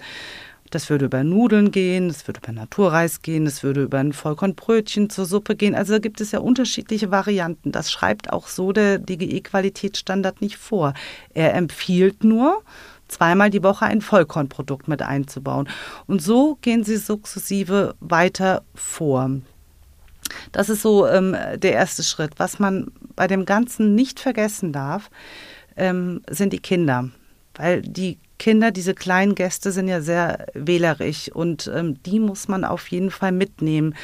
Das 0.69 0.89
würde 0.89 1.05
über 1.05 1.23
Nudeln 1.23 1.71
gehen, 1.71 2.09
es 2.09 2.27
würde 2.27 2.41
über 2.43 2.51
Naturreis 2.51 3.21
gehen, 3.21 3.47
es 3.47 3.63
würde 3.63 3.83
über 3.83 3.99
ein 3.99 4.13
Vollkornbrötchen 4.13 5.09
zur 5.09 5.25
Suppe 5.25 5.55
gehen. 5.55 5.75
Also 5.75 5.93
da 5.93 5.99
gibt 5.99 6.21
es 6.21 6.31
ja 6.31 6.39
unterschiedliche 6.39 7.11
Varianten. 7.11 7.71
Das 7.71 7.91
schreibt 7.91 8.31
auch 8.33 8.47
so 8.47 8.71
der 8.71 8.99
DGE-Qualitätsstandard 8.99 10.41
nicht 10.41 10.57
vor. 10.57 10.93
Er 11.33 11.53
empfiehlt 11.53 12.23
nur, 12.23 12.63
zweimal 13.07 13.49
die 13.49 13.63
Woche 13.63 13.85
ein 13.85 14.01
Vollkornprodukt 14.01 14.87
mit 14.87 15.01
einzubauen. 15.01 15.69
Und 16.05 16.21
so 16.21 16.57
gehen 16.61 16.83
sie 16.83 16.97
sukzessive 16.97 17.95
weiter 17.99 18.63
vor. 18.75 19.31
Das 20.51 20.69
ist 20.69 20.81
so 20.81 21.07
ähm, 21.07 21.35
der 21.55 21.73
erste 21.73 22.03
Schritt. 22.03 22.33
Was 22.37 22.59
man 22.59 22.91
bei 23.15 23.27
dem 23.27 23.45
Ganzen 23.45 23.95
nicht 23.95 24.19
vergessen 24.19 24.73
darf, 24.73 25.09
ähm, 25.77 26.21
sind 26.29 26.51
die 26.51 26.59
Kinder 26.59 27.09
weil 27.57 27.81
die 27.81 28.17
Kinder, 28.39 28.71
diese 28.71 28.93
kleinen 28.93 29.35
Gäste 29.35 29.71
sind 29.71 29.87
ja 29.87 30.01
sehr 30.01 30.47
wählerisch 30.53 31.29
und 31.31 31.71
ähm, 31.73 32.01
die 32.03 32.19
muss 32.19 32.47
man 32.47 32.63
auf 32.63 32.87
jeden 32.89 33.11
Fall 33.11 33.31
mitnehmen. 33.31 33.95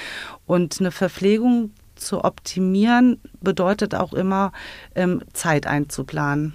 Und 0.46 0.80
eine 0.80 0.92
Verpflegung 0.92 1.72
zu 1.96 2.24
optimieren 2.24 3.20
bedeutet 3.42 3.96
auch 3.96 4.14
immer 4.14 4.52
ähm, 4.96 5.22
Zeit 5.34 5.68
einzuplanen. 5.68 6.54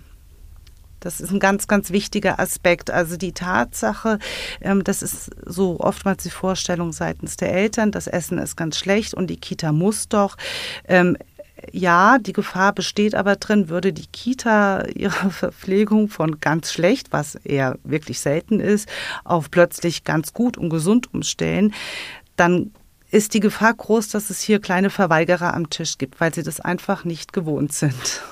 Das 1.00 1.20
ist 1.20 1.30
ein 1.30 1.38
ganz, 1.38 1.68
ganz 1.68 1.90
wichtiger 1.90 2.40
Aspekt. 2.40 2.90
Also 2.90 3.16
die 3.16 3.32
Tatsache, 3.32 4.18
ähm, 4.60 4.82
das 4.82 5.02
ist 5.02 5.30
so 5.46 5.78
oftmals 5.80 6.24
die 6.24 6.30
Vorstellung 6.30 6.92
seitens 6.92 7.36
der 7.36 7.52
Eltern, 7.52 7.92
das 7.92 8.06
Essen 8.06 8.38
ist 8.38 8.56
ganz 8.56 8.76
schlecht 8.76 9.14
und 9.14 9.28
die 9.28 9.36
Kita 9.36 9.72
muss 9.72 10.08
doch. 10.08 10.36
Ähm, 10.86 11.16
ja, 11.72 12.18
die 12.18 12.32
Gefahr 12.32 12.72
besteht 12.72 13.14
aber 13.14 13.36
drin, 13.36 13.68
würde 13.68 13.92
die 13.92 14.06
Kita 14.06 14.86
ihre 14.94 15.30
Verpflegung 15.30 16.08
von 16.08 16.40
ganz 16.40 16.72
schlecht, 16.72 17.08
was 17.12 17.34
eher 17.36 17.78
wirklich 17.84 18.20
selten 18.20 18.60
ist, 18.60 18.88
auf 19.24 19.50
plötzlich 19.50 20.04
ganz 20.04 20.32
gut 20.32 20.56
und 20.56 20.70
gesund 20.70 21.12
umstellen, 21.12 21.74
dann 22.36 22.72
ist 23.10 23.34
die 23.34 23.40
Gefahr 23.40 23.74
groß, 23.74 24.08
dass 24.08 24.30
es 24.30 24.40
hier 24.40 24.60
kleine 24.60 24.90
Verweigerer 24.90 25.54
am 25.54 25.70
Tisch 25.70 25.98
gibt, 25.98 26.20
weil 26.20 26.34
sie 26.34 26.42
das 26.42 26.60
einfach 26.60 27.04
nicht 27.04 27.32
gewohnt 27.32 27.72
sind. 27.72 27.94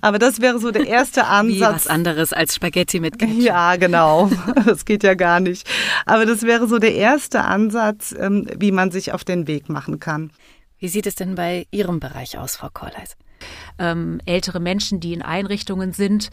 Aber 0.00 0.18
das 0.18 0.40
wäre 0.40 0.58
so 0.58 0.70
der 0.70 0.86
erste 0.86 1.26
Ansatz. 1.26 1.54
Wie 1.56 1.60
was 1.60 1.86
anderes 1.86 2.32
als 2.32 2.54
Spaghetti 2.54 2.98
mit 2.98 3.18
Ketchup. 3.18 3.40
Ja, 3.40 3.76
genau. 3.76 4.30
Das 4.64 4.84
geht 4.84 5.04
ja 5.04 5.14
gar 5.14 5.38
nicht. 5.38 5.68
Aber 6.06 6.26
das 6.26 6.42
wäre 6.42 6.66
so 6.66 6.78
der 6.78 6.94
erste 6.94 7.42
Ansatz, 7.42 8.14
ähm, 8.18 8.48
wie 8.56 8.72
man 8.72 8.90
sich 8.90 9.12
auf 9.12 9.22
den 9.22 9.46
Weg 9.46 9.68
machen 9.68 10.00
kann. 10.00 10.30
Wie 10.82 10.88
sieht 10.88 11.06
es 11.06 11.14
denn 11.14 11.36
bei 11.36 11.68
Ihrem 11.70 12.00
Bereich 12.00 12.38
aus, 12.38 12.56
Frau 12.56 12.68
Korleis? 12.68 13.16
Ähm, 13.78 14.20
ältere 14.26 14.58
Menschen, 14.58 14.98
die 14.98 15.12
in 15.12 15.22
Einrichtungen 15.22 15.92
sind, 15.92 16.30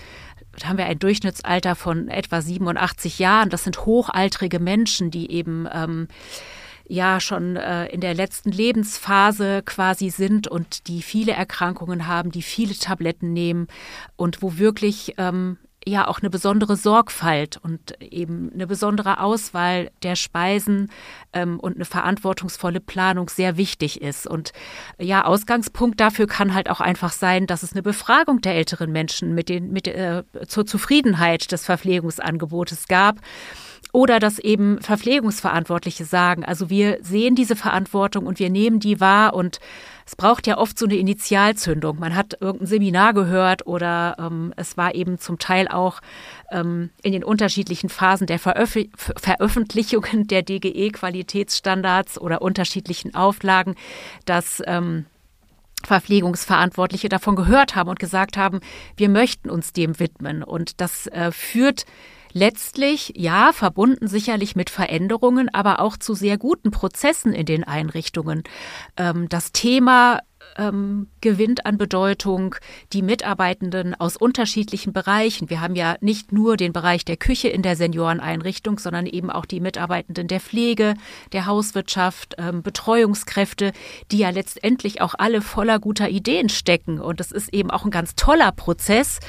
haben 0.64 0.80
wir 0.80 0.88
ein 0.88 0.98
Durchschnittsalter 0.98 1.76
von 1.76 2.08
etwa 2.08 2.42
87 2.42 3.20
Jahren. 3.20 3.52
Das 3.52 3.64
sind 3.64 3.86
hochaltrige 3.86 4.60
Menschen, 4.60 5.12
die 5.12 5.30
eben 5.32 5.68
ähm, 5.72 6.08
ja 6.88 7.20
schon 7.20 7.58
äh, 7.58 7.90
in 7.90 8.02
der 8.02 8.16
letzten 8.16 8.50
Lebensphase 8.50 9.62
quasi 9.64 10.10
sind 10.10 10.48
und 10.48 10.88
die 10.88 11.04
viele 11.04 11.34
Erkrankungen 11.34 12.08
haben, 12.08 12.32
die 12.32 12.42
viele 12.42 12.74
Tabletten 12.74 13.32
nehmen 13.34 13.68
und 14.16 14.42
wo 14.42 14.58
wirklich 14.58 15.14
ähm, 15.20 15.60
ja 15.90 16.08
auch 16.08 16.20
eine 16.20 16.30
besondere 16.30 16.76
Sorgfalt 16.76 17.60
und 17.62 18.02
eben 18.02 18.52
eine 18.54 18.68
besondere 18.68 19.20
Auswahl 19.20 19.92
der 20.04 20.16
Speisen 20.16 20.92
ähm, 21.34 21.60
und 21.60 21.76
eine 21.76 21.86
verantwortungsvolle 21.86 22.80
Planung 22.80 23.30
sehr 23.30 23.58
wichtig 23.58 24.02
ist. 24.02 24.28
Und 24.28 24.54
ja, 25.00 25.26
Ausgangspunkt 25.26 26.00
dafür 26.00 26.28
kann 26.28 26.54
halt 26.54 26.70
auch 26.70 26.82
einfach 26.82 27.12
sein, 27.12 27.48
dass 27.48 27.64
es 27.64 27.74
eine 27.74 27.84
Befragung 27.84 28.42
der 28.42 28.56
älteren 28.56 28.92
Menschen 28.92 29.36
mit 29.36 29.50
den, 29.50 29.72
mit, 29.72 29.88
äh, 29.88 30.24
zur 30.48 30.66
Zufriedenheit 30.66 31.52
des 31.52 31.66
Verpflegungsangebotes 31.66 32.88
gab 32.88 33.18
oder 33.92 34.20
dass 34.20 34.40
eben 34.40 34.82
Verpflegungsverantwortliche 34.82 36.06
sagen, 36.06 36.46
also 36.46 36.70
wir 36.70 37.00
sehen 37.02 37.36
diese 37.36 37.56
Verantwortung 37.56 38.28
und 38.28 38.40
wir 38.40 38.50
nehmen 38.50 38.80
die 38.80 39.00
wahr 39.00 39.34
und 39.34 39.60
es 40.10 40.16
braucht 40.16 40.48
ja 40.48 40.58
oft 40.58 40.80
so 40.80 40.88
eine 40.88 40.96
Initialzündung. 40.96 42.00
Man 42.00 42.16
hat 42.16 42.36
irgendein 42.42 42.66
Seminar 42.66 43.14
gehört 43.14 43.68
oder 43.68 44.16
ähm, 44.18 44.56
es 44.58 44.76
war 44.76 44.96
eben 44.96 45.20
zum 45.20 45.38
Teil 45.38 45.68
auch 45.68 46.02
ähm, 46.50 46.90
in 47.04 47.12
den 47.12 47.24
unterschiedlichen 47.24 47.90
Phasen 47.90 48.26
der 48.26 48.40
Veröf 48.40 48.76
Veröffentlichungen 48.96 50.26
der 50.26 50.42
DGE-Qualitätsstandards 50.42 52.20
oder 52.20 52.42
unterschiedlichen 52.42 53.14
Auflagen, 53.14 53.76
dass 54.26 54.64
ähm, 54.66 55.06
Verpflegungsverantwortliche 55.84 57.08
davon 57.08 57.36
gehört 57.36 57.76
haben 57.76 57.90
und 57.90 58.00
gesagt 58.00 58.36
haben, 58.36 58.62
wir 58.98 59.10
möchten 59.10 59.52
uns 59.52 59.74
dem 59.74 60.00
widmen. 60.00 60.42
Und 60.42 60.82
das 60.82 61.06
äh, 61.06 61.32
führt 61.32 61.86
letztlich, 62.34 63.14
ja, 63.16 63.52
verbunden 63.54 64.08
sicherlich 64.08 64.56
mit 64.56 64.70
Veränderungen, 64.70 65.50
aber 65.54 65.80
auch 65.80 65.98
zu 65.98 66.14
sehr 66.14 66.38
guten 66.38 66.72
Prozessen 66.72 67.34
in 67.34 67.46
den 67.46 67.64
Einrichtungen. 67.64 68.44
Ähm, 68.98 69.30
das 69.30 69.52
Thema 69.52 70.20
ähm, 70.58 71.08
gewinnt 71.22 71.66
an 71.66 71.78
Bedeutung 71.78 72.56
die 72.94 73.02
Mitarbeitenden 73.02 73.96
aus 73.96 74.18
unterschiedlichen 74.18 74.94
Bereichen. 74.94 75.50
Wir 75.50 75.62
haben 75.62 75.76
ja 75.76 75.96
nicht 76.02 76.32
nur 76.32 76.58
den 76.58 76.74
Bereich 76.74 77.06
der 77.06 77.18
Küche 77.18 77.50
in 77.50 77.62
der 77.62 77.76
Senioreneinrichtung, 77.76 78.80
sondern 78.80 79.06
eben 79.06 79.30
auch 79.30 79.46
die 79.46 79.60
Mitarbeitenden 79.60 80.28
der 80.28 80.40
Pflege, 80.40 80.96
der 81.32 81.46
Hauswirtschaft, 81.46 82.36
ähm, 82.38 82.62
Betreuungskräfte, 82.62 83.72
die 84.12 84.20
ja 84.20 84.30
letztendlich 84.30 85.02
auch 85.02 85.16
alle 85.18 85.42
voller 85.42 85.80
guter 85.80 86.10
Ideen 86.10 86.50
stecken. 86.50 87.00
Und 87.00 87.20
das 87.20 87.32
ist 87.32 87.54
eben 87.54 87.72
auch 87.72 87.86
ein 87.86 87.92
ganz 87.92 88.16
toller 88.16 88.52
Prozess, 88.52 89.20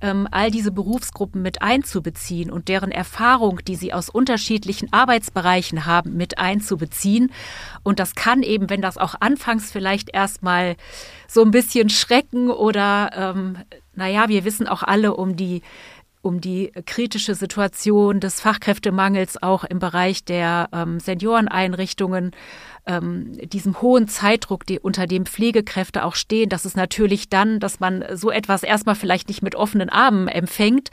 ähm, 0.00 0.26
all 0.30 0.50
diese 0.50 0.72
Berufsgruppen 0.72 1.42
mit 1.42 1.62
einzubeziehen 1.62 2.50
und 2.50 2.68
deren 2.68 2.90
Erfahrung, 2.90 3.60
die 3.66 3.76
sie 3.76 3.92
aus 3.92 4.08
unterschiedlichen 4.08 4.92
Arbeitsbereichen 4.92 5.86
haben, 5.86 6.16
mit 6.16 6.38
einzubeziehen. 6.38 7.32
Und 7.82 7.98
das 7.98 8.14
kann 8.14 8.42
eben, 8.42 8.70
wenn 8.70 8.82
das 8.82 8.98
auch 8.98 9.14
anfangs 9.20 9.70
vielleicht 9.70 10.10
erstmal 10.12 10.76
so 11.28 11.42
ein 11.42 11.50
bisschen 11.50 11.90
schrecken 11.90 12.50
oder, 12.50 13.10
ähm, 13.14 13.58
naja, 13.94 14.28
wir 14.28 14.44
wissen 14.44 14.66
auch 14.66 14.82
alle 14.82 15.14
um 15.14 15.36
die 15.36 15.62
um 16.22 16.40
die 16.40 16.72
kritische 16.86 17.34
Situation 17.34 18.20
des 18.20 18.40
Fachkräftemangels 18.40 19.42
auch 19.42 19.64
im 19.64 19.78
Bereich 19.78 20.24
der 20.24 20.68
ähm, 20.72 21.00
Senioreneinrichtungen 21.00 22.32
ähm, 22.86 23.32
diesem 23.48 23.80
hohen 23.80 24.08
Zeitdruck, 24.08 24.66
die, 24.66 24.78
unter 24.78 25.06
dem 25.06 25.26
Pflegekräfte 25.26 26.04
auch 26.04 26.14
stehen, 26.14 26.48
dass 26.48 26.64
es 26.64 26.76
natürlich 26.76 27.28
dann, 27.28 27.60
dass 27.60 27.80
man 27.80 28.04
so 28.14 28.30
etwas 28.30 28.62
erstmal 28.62 28.94
vielleicht 28.94 29.28
nicht 29.28 29.42
mit 29.42 29.54
offenen 29.54 29.88
Armen 29.88 30.28
empfängt, 30.28 30.90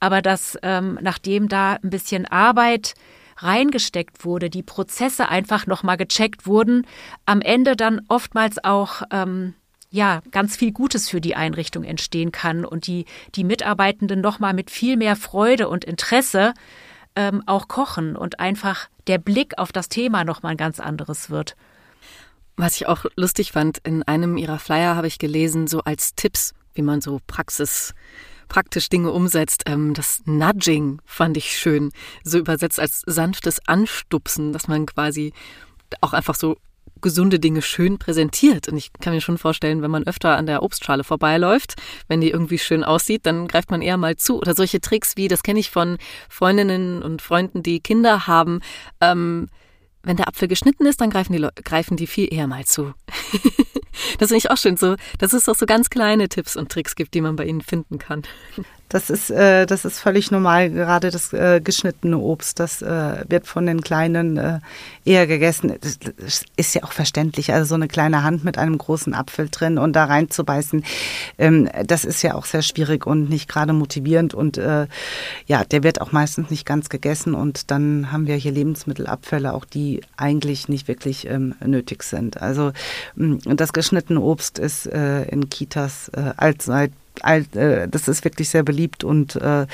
aber 0.00 0.22
dass 0.22 0.58
ähm, 0.62 0.98
nachdem 1.00 1.48
da 1.48 1.74
ein 1.74 1.90
bisschen 1.90 2.26
Arbeit 2.26 2.94
reingesteckt 3.38 4.24
wurde, 4.24 4.50
die 4.50 4.62
Prozesse 4.62 5.28
einfach 5.28 5.66
nochmal 5.66 5.96
gecheckt 5.96 6.46
wurden, 6.46 6.86
am 7.24 7.40
Ende 7.40 7.76
dann 7.76 8.00
oftmals 8.08 8.62
auch 8.62 9.02
ähm, 9.10 9.54
ja, 9.90 10.20
ganz 10.30 10.56
viel 10.56 10.72
Gutes 10.72 11.08
für 11.08 11.20
die 11.20 11.34
Einrichtung 11.34 11.84
entstehen 11.84 12.32
kann 12.32 12.64
und 12.64 12.86
die, 12.86 13.06
die 13.34 13.44
Mitarbeitenden 13.44 14.20
nochmal 14.20 14.54
mit 14.54 14.70
viel 14.70 14.96
mehr 14.96 15.16
Freude 15.16 15.68
und 15.68 15.84
Interesse 15.84 16.52
ähm, 17.16 17.42
auch 17.46 17.68
kochen 17.68 18.16
und 18.16 18.38
einfach 18.38 18.88
der 19.06 19.18
Blick 19.18 19.58
auf 19.58 19.72
das 19.72 19.88
Thema 19.88 20.24
nochmal 20.24 20.52
ein 20.52 20.58
ganz 20.58 20.78
anderes 20.78 21.30
wird. 21.30 21.56
Was 22.56 22.76
ich 22.76 22.86
auch 22.86 23.06
lustig 23.16 23.52
fand, 23.52 23.78
in 23.78 24.02
einem 24.02 24.36
ihrer 24.36 24.58
Flyer 24.58 24.96
habe 24.96 25.06
ich 25.06 25.18
gelesen, 25.18 25.66
so 25.68 25.80
als 25.80 26.14
Tipps, 26.14 26.54
wie 26.74 26.82
man 26.82 27.00
so 27.00 27.20
Praxis 27.26 27.94
praktisch 28.48 28.88
Dinge 28.88 29.12
umsetzt. 29.12 29.64
Ähm, 29.66 29.94
das 29.94 30.22
Nudging 30.26 31.00
fand 31.04 31.36
ich 31.36 31.56
schön, 31.56 31.92
so 32.24 32.38
übersetzt 32.38 32.80
als 32.80 33.02
sanftes 33.06 33.60
Anstupsen, 33.66 34.52
dass 34.52 34.68
man 34.68 34.86
quasi 34.86 35.32
auch 36.00 36.12
einfach 36.12 36.34
so 36.34 36.58
gesunde 37.00 37.38
Dinge 37.38 37.62
schön 37.62 37.98
präsentiert. 37.98 38.68
Und 38.68 38.76
ich 38.76 38.92
kann 39.00 39.12
mir 39.12 39.20
schon 39.20 39.38
vorstellen, 39.38 39.82
wenn 39.82 39.90
man 39.90 40.06
öfter 40.06 40.36
an 40.36 40.46
der 40.46 40.62
Obstschale 40.62 41.04
vorbeiläuft, 41.04 41.74
wenn 42.08 42.20
die 42.20 42.30
irgendwie 42.30 42.58
schön 42.58 42.84
aussieht, 42.84 43.26
dann 43.26 43.48
greift 43.48 43.70
man 43.70 43.82
eher 43.82 43.96
mal 43.96 44.16
zu. 44.16 44.38
Oder 44.38 44.54
solche 44.54 44.80
Tricks 44.80 45.16
wie, 45.16 45.28
das 45.28 45.42
kenne 45.42 45.60
ich 45.60 45.70
von 45.70 45.98
Freundinnen 46.28 47.02
und 47.02 47.22
Freunden, 47.22 47.62
die 47.62 47.80
Kinder 47.80 48.26
haben. 48.26 48.60
Ähm, 49.00 49.48
wenn 50.02 50.16
der 50.16 50.28
Apfel 50.28 50.48
geschnitten 50.48 50.86
ist, 50.86 51.00
dann 51.00 51.10
greifen 51.10 51.32
die, 51.32 51.46
greifen 51.64 51.96
die 51.96 52.06
viel 52.06 52.32
eher 52.32 52.46
mal 52.46 52.64
zu. 52.64 52.94
das 54.18 54.28
finde 54.28 54.36
ich 54.36 54.50
auch 54.50 54.56
schön 54.56 54.76
so, 54.76 54.96
dass 55.18 55.32
es 55.32 55.48
auch 55.48 55.54
so 55.54 55.66
ganz 55.66 55.90
kleine 55.90 56.28
Tipps 56.28 56.56
und 56.56 56.70
Tricks 56.70 56.94
gibt, 56.94 57.14
die 57.14 57.20
man 57.20 57.36
bei 57.36 57.44
ihnen 57.44 57.60
finden 57.60 57.98
kann. 57.98 58.22
Das 58.88 59.10
ist, 59.10 59.30
äh, 59.30 59.66
das 59.66 59.84
ist 59.84 59.98
völlig 59.98 60.30
normal, 60.30 60.70
gerade 60.70 61.10
das 61.10 61.32
äh, 61.32 61.60
geschnittene 61.62 62.18
Obst, 62.18 62.58
das 62.58 62.80
äh, 62.80 63.24
wird 63.28 63.46
von 63.46 63.66
den 63.66 63.82
Kleinen 63.82 64.38
äh, 64.38 64.60
eher 65.04 65.26
gegessen. 65.26 65.74
Das 65.80 66.42
ist 66.56 66.74
ja 66.74 66.84
auch 66.84 66.92
verständlich, 66.92 67.52
also 67.52 67.66
so 67.66 67.74
eine 67.74 67.88
kleine 67.88 68.22
Hand 68.22 68.44
mit 68.44 68.56
einem 68.56 68.78
großen 68.78 69.12
Apfel 69.12 69.48
drin 69.50 69.76
und 69.76 69.94
da 69.94 70.06
reinzubeißen, 70.06 70.84
ähm, 71.36 71.68
das 71.86 72.04
ist 72.04 72.22
ja 72.22 72.34
auch 72.34 72.46
sehr 72.46 72.62
schwierig 72.62 73.06
und 73.06 73.28
nicht 73.28 73.48
gerade 73.48 73.74
motivierend 73.74 74.32
und 74.32 74.56
äh, 74.56 74.86
ja, 75.46 75.64
der 75.64 75.82
wird 75.82 76.00
auch 76.00 76.12
meistens 76.12 76.50
nicht 76.50 76.64
ganz 76.64 76.88
gegessen 76.88 77.34
und 77.34 77.70
dann 77.70 78.10
haben 78.10 78.26
wir 78.26 78.36
hier 78.36 78.52
Lebensmittelabfälle, 78.52 79.52
auch 79.52 79.66
die 79.66 80.00
eigentlich 80.16 80.68
nicht 80.68 80.88
wirklich 80.88 81.26
ähm, 81.26 81.54
nötig 81.64 82.02
sind. 82.02 82.40
Also 82.40 82.72
ähm, 83.18 83.38
das 83.44 83.74
geschnittene 83.74 84.20
Obst 84.20 84.58
ist 84.58 84.86
äh, 84.86 85.24
in 85.24 85.50
Kitas 85.50 86.08
äh, 86.14 86.32
allzeit 86.36 86.92
das 87.20 88.08
ist 88.08 88.24
wirklich 88.24 88.48
sehr 88.48 88.62
beliebt 88.62 89.04
und 89.04 89.36
äh, 89.36 89.66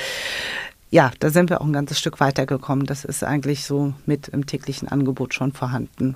ja, 0.91 1.11
da 1.19 1.29
sind 1.29 1.49
wir 1.49 1.61
auch 1.61 1.65
ein 1.65 1.73
ganzes 1.73 1.99
Stück 1.99 2.19
weitergekommen. 2.19 2.85
Das 2.85 3.03
ist 3.03 3.23
eigentlich 3.23 3.65
so 3.65 3.93
mit 4.05 4.29
im 4.29 4.45
täglichen 4.45 4.87
Angebot 4.87 5.33
schon 5.33 5.51
vorhanden. 5.51 6.15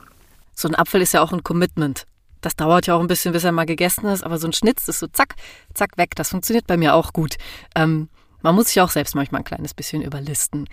So 0.54 0.68
ein 0.68 0.76
Apfel 0.76 1.02
ist 1.02 1.14
ja 1.14 1.22
auch 1.22 1.34
ein 1.34 1.44
Commitment. 1.44 2.06
Das 2.42 2.56
dauert 2.56 2.88
ja 2.88 2.96
auch 2.96 3.02
ein 3.02 3.08
bisschen, 3.08 3.34
bis 3.34 3.44
er 3.44 3.52
mal 3.52 3.66
gegessen 3.66 4.06
ist, 4.06 4.24
aber 4.24 4.38
so 4.38 4.48
ein 4.48 4.54
Schnitz 4.54 4.88
ist 4.88 5.00
so 5.00 5.08
zack, 5.08 5.36
zack, 5.74 5.98
weg. 5.98 6.16
Das 6.16 6.30
funktioniert 6.30 6.68
bei 6.68 6.78
mir 6.78 6.94
auch 6.96 7.12
gut. 7.12 7.36
Ähm, 7.76 8.10
man 8.42 8.56
muss 8.56 8.68
sich 8.68 8.80
auch 8.80 8.90
selbst 8.90 9.16
manchmal 9.16 9.42
ein 9.42 9.46
kleines 9.46 9.74
bisschen 9.74 10.02
überlisten. 10.02 10.70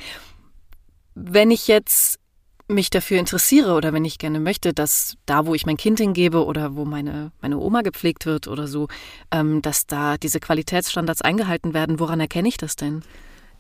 Wenn 1.15 1.51
ich 1.51 1.67
jetzt 1.67 2.21
mich 2.69 2.91
dafür 2.91 3.19
interessiere 3.19 3.75
oder 3.75 3.93
wenn 3.93 4.05
ich 4.05 4.19
gerne 4.19 4.41
möchte, 4.41 4.73
dass 4.73 5.17
da, 5.27 5.47
wo 5.47 5.55
ich 5.55 5.67
mein 5.67 5.77
Kind 5.77 5.99
hingebe 5.99 6.45
oder 6.45 6.75
wo 6.75 6.85
meine, 6.85 7.31
meine 7.41 7.59
Oma 7.59 7.83
gepflegt 7.83 8.27
wird 8.27 8.49
oder 8.49 8.67
so, 8.67 8.89
ähm, 9.31 9.63
dass 9.63 9.87
da 9.87 10.17
diese 10.17 10.41
Qualitätsstandards 10.41 11.23
eingehalten 11.23 11.75
werden, 11.75 12.01
woran 12.01 12.21
erkenne 12.21 12.49
ich 12.49 12.57
das 12.57 12.77
denn? 12.77 13.03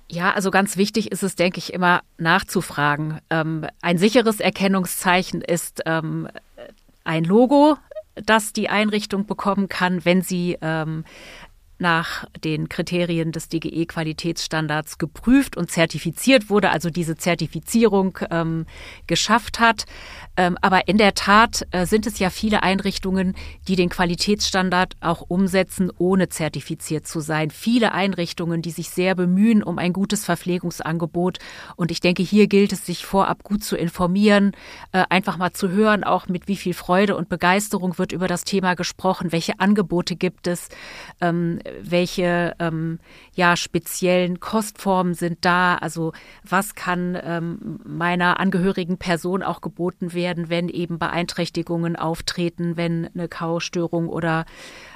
Ja, 0.09 0.33
also 0.33 0.51
ganz 0.51 0.77
wichtig 0.77 1.11
ist 1.11 1.23
es, 1.23 1.35
denke 1.35 1.59
ich, 1.59 1.73
immer 1.73 2.03
nachzufragen. 2.19 3.21
Ähm, 3.31 3.67
ein 3.83 3.99
sicheres 3.99 4.39
Erkennungszeichen 4.41 5.41
ist 5.41 5.83
ähm, 5.85 6.29
ein 7.05 7.25
Logo, 7.25 7.77
das 8.15 8.53
die 8.53 8.69
Einrichtung 8.69 9.27
bekommen 9.27 9.69
kann, 9.69 10.05
wenn 10.05 10.23
sie 10.23 10.57
ähm, 10.61 11.05
nach 11.79 12.25
den 12.43 12.69
Kriterien 12.69 13.33
des 13.33 13.49
DGE-Qualitätsstandards 13.49 14.99
geprüft 14.99 15.57
und 15.57 15.71
zertifiziert 15.71 16.49
wurde, 16.49 16.71
also 16.71 16.91
diese 16.91 17.17
Zertifizierung 17.17 18.19
ähm, 18.31 18.67
geschafft 19.07 19.61
hat. 19.61 19.85
Ähm, 20.37 20.57
aber 20.61 20.89
in 20.89 20.99
der 20.99 21.15
Tat 21.15 21.67
äh, 21.71 21.87
sind 21.87 22.07
es 22.07 22.19
ja 22.19 22.31
viele 22.31 22.63
Einrichtungen, 22.63 23.35
die 23.69 23.77
den 23.77 23.89
Qualitätsstandard 23.89 24.95
auch 25.01 25.23
umsetzen, 25.29 25.91
ohne 25.99 26.29
zertifiziert 26.29 27.07
zu 27.07 27.21
sein. 27.21 27.51
Viele 27.51 27.93
Einrichtungen, 27.93 28.63
die 28.63 28.71
sich 28.71 28.91
sehr 28.91 29.15
bemühen 29.15 29.63
um 29.63 29.79
ein 29.79 29.93
gutes 29.93 30.25
Verpflegungsangebot. 30.25 31.39
Und 31.77 31.91
ich 31.91 32.01
denke, 32.01 32.23
hier 32.23 32.47
gilt 32.47 32.73
es, 32.73 32.87
sich 32.87 33.05
vorab 33.07 33.45
gut 33.45 33.65
zu 33.65 33.77
informieren, 33.77 34.53
äh, 34.93 35.05
einfach 35.09 35.39
mal 35.39 35.53
zu 35.53 35.71
hören, 35.71 36.05
auch 36.05 36.29
mit 36.29 36.49
wie 36.49 36.57
viel 36.57 36.75
Freude 36.75 37.17
und 37.17 37.29
Begeisterung 37.29 37.99
wird 37.99 38.13
über 38.13 38.29
das 38.29 38.45
Thema 38.45 38.75
gesprochen, 38.75 39.33
welche 39.33 39.59
Angebote 39.59 40.17
gibt 40.17 40.47
es, 40.47 40.69
ähm, 41.21 41.61
welche 41.81 42.55
ähm, 42.59 42.99
ja, 43.35 43.57
speziellen 43.57 44.41
Kostformen 44.41 45.15
sind 45.15 45.45
da, 45.45 45.77
also 45.77 46.13
was 46.43 46.75
kann 46.75 47.19
ähm, 47.23 47.81
meiner 47.85 48.41
angehörigen 48.41 48.99
Person 48.99 49.43
auch 49.43 49.61
geboten 49.61 50.13
werden 50.13 50.47
wenn 50.49 50.69
eben 50.69 50.99
Beeinträchtigungen 50.99 51.97
auftreten, 51.97 52.77
wenn 52.77 53.09
eine 53.15 53.29
Kaustörung 53.29 54.09
oder 54.09 54.45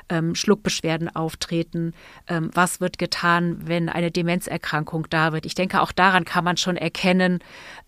ähm, 0.08 0.34
Schluckbeschwerden 0.34 1.14
auftreten. 1.14 1.92
Ähm, 2.26 2.50
was 2.52 2.80
wird 2.80 2.98
getan, 2.98 3.58
wenn 3.64 3.88
eine 3.88 4.10
Demenzerkrankung 4.10 5.06
da 5.10 5.32
wird? 5.32 5.46
Ich 5.46 5.54
denke, 5.54 5.80
auch 5.80 5.92
daran 5.92 6.24
kann 6.24 6.44
man 6.44 6.56
schon 6.56 6.76
erkennen, 6.76 7.40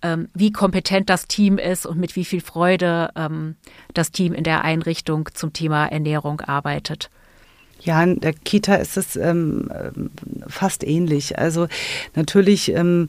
ähm, 0.03 0.29
wie 0.35 0.53
kompetent 0.53 1.11
das 1.11 1.27
Team 1.27 1.59
ist 1.59 1.87
und 1.87 1.99
mit 1.99 2.17
wie 2.17 2.25
viel 2.25 2.41
Freude 2.41 3.11
ähm, 3.17 3.57
das 3.95 4.13
Team 4.13 4.33
in 4.33 4.45
der 4.45 4.63
Einrichtung 4.63 5.29
zum 5.35 5.53
Thema 5.53 5.87
Ernährung 5.87 6.41
arbeitet. 6.41 7.11
Ja, 7.85 8.03
in 8.03 8.21
der 8.21 8.33
Kita 8.33 8.77
ist 8.77 8.97
es 8.97 9.17
ähm, 9.17 9.69
fast 10.47 10.85
ähnlich. 10.85 11.39
Also 11.39 11.67
natürlich 12.15 12.71
ähm, 12.73 13.09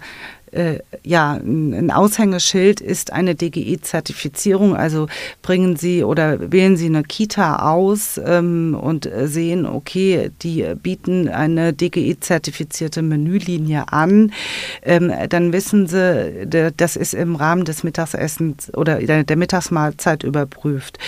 äh, 0.53 0.79
ja, 1.03 1.33
ein 1.33 1.91
Aushängeschild 1.91 2.79
ist 2.79 3.11
eine 3.11 3.35
DGE-Zertifizierung. 3.35 4.75
Also 4.75 5.07
bringen 5.41 5.75
Sie 5.75 6.03
oder 6.03 6.51
wählen 6.51 6.77
Sie 6.77 6.85
eine 6.85 7.03
Kita 7.03 7.71
aus 7.71 8.19
ähm, 8.23 8.77
und 8.79 9.09
sehen, 9.23 9.65
okay, 9.65 10.31
die 10.41 10.65
bieten 10.81 11.27
eine 11.27 11.73
DGE-zertifizierte 11.73 13.01
Menülinie 13.01 13.91
an. 13.91 14.31
Ähm, 14.83 15.11
dann 15.29 15.53
wissen 15.53 15.87
Sie, 15.87 16.47
das 16.77 16.95
ist 16.95 17.13
im 17.13 17.35
Rahmen 17.35 17.65
des 17.65 17.83
Mittagessens 17.83 18.73
oder 18.73 19.01
der 19.23 19.37
Mittagsmahlzeit 19.37 20.23
überprüft. 20.23 20.99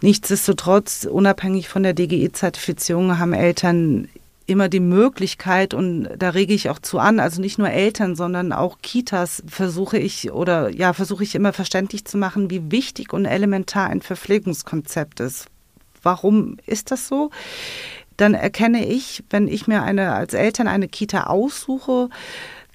Nichtsdestotrotz, 0.00 1.08
unabhängig 1.10 1.68
von 1.68 1.82
der 1.82 1.94
DGE-Zertifizierung, 1.94 3.18
haben 3.18 3.32
Eltern 3.32 4.08
immer 4.48 4.68
die 4.68 4.80
Möglichkeit 4.80 5.74
und 5.74 6.08
da 6.16 6.30
rege 6.30 6.54
ich 6.54 6.70
auch 6.70 6.78
zu 6.78 6.98
an, 6.98 7.20
also 7.20 7.40
nicht 7.40 7.58
nur 7.58 7.68
Eltern, 7.68 8.16
sondern 8.16 8.52
auch 8.52 8.78
Kitas 8.82 9.42
versuche 9.46 9.98
ich 9.98 10.32
oder 10.32 10.70
ja, 10.70 10.94
versuche 10.94 11.22
ich 11.22 11.34
immer 11.34 11.52
verständlich 11.52 12.06
zu 12.06 12.16
machen, 12.16 12.50
wie 12.50 12.72
wichtig 12.72 13.12
und 13.12 13.26
elementar 13.26 13.90
ein 13.90 14.00
Verpflegungskonzept 14.00 15.20
ist. 15.20 15.46
Warum 16.02 16.56
ist 16.64 16.90
das 16.90 17.08
so? 17.08 17.30
Dann 18.16 18.32
erkenne 18.32 18.86
ich, 18.86 19.22
wenn 19.28 19.48
ich 19.48 19.68
mir 19.68 19.82
eine 19.82 20.14
als 20.14 20.32
Eltern 20.32 20.66
eine 20.66 20.88
Kita 20.88 21.24
aussuche, 21.24 22.08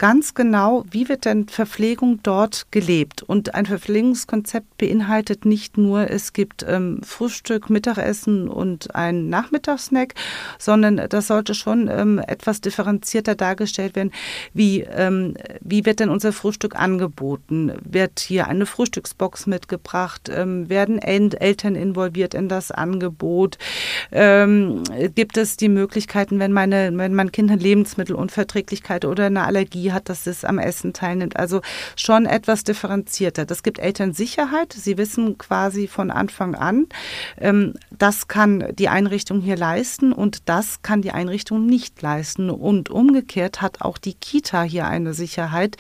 ganz 0.04 0.34
genau, 0.34 0.84
wie 0.92 1.08
wird 1.08 1.24
denn 1.24 1.48
Verpflegung 1.48 2.20
dort 2.24 2.68
gelebt. 2.72 3.24
Und 3.24 3.56
ein 3.56 3.66
Verpflegungskonzept 3.66 4.78
beinhaltet 4.78 5.46
nicht 5.46 5.78
nur, 5.78 6.12
es 6.12 6.34
gibt 6.34 6.66
ähm, 6.68 7.00
Frühstück, 7.04 7.70
Mittagessen 7.70 8.50
und 8.50 8.94
ein 8.96 9.30
Nachmittagssnack, 9.30 10.14
sondern 10.60 10.98
das 11.08 11.28
sollte 11.28 11.56
schon 11.56 11.88
ähm, 11.88 12.20
etwas 12.20 12.60
differenzierter 12.60 13.36
dargestellt 13.36 13.96
werden. 13.96 14.12
Wie, 14.54 14.82
ähm, 14.82 15.36
wie 15.62 15.86
wird 15.86 16.02
denn 16.02 16.10
unser 16.10 16.34
Frühstück 16.34 16.76
angeboten? 16.76 17.72
Wird 17.90 18.20
hier 18.20 18.50
eine 18.50 18.66
Frühstücksbox 18.66 19.48
mitgebracht? 19.48 20.30
Ähm, 20.30 20.68
werden 20.68 21.00
Eltern 21.00 21.76
involviert 21.76 22.34
in 22.34 22.50
das 22.50 22.72
Angebot? 22.72 23.58
Ähm, 24.12 24.84
gibt 25.16 25.38
es 25.38 25.56
die 25.56 25.70
Möglichkeiten, 25.70 26.40
wenn, 26.40 26.52
meine, 26.52 26.92
wenn 26.94 27.16
mein 27.16 27.32
Kind 27.32 27.50
eine 27.50 27.62
Lebensmittelunverträglichkeit 27.62 29.06
oder 29.06 29.28
eine 29.28 29.46
Allergie 29.46 29.93
hat, 29.94 30.10
dass 30.10 30.28
es 30.28 30.44
am 30.44 30.60
Essen 30.60 30.94
teilnimmt. 30.94 31.38
Also 31.38 31.62
schon 31.96 32.26
etwas 32.26 32.64
differenzierter. 32.64 33.46
Das 33.46 33.64
gibt 33.64 33.80
Eltern 33.80 34.14
Sicherheit. 34.14 34.74
Sie 34.74 34.98
wissen 34.98 35.38
quasi 35.38 35.88
von 35.88 36.12
Anfang 36.12 36.56
an, 36.56 36.88
ähm, 37.40 37.74
das 37.92 38.28
kann 38.28 38.66
die 38.74 38.90
Einrichtung 38.90 39.42
hier 39.42 39.58
leisten 39.58 40.14
und 40.14 40.50
das 40.50 40.82
kann 40.82 41.02
die 41.02 41.12
Einrichtung 41.12 41.66
nicht 41.66 42.02
leisten. 42.02 42.50
Und 42.50 42.90
umgekehrt 42.90 43.62
hat 43.62 43.82
auch 43.82 43.98
die 43.98 44.14
Kita 44.14 44.64
hier 44.64 44.88
eine 44.88 45.14
Sicherheit 45.14 45.78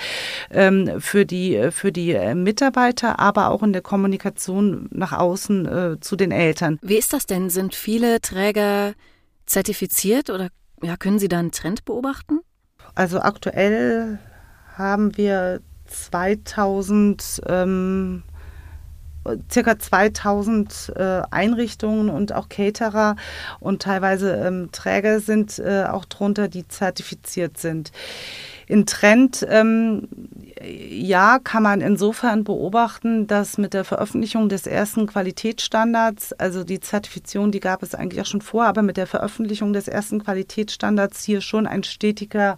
ähm, 0.52 1.00
für 1.00 1.26
die, 1.26 1.70
für 1.72 1.92
die 1.92 2.14
Mitarbeiter, 2.36 3.20
aber 3.20 3.50
auch 3.50 3.64
in 3.64 3.74
der 3.74 3.82
Kommunikation 3.82 4.88
nach 4.92 5.14
außen 5.14 5.66
äh, 5.66 6.00
zu 6.00 6.16
den 6.16 6.32
Eltern. 6.32 6.80
Wie 6.82 6.98
ist 6.98 7.14
das 7.14 7.26
denn? 7.26 7.50
Sind 7.50 7.76
viele 7.76 8.22
Träger 8.22 8.94
zertifiziert 9.46 10.30
oder 10.30 10.50
ja, 10.82 10.98
können 10.98 11.20
Sie 11.20 11.28
da 11.28 11.40
einen 11.40 11.52
Trend 11.52 11.86
beobachten? 11.86 12.40
Also 12.96 13.20
aktuell 13.22 14.20
haben 14.78 15.18
wir 15.18 15.62
2000, 15.88 17.42
ähm, 17.48 18.24
circa 19.52 19.80
2000 19.80 20.94
äh, 20.96 21.22
Einrichtungen 21.32 22.10
und 22.10 22.34
auch 22.34 22.50
Caterer 22.50 23.16
und 23.60 23.82
teilweise 23.82 24.36
ähm, 24.36 24.70
Träger 24.72 25.20
sind 25.20 25.58
äh, 25.60 25.86
auch 25.86 26.06
drunter, 26.06 26.48
die 26.48 26.68
zertifiziert 26.68 27.58
sind. 27.58 27.92
In 28.68 28.86
Trend, 28.86 29.46
ähm, 29.50 30.08
ja, 30.66 31.40
kann 31.40 31.64
man 31.64 31.82
insofern 31.82 32.44
beobachten, 32.44 33.28
dass 33.28 33.58
mit 33.58 33.74
der 33.74 33.84
Veröffentlichung 33.84 34.50
des 34.50 34.66
ersten 34.68 35.08
Qualitätsstandards, 35.08 36.34
also 36.34 36.64
die 36.64 36.80
Zertifizierung, 36.80 37.52
die 37.52 37.60
gab 37.60 37.84
es 37.84 37.96
eigentlich 37.96 38.22
auch 38.22 38.26
schon 38.26 38.42
vor, 38.42 38.66
aber 38.66 38.82
mit 38.82 38.98
der 38.98 39.08
Veröffentlichung 39.08 39.74
des 39.74 39.88
ersten 39.88 40.24
Qualitätsstandards 40.24 41.24
hier 41.24 41.42
schon 41.42 41.68
ein 41.68 41.84
stetiger 41.84 42.58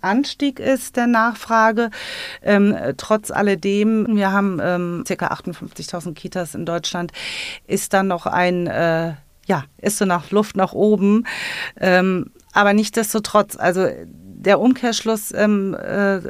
Anstieg 0.00 0.60
ist 0.60 0.96
der 0.96 1.06
Nachfrage. 1.06 1.90
Ähm, 2.42 2.76
trotz 2.96 3.30
alledem, 3.30 4.06
wir 4.14 4.32
haben 4.32 4.60
ähm, 4.62 5.04
ca. 5.06 5.28
58.000 5.28 6.14
Kitas 6.14 6.54
in 6.54 6.66
Deutschland, 6.66 7.12
ist 7.66 7.94
dann 7.94 8.08
noch 8.08 8.26
ein, 8.26 8.66
äh, 8.66 9.14
ja, 9.46 9.64
ist 9.78 9.98
so 9.98 10.04
nach 10.04 10.30
Luft 10.30 10.56
nach 10.56 10.72
oben. 10.72 11.26
Ähm, 11.80 12.30
aber 12.52 12.74
nichtsdestotrotz, 12.74 13.56
also 13.56 13.88
der 14.44 14.60
Umkehrschluss 14.60 15.32
ähm, 15.34 15.74
äh, 15.74 16.20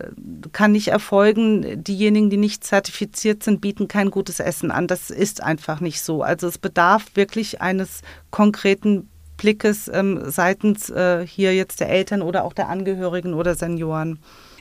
kann 0.53 0.73
nicht 0.73 0.89
erfolgen. 0.89 1.83
Diejenigen, 1.85 2.31
die 2.31 2.37
nicht 2.37 2.65
zertifiziert 2.65 3.43
sind, 3.43 3.61
bieten 3.61 3.89
kein 3.89 4.11
gutes 4.11 4.41
Essen 4.41 4.71
an. 4.71 4.87
Das 4.87 5.11
ist 5.11 5.43
einfach 5.43 5.81
nicht 5.81 6.01
so. 6.01 6.23
Also 6.23 6.47
es 6.47 6.59
bedarf 6.59 7.05
wirklich 7.15 7.61
eines 7.61 8.01
konkreten 8.31 9.09
Blickes 9.37 9.91
ähm, 9.93 10.23
seitens 10.25 10.91
äh, 10.91 11.27
hier 11.27 11.55
jetzt 11.55 11.81
der 11.81 11.91
Eltern 11.91 12.23
oder 12.23 12.45
auch 12.45 12.53
der 12.53 12.69
Angehörigen 12.69 13.35
oder 13.35 13.55
Senioren. 13.55 14.19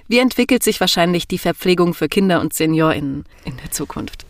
Wie 0.08 0.20
entwickelt 0.20 0.64
sich 0.64 0.80
wahrscheinlich 0.80 1.28
die 1.28 1.38
Verpflegung 1.38 1.94
für 1.94 2.10
Kinder 2.10 2.42
und 2.42 2.54
SeniorInnen 2.54 3.24
in 3.46 3.58
der 3.58 3.72
Zukunft? 3.72 4.26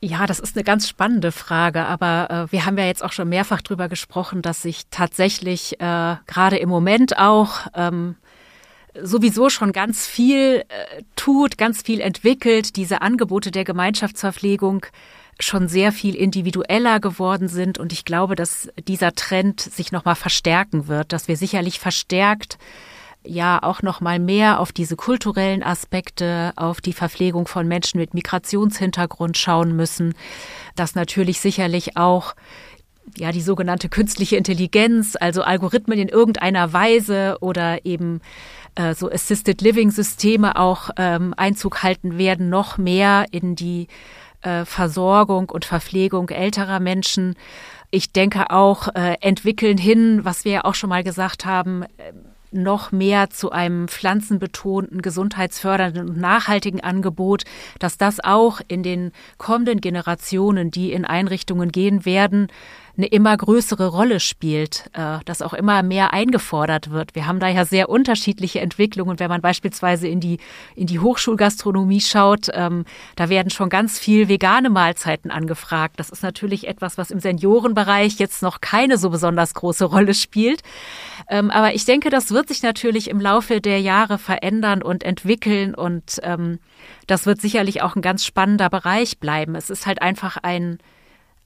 Ja, 0.00 0.26
das 0.26 0.38
ist 0.38 0.56
eine 0.56 0.62
ganz 0.62 0.88
spannende 0.88 1.32
Frage, 1.32 1.84
aber 1.84 2.46
äh, 2.48 2.52
wir 2.52 2.64
haben 2.64 2.78
ja 2.78 2.84
jetzt 2.84 3.02
auch 3.02 3.10
schon 3.10 3.28
mehrfach 3.28 3.60
darüber 3.62 3.88
gesprochen, 3.88 4.42
dass 4.42 4.62
sich 4.62 4.84
tatsächlich 4.90 5.80
äh, 5.80 6.16
gerade 6.26 6.58
im 6.58 6.68
Moment 6.68 7.18
auch 7.18 7.66
ähm, 7.74 8.14
sowieso 9.02 9.50
schon 9.50 9.72
ganz 9.72 10.06
viel 10.06 10.64
äh, 10.68 11.02
tut, 11.16 11.58
ganz 11.58 11.82
viel 11.82 12.00
entwickelt, 12.00 12.76
diese 12.76 13.02
Angebote 13.02 13.50
der 13.50 13.64
Gemeinschaftsverpflegung 13.64 14.86
schon 15.40 15.68
sehr 15.68 15.92
viel 15.92 16.14
individueller 16.14 17.00
geworden 17.00 17.48
sind. 17.48 17.78
Und 17.78 17.92
ich 17.92 18.04
glaube, 18.04 18.34
dass 18.34 18.68
dieser 18.86 19.12
Trend 19.12 19.60
sich 19.60 19.92
noch 19.92 20.04
mal 20.04 20.16
verstärken 20.16 20.88
wird, 20.88 21.12
dass 21.12 21.28
wir 21.28 21.36
sicherlich 21.36 21.78
verstärkt 21.78 22.58
ja 23.24 23.62
auch 23.62 23.82
noch 23.82 24.00
mal 24.00 24.18
mehr 24.18 24.60
auf 24.60 24.72
diese 24.72 24.96
kulturellen 24.96 25.62
Aspekte, 25.62 26.52
auf 26.56 26.80
die 26.80 26.92
Verpflegung 26.92 27.46
von 27.46 27.68
Menschen 27.68 28.00
mit 28.00 28.14
Migrationshintergrund 28.14 29.36
schauen 29.36 29.76
müssen, 29.76 30.14
dass 30.76 30.94
natürlich 30.94 31.40
sicherlich 31.40 31.96
auch 31.96 32.34
ja 33.16 33.32
die 33.32 33.40
sogenannte 33.40 33.88
künstliche 33.88 34.36
Intelligenz, 34.36 35.16
also 35.18 35.42
Algorithmen 35.42 35.98
in 35.98 36.08
irgendeiner 36.08 36.72
Weise 36.72 37.38
oder 37.40 37.84
eben 37.84 38.20
äh, 38.78 38.94
so 38.94 39.10
Assisted 39.10 39.60
Living 39.60 39.90
Systeme 39.90 40.56
auch 40.56 40.90
ähm, 40.96 41.34
Einzug 41.36 41.82
halten 41.82 42.16
werden, 42.16 42.48
noch 42.48 42.78
mehr 42.78 43.26
in 43.32 43.56
die 43.56 43.88
äh, 44.42 44.64
Versorgung 44.64 45.50
und 45.50 45.64
Verpflegung 45.64 46.28
älterer 46.28 46.78
Menschen. 46.78 47.34
Ich 47.90 48.12
denke 48.12 48.50
auch 48.50 48.88
äh, 48.94 49.16
entwickeln 49.20 49.78
hin, 49.78 50.24
was 50.24 50.44
wir 50.44 50.52
ja 50.52 50.64
auch 50.64 50.74
schon 50.74 50.90
mal 50.90 51.02
gesagt 51.02 51.44
haben, 51.44 51.82
äh, 51.82 52.12
noch 52.50 52.92
mehr 52.92 53.28
zu 53.28 53.50
einem 53.50 53.88
pflanzenbetonten, 53.88 55.02
gesundheitsfördernden 55.02 56.08
und 56.08 56.16
nachhaltigen 56.18 56.80
Angebot, 56.80 57.42
dass 57.78 57.98
das 57.98 58.20
auch 58.20 58.60
in 58.68 58.82
den 58.82 59.12
kommenden 59.36 59.82
Generationen, 59.82 60.70
die 60.70 60.92
in 60.92 61.04
Einrichtungen 61.04 61.70
gehen 61.70 62.06
werden, 62.06 62.48
eine 62.98 63.06
immer 63.06 63.36
größere 63.36 63.86
Rolle 63.86 64.18
spielt, 64.18 64.90
äh, 64.92 65.18
dass 65.24 65.40
auch 65.40 65.54
immer 65.54 65.84
mehr 65.84 66.12
eingefordert 66.12 66.90
wird. 66.90 67.14
Wir 67.14 67.26
haben 67.26 67.38
da 67.38 67.46
ja 67.46 67.64
sehr 67.64 67.88
unterschiedliche 67.88 68.60
Entwicklungen. 68.60 69.20
Wenn 69.20 69.30
man 69.30 69.40
beispielsweise 69.40 70.08
in 70.08 70.18
die, 70.18 70.38
in 70.74 70.88
die 70.88 70.98
Hochschulgastronomie 70.98 72.00
schaut, 72.00 72.48
ähm, 72.52 72.84
da 73.14 73.28
werden 73.28 73.50
schon 73.50 73.68
ganz 73.68 74.00
viel 74.00 74.28
vegane 74.28 74.68
Mahlzeiten 74.68 75.30
angefragt. 75.30 75.94
Das 75.98 76.10
ist 76.10 76.24
natürlich 76.24 76.66
etwas, 76.66 76.98
was 76.98 77.12
im 77.12 77.20
Seniorenbereich 77.20 78.18
jetzt 78.18 78.42
noch 78.42 78.60
keine 78.60 78.98
so 78.98 79.10
besonders 79.10 79.54
große 79.54 79.84
Rolle 79.84 80.12
spielt. 80.12 80.62
Ähm, 81.30 81.50
aber 81.52 81.74
ich 81.74 81.84
denke, 81.84 82.10
das 82.10 82.32
wird 82.32 82.48
sich 82.48 82.62
natürlich 82.64 83.08
im 83.08 83.20
Laufe 83.20 83.60
der 83.60 83.80
Jahre 83.80 84.18
verändern 84.18 84.82
und 84.82 85.04
entwickeln 85.04 85.76
und 85.76 86.18
ähm, 86.24 86.58
das 87.06 87.26
wird 87.26 87.40
sicherlich 87.40 87.80
auch 87.82 87.94
ein 87.94 88.02
ganz 88.02 88.24
spannender 88.24 88.68
Bereich 88.70 89.18
bleiben. 89.18 89.54
Es 89.54 89.70
ist 89.70 89.86
halt 89.86 90.02
einfach 90.02 90.36
ein, 90.42 90.78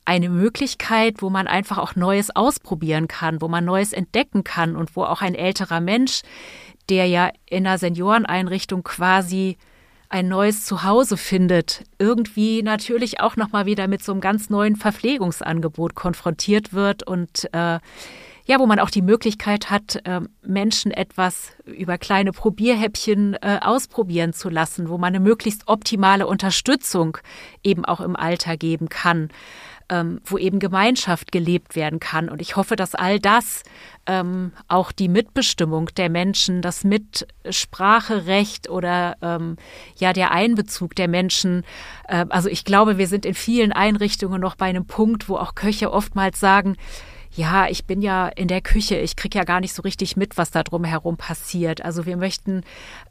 eine 0.04 0.28
Möglichkeit, 0.28 1.22
wo 1.22 1.30
man 1.30 1.46
einfach 1.46 1.78
auch 1.78 1.94
Neues 1.94 2.34
ausprobieren 2.34 3.08
kann, 3.08 3.40
wo 3.40 3.48
man 3.48 3.64
Neues 3.64 3.92
entdecken 3.92 4.44
kann 4.44 4.76
und 4.76 4.96
wo 4.96 5.04
auch 5.04 5.22
ein 5.22 5.34
älterer 5.34 5.80
Mensch, 5.80 6.22
der 6.88 7.06
ja 7.06 7.30
in 7.48 7.66
einer 7.66 7.78
Senioreneinrichtung 7.78 8.82
quasi 8.82 9.56
ein 10.08 10.28
neues 10.28 10.66
Zuhause 10.66 11.16
findet, 11.16 11.84
irgendwie 11.98 12.62
natürlich 12.62 13.20
auch 13.20 13.36
noch 13.36 13.52
mal 13.52 13.64
wieder 13.64 13.88
mit 13.88 14.02
so 14.04 14.12
einem 14.12 14.20
ganz 14.20 14.50
neuen 14.50 14.76
Verpflegungsangebot 14.76 15.94
konfrontiert 15.94 16.74
wird 16.74 17.02
und 17.02 17.48
äh, 17.54 17.78
ja, 18.44 18.58
wo 18.58 18.66
man 18.66 18.80
auch 18.80 18.90
die 18.90 19.02
Möglichkeit 19.02 19.70
hat, 19.70 20.04
äh, 20.04 20.20
Menschen 20.42 20.90
etwas 20.90 21.52
über 21.64 21.96
kleine 21.96 22.32
Probierhäppchen 22.32 23.34
äh, 23.34 23.60
ausprobieren 23.62 24.32
zu 24.32 24.50
lassen, 24.50 24.88
wo 24.88 24.98
man 24.98 25.14
eine 25.14 25.20
möglichst 25.20 25.68
optimale 25.68 26.26
Unterstützung 26.26 27.18
eben 27.62 27.84
auch 27.84 28.00
im 28.00 28.16
Alter 28.16 28.56
geben 28.56 28.88
kann 28.88 29.30
ähm, 29.92 30.22
wo 30.24 30.38
eben 30.38 30.58
Gemeinschaft 30.58 31.32
gelebt 31.32 31.76
werden 31.76 32.00
kann. 32.00 32.30
Und 32.30 32.40
ich 32.40 32.56
hoffe, 32.56 32.76
dass 32.76 32.94
all 32.94 33.20
das 33.20 33.62
ähm, 34.06 34.52
auch 34.66 34.90
die 34.90 35.08
Mitbestimmung 35.08 35.90
der 35.96 36.08
Menschen, 36.08 36.62
das 36.62 36.82
Mitspracherecht 36.82 38.70
oder 38.70 39.18
ähm, 39.20 39.56
ja 39.96 40.14
der 40.14 40.30
Einbezug 40.30 40.96
der 40.96 41.08
Menschen. 41.08 41.62
Äh, 42.08 42.24
also 42.30 42.48
ich 42.48 42.64
glaube, 42.64 42.96
wir 42.96 43.06
sind 43.06 43.26
in 43.26 43.34
vielen 43.34 43.70
Einrichtungen 43.70 44.40
noch 44.40 44.54
bei 44.54 44.66
einem 44.66 44.86
Punkt, 44.86 45.28
wo 45.28 45.36
auch 45.36 45.54
Köche 45.54 45.92
oftmals 45.92 46.40
sagen, 46.40 46.76
ja, 47.34 47.68
ich 47.68 47.84
bin 47.84 48.00
ja 48.00 48.28
in 48.28 48.48
der 48.48 48.62
Küche, 48.62 48.96
ich 48.96 49.14
kriege 49.14 49.38
ja 49.38 49.44
gar 49.44 49.60
nicht 49.60 49.74
so 49.74 49.82
richtig 49.82 50.16
mit, 50.16 50.38
was 50.38 50.50
da 50.50 50.62
drumherum 50.62 51.18
passiert. 51.18 51.84
Also 51.84 52.06
wir 52.06 52.16
möchten 52.16 52.62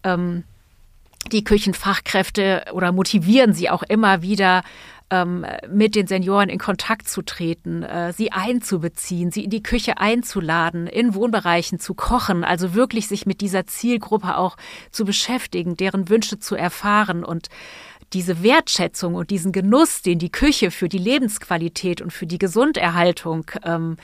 ähm, 0.04 0.46
die 1.32 1.44
Küchenfachkräfte 1.44 2.66
oder 2.74 2.92
motivieren 2.92 3.54
sie 3.54 3.70
auch 3.70 3.84
immer 3.84 4.24
wieder 4.24 4.64
ähm, 5.12 5.46
mit 5.70 5.96
den 5.96 6.08
Senioren 6.08 6.50
in 6.50 6.58
Kontakt 6.58 7.08
zu 7.08 7.22
treten, 7.22 7.84
äh, 7.84 8.14
sie 8.14 8.32
einzubeziehen, 8.32 9.30
sie 9.30 9.44
in 9.44 9.50
die 9.50 9.62
Küche 9.62 9.98
einzuladen, 9.98 10.88
in 10.88 11.14
Wohnbereichen 11.14 11.80
zu 11.80 11.94
kochen, 11.94 12.44
also 12.44 12.74
wirklich 12.74 13.08
sich 13.08 13.26
mit 13.26 13.42
dieser 13.42 13.68
Zielgruppe 13.68 14.38
auch 14.38 14.56
zu 14.90 15.06
beschäftigen, 15.06 15.76
deren 15.76 16.10
Wünsche 16.10 16.40
zu 16.40 16.56
erfahren 16.56 17.24
und 17.24 17.50
diese 18.14 18.42
Wertschätzung 18.42 19.16
und 19.16 19.30
diesen 19.30 19.52
Genuss, 19.52 20.02
den 20.02 20.20
die 20.20 20.32
Küche 20.32 20.72
für 20.72 20.90
die 20.90 20.98
Lebensqualität 20.98 22.02
und 22.02 22.12
für 22.12 22.26
die 22.26 22.40
Gesunderhaltung 22.40 23.46
ähm, 23.64 23.98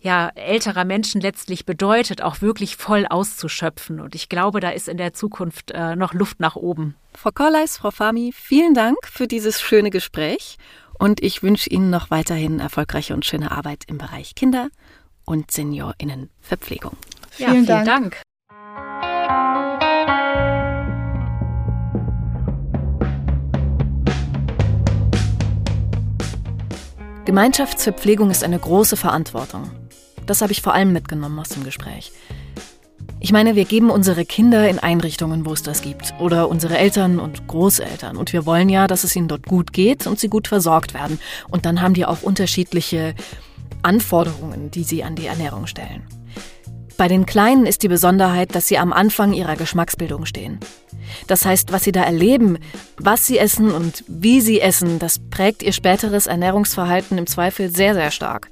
ja, 0.00 0.30
älterer 0.34 0.84
Menschen 0.84 1.20
letztlich 1.20 1.66
bedeutet, 1.66 2.22
auch 2.22 2.40
wirklich 2.40 2.76
voll 2.76 3.06
auszuschöpfen. 3.06 4.00
Und 4.00 4.14
ich 4.14 4.28
glaube, 4.28 4.60
da 4.60 4.70
ist 4.70 4.88
in 4.88 4.96
der 4.96 5.12
Zukunft 5.12 5.72
äh, 5.72 5.94
noch 5.94 6.14
Luft 6.14 6.40
nach 6.40 6.56
oben. 6.56 6.96
Frau 7.14 7.30
Korleis, 7.30 7.76
Frau 7.76 7.90
Fami, 7.90 8.32
vielen 8.34 8.72
Dank 8.72 8.96
für 9.04 9.26
dieses 9.26 9.60
schöne 9.60 9.90
Gespräch 9.90 10.56
und 10.98 11.22
ich 11.22 11.42
wünsche 11.42 11.68
Ihnen 11.68 11.90
noch 11.90 12.10
weiterhin 12.10 12.60
erfolgreiche 12.60 13.14
und 13.14 13.26
schöne 13.26 13.50
Arbeit 13.50 13.84
im 13.88 13.98
Bereich 13.98 14.34
Kinder- 14.34 14.68
und 15.26 15.50
Seniorinnenverpflegung. 15.50 16.96
Ja, 17.36 17.50
vielen, 17.50 17.66
vielen 17.66 17.84
Dank. 17.84 17.86
Dank. 17.86 18.22
Gemeinschaftsverpflegung 27.26 28.30
ist 28.30 28.42
eine 28.42 28.58
große 28.58 28.96
Verantwortung. 28.96 29.70
Das 30.30 30.42
habe 30.42 30.52
ich 30.52 30.62
vor 30.62 30.74
allem 30.74 30.92
mitgenommen 30.92 31.40
aus 31.40 31.48
dem 31.48 31.64
Gespräch. 31.64 32.12
Ich 33.18 33.32
meine, 33.32 33.56
wir 33.56 33.64
geben 33.64 33.90
unsere 33.90 34.24
Kinder 34.24 34.68
in 34.68 34.78
Einrichtungen, 34.78 35.44
wo 35.44 35.52
es 35.52 35.64
das 35.64 35.82
gibt, 35.82 36.14
oder 36.20 36.48
unsere 36.48 36.78
Eltern 36.78 37.18
und 37.18 37.48
Großeltern. 37.48 38.16
Und 38.16 38.32
wir 38.32 38.46
wollen 38.46 38.68
ja, 38.68 38.86
dass 38.86 39.02
es 39.02 39.16
ihnen 39.16 39.26
dort 39.26 39.44
gut 39.44 39.72
geht 39.72 40.06
und 40.06 40.20
sie 40.20 40.28
gut 40.28 40.46
versorgt 40.46 40.94
werden. 40.94 41.18
Und 41.48 41.66
dann 41.66 41.82
haben 41.82 41.94
die 41.94 42.06
auch 42.06 42.22
unterschiedliche 42.22 43.16
Anforderungen, 43.82 44.70
die 44.70 44.84
sie 44.84 45.02
an 45.02 45.16
die 45.16 45.26
Ernährung 45.26 45.66
stellen. 45.66 46.04
Bei 46.96 47.08
den 47.08 47.26
Kleinen 47.26 47.66
ist 47.66 47.82
die 47.82 47.88
Besonderheit, 47.88 48.54
dass 48.54 48.68
sie 48.68 48.78
am 48.78 48.92
Anfang 48.92 49.32
ihrer 49.32 49.56
Geschmacksbildung 49.56 50.26
stehen. 50.26 50.60
Das 51.26 51.44
heißt, 51.44 51.72
was 51.72 51.82
sie 51.82 51.92
da 51.92 52.04
erleben, 52.04 52.56
was 52.98 53.26
sie 53.26 53.38
essen 53.38 53.72
und 53.72 54.04
wie 54.06 54.40
sie 54.40 54.60
essen, 54.60 55.00
das 55.00 55.18
prägt 55.18 55.64
ihr 55.64 55.72
späteres 55.72 56.28
Ernährungsverhalten 56.28 57.18
im 57.18 57.26
Zweifel 57.26 57.68
sehr, 57.68 57.94
sehr 57.94 58.12
stark. 58.12 58.48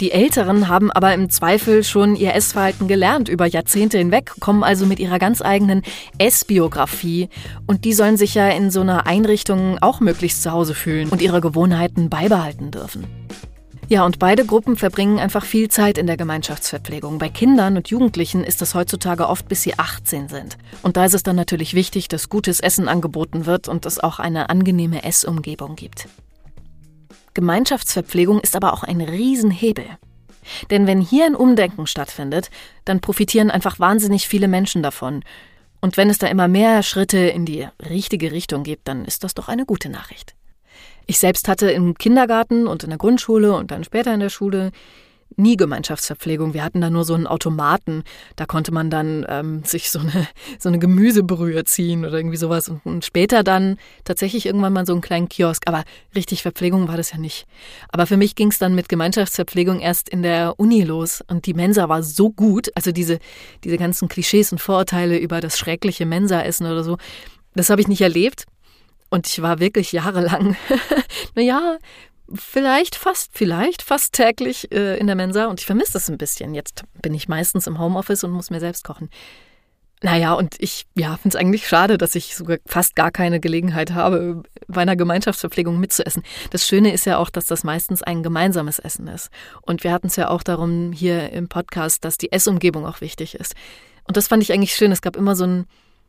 Die 0.00 0.12
Älteren 0.12 0.68
haben 0.68 0.92
aber 0.92 1.12
im 1.12 1.28
Zweifel 1.28 1.82
schon 1.82 2.14
ihr 2.14 2.32
Essverhalten 2.32 2.86
gelernt 2.86 3.28
über 3.28 3.46
Jahrzehnte 3.46 3.98
hinweg, 3.98 4.32
kommen 4.38 4.62
also 4.62 4.86
mit 4.86 5.00
ihrer 5.00 5.18
ganz 5.18 5.42
eigenen 5.42 5.82
Essbiografie 6.18 7.28
und 7.66 7.84
die 7.84 7.92
sollen 7.92 8.16
sich 8.16 8.34
ja 8.34 8.48
in 8.48 8.70
so 8.70 8.80
einer 8.80 9.08
Einrichtung 9.08 9.78
auch 9.80 9.98
möglichst 9.98 10.44
zu 10.44 10.52
Hause 10.52 10.74
fühlen 10.74 11.08
und 11.08 11.20
ihre 11.20 11.40
Gewohnheiten 11.40 12.10
beibehalten 12.10 12.70
dürfen. 12.70 13.08
Ja, 13.88 14.04
und 14.04 14.20
beide 14.20 14.44
Gruppen 14.44 14.76
verbringen 14.76 15.18
einfach 15.18 15.44
viel 15.44 15.68
Zeit 15.68 15.98
in 15.98 16.06
der 16.06 16.18
Gemeinschaftsverpflegung. 16.18 17.18
Bei 17.18 17.30
Kindern 17.30 17.76
und 17.76 17.88
Jugendlichen 17.88 18.44
ist 18.44 18.60
das 18.60 18.74
heutzutage 18.74 19.26
oft, 19.26 19.48
bis 19.48 19.62
sie 19.62 19.78
18 19.78 20.28
sind. 20.28 20.58
Und 20.82 20.96
da 20.96 21.06
ist 21.06 21.14
es 21.14 21.22
dann 21.22 21.36
natürlich 21.36 21.72
wichtig, 21.72 22.06
dass 22.06 22.28
gutes 22.28 22.60
Essen 22.60 22.86
angeboten 22.86 23.46
wird 23.46 23.66
und 23.66 23.86
es 23.86 23.98
auch 23.98 24.18
eine 24.18 24.50
angenehme 24.50 25.04
Essumgebung 25.04 25.74
gibt. 25.74 26.06
Gemeinschaftsverpflegung 27.38 28.40
ist 28.40 28.56
aber 28.56 28.72
auch 28.72 28.82
ein 28.82 29.00
Riesenhebel. 29.00 29.86
Denn 30.72 30.88
wenn 30.88 31.00
hier 31.00 31.24
ein 31.24 31.36
Umdenken 31.36 31.86
stattfindet, 31.86 32.50
dann 32.84 33.00
profitieren 33.00 33.52
einfach 33.52 33.78
wahnsinnig 33.78 34.26
viele 34.26 34.48
Menschen 34.48 34.82
davon. 34.82 35.22
Und 35.80 35.96
wenn 35.96 36.10
es 36.10 36.18
da 36.18 36.26
immer 36.26 36.48
mehr 36.48 36.82
Schritte 36.82 37.18
in 37.18 37.44
die 37.44 37.68
richtige 37.88 38.32
Richtung 38.32 38.64
gibt, 38.64 38.88
dann 38.88 39.04
ist 39.04 39.22
das 39.22 39.34
doch 39.34 39.46
eine 39.46 39.66
gute 39.66 39.88
Nachricht. 39.88 40.34
Ich 41.06 41.20
selbst 41.20 41.46
hatte 41.46 41.70
im 41.70 41.94
Kindergarten 41.94 42.66
und 42.66 42.82
in 42.82 42.90
der 42.90 42.98
Grundschule 42.98 43.54
und 43.54 43.70
dann 43.70 43.84
später 43.84 44.12
in 44.12 44.18
der 44.18 44.30
Schule 44.30 44.72
nie 45.38 45.56
Gemeinschaftsverpflegung. 45.56 46.54
Wir 46.54 46.64
hatten 46.64 46.80
da 46.80 46.90
nur 46.90 47.04
so 47.04 47.14
einen 47.14 47.26
Automaten. 47.26 48.02
Da 48.36 48.46
konnte 48.46 48.72
man 48.72 48.90
dann 48.90 49.24
ähm, 49.28 49.64
sich 49.64 49.90
so 49.90 50.00
eine, 50.00 50.28
so 50.58 50.68
eine 50.68 50.78
Gemüsebrühe 50.78 51.64
ziehen 51.64 52.04
oder 52.04 52.18
irgendwie 52.18 52.36
sowas. 52.36 52.68
Und, 52.68 52.84
und, 52.84 53.04
später 53.04 53.42
dann 53.42 53.78
tatsächlich 54.04 54.46
irgendwann 54.46 54.72
mal 54.72 54.86
so 54.86 54.92
einen 54.92 55.00
kleinen 55.00 55.28
Kiosk. 55.28 55.62
Aber 55.66 55.84
richtig 56.14 56.42
Verpflegung 56.42 56.88
war 56.88 56.96
das 56.96 57.12
ja 57.12 57.18
nicht. 57.18 57.46
Aber 57.90 58.06
für 58.06 58.16
mich 58.16 58.34
ging 58.34 58.48
es 58.48 58.58
dann 58.58 58.74
mit 58.74 58.88
Gemeinschaftsverpflegung 58.88 59.80
erst 59.80 60.08
in 60.08 60.22
der 60.22 60.54
Uni 60.58 60.82
los. 60.82 61.22
Und 61.28 61.46
die 61.46 61.54
Mensa 61.54 61.88
war 61.88 62.02
so 62.02 62.30
gut. 62.30 62.68
Also 62.74 62.92
diese, 62.92 63.18
diese 63.64 63.78
ganzen 63.78 64.08
Klischees 64.08 64.52
und 64.52 64.58
Vorurteile 64.58 65.18
über 65.18 65.40
das 65.40 65.58
schreckliche 65.58 66.06
Mensaessen 66.06 66.66
oder 66.66 66.84
so, 66.84 66.98
das 67.54 67.70
habe 67.70 67.80
ich 67.80 67.88
nicht 67.88 68.00
erlebt. 68.00 68.44
Und 69.10 69.26
ich 69.26 69.40
war 69.40 69.58
wirklich 69.58 69.92
jahrelang, 69.92 70.56
naja, 71.34 71.78
vielleicht 72.34 72.94
fast, 72.94 73.30
vielleicht 73.32 73.82
fast 73.82 74.12
täglich 74.12 74.70
äh, 74.72 74.98
in 74.98 75.06
der 75.06 75.16
Mensa 75.16 75.46
und 75.46 75.60
ich 75.60 75.66
vermisse 75.66 75.92
das 75.92 76.08
ein 76.08 76.18
bisschen. 76.18 76.54
Jetzt 76.54 76.84
bin 77.00 77.14
ich 77.14 77.28
meistens 77.28 77.66
im 77.66 77.78
Homeoffice 77.78 78.24
und 78.24 78.30
muss 78.30 78.50
mir 78.50 78.60
selbst 78.60 78.84
kochen. 78.84 79.10
Naja, 80.00 80.34
und 80.34 80.54
ich 80.60 80.86
ja, 80.94 81.16
finde 81.16 81.36
es 81.36 81.40
eigentlich 81.40 81.66
schade, 81.66 81.98
dass 81.98 82.14
ich 82.14 82.36
sogar 82.36 82.58
fast 82.66 82.94
gar 82.94 83.10
keine 83.10 83.40
Gelegenheit 83.40 83.94
habe, 83.94 84.44
bei 84.68 84.82
einer 84.82 84.94
Gemeinschaftsverpflegung 84.94 85.80
mitzuessen. 85.80 86.22
Das 86.50 86.68
Schöne 86.68 86.92
ist 86.92 87.04
ja 87.04 87.18
auch, 87.18 87.30
dass 87.30 87.46
das 87.46 87.64
meistens 87.64 88.02
ein 88.02 88.22
gemeinsames 88.22 88.78
Essen 88.78 89.08
ist. 89.08 89.30
Und 89.62 89.82
wir 89.82 89.92
hatten 89.92 90.06
es 90.06 90.14
ja 90.14 90.28
auch 90.28 90.44
darum 90.44 90.92
hier 90.92 91.32
im 91.32 91.48
Podcast, 91.48 92.04
dass 92.04 92.16
die 92.16 92.30
Essumgebung 92.30 92.86
auch 92.86 93.00
wichtig 93.00 93.34
ist. 93.34 93.54
Und 94.04 94.16
das 94.16 94.28
fand 94.28 94.42
ich 94.42 94.52
eigentlich 94.52 94.74
schön. 94.74 94.92
Es 94.92 95.02
gab 95.02 95.16
immer 95.16 95.34
so 95.34 95.44
ein 95.44 95.66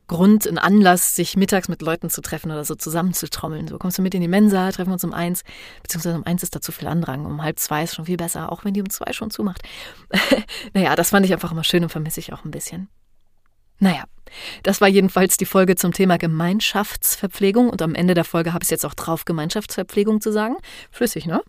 Grund, 0.10 0.45
ein 0.47 0.57
Anlass, 0.57 1.16
sich 1.16 1.38
mittags 1.38 1.70
mit 1.70 1.82
Leuten 1.82 2.10
zu 2.10 2.22
treffen 2.22 2.51
oder 2.51 2.66
so 2.66 2.76
zusammenzutrommeln. 2.76 3.68
So 3.68 3.78
kommst 3.78 3.97
du 3.97 4.01
mit 4.01 4.14
in 4.14 4.22
die 4.22 4.28
Mensa, 4.28 4.72
treffen 4.72 4.91
uns 4.91 5.03
um 5.05 5.14
eins, 5.14 5.43
beziehungsweise 5.84 6.18
um 6.18 6.26
eins 6.26 6.43
ist 6.43 6.55
da 6.55 6.62
zu 6.62 6.74
viel 6.74 6.88
Andrang, 6.88 7.26
um 7.26 7.41
halb 7.41 7.60
zwei 7.60 7.84
ist 7.84 7.95
schon 7.95 8.05
viel 8.05 8.18
besser, 8.18 8.51
auch 8.51 8.66
wenn 8.66 8.74
die 8.74 8.82
um 8.82 8.89
zwei 8.89 9.14
schon 9.14 9.32
zumacht. 9.32 9.62
naja, 10.74 10.95
das 10.95 11.12
fand 11.12 11.26
ich 11.26 11.32
einfach 11.32 11.51
immer 11.51 11.64
schön 11.64 11.84
und 11.84 11.89
vermisse 11.89 12.20
ich 12.20 12.34
auch 12.34 12.43
ein 12.43 12.51
bisschen. 12.51 12.89
Naja, 13.82 14.03
das 14.64 14.82
war 14.82 14.88
jedenfalls 14.88 15.38
die 15.38 15.45
Folge 15.45 15.76
zum 15.76 15.93
Thema 15.93 16.18
Gemeinschaftsverpflegung 16.18 17.70
und 17.70 17.82
am 17.82 17.95
Ende 17.95 18.14
der 18.14 18.26
Folge 18.26 18.51
habe 18.51 18.64
ich 18.64 18.66
es 18.68 18.72
jetzt 18.72 18.86
auch 18.86 18.93
drauf, 18.93 19.26
Gemeinschaftsverpflegung 19.26 20.20
zu 20.20 20.34
sagen. 20.34 20.57
Flüssig, 20.91 21.26
ne? 21.26 21.41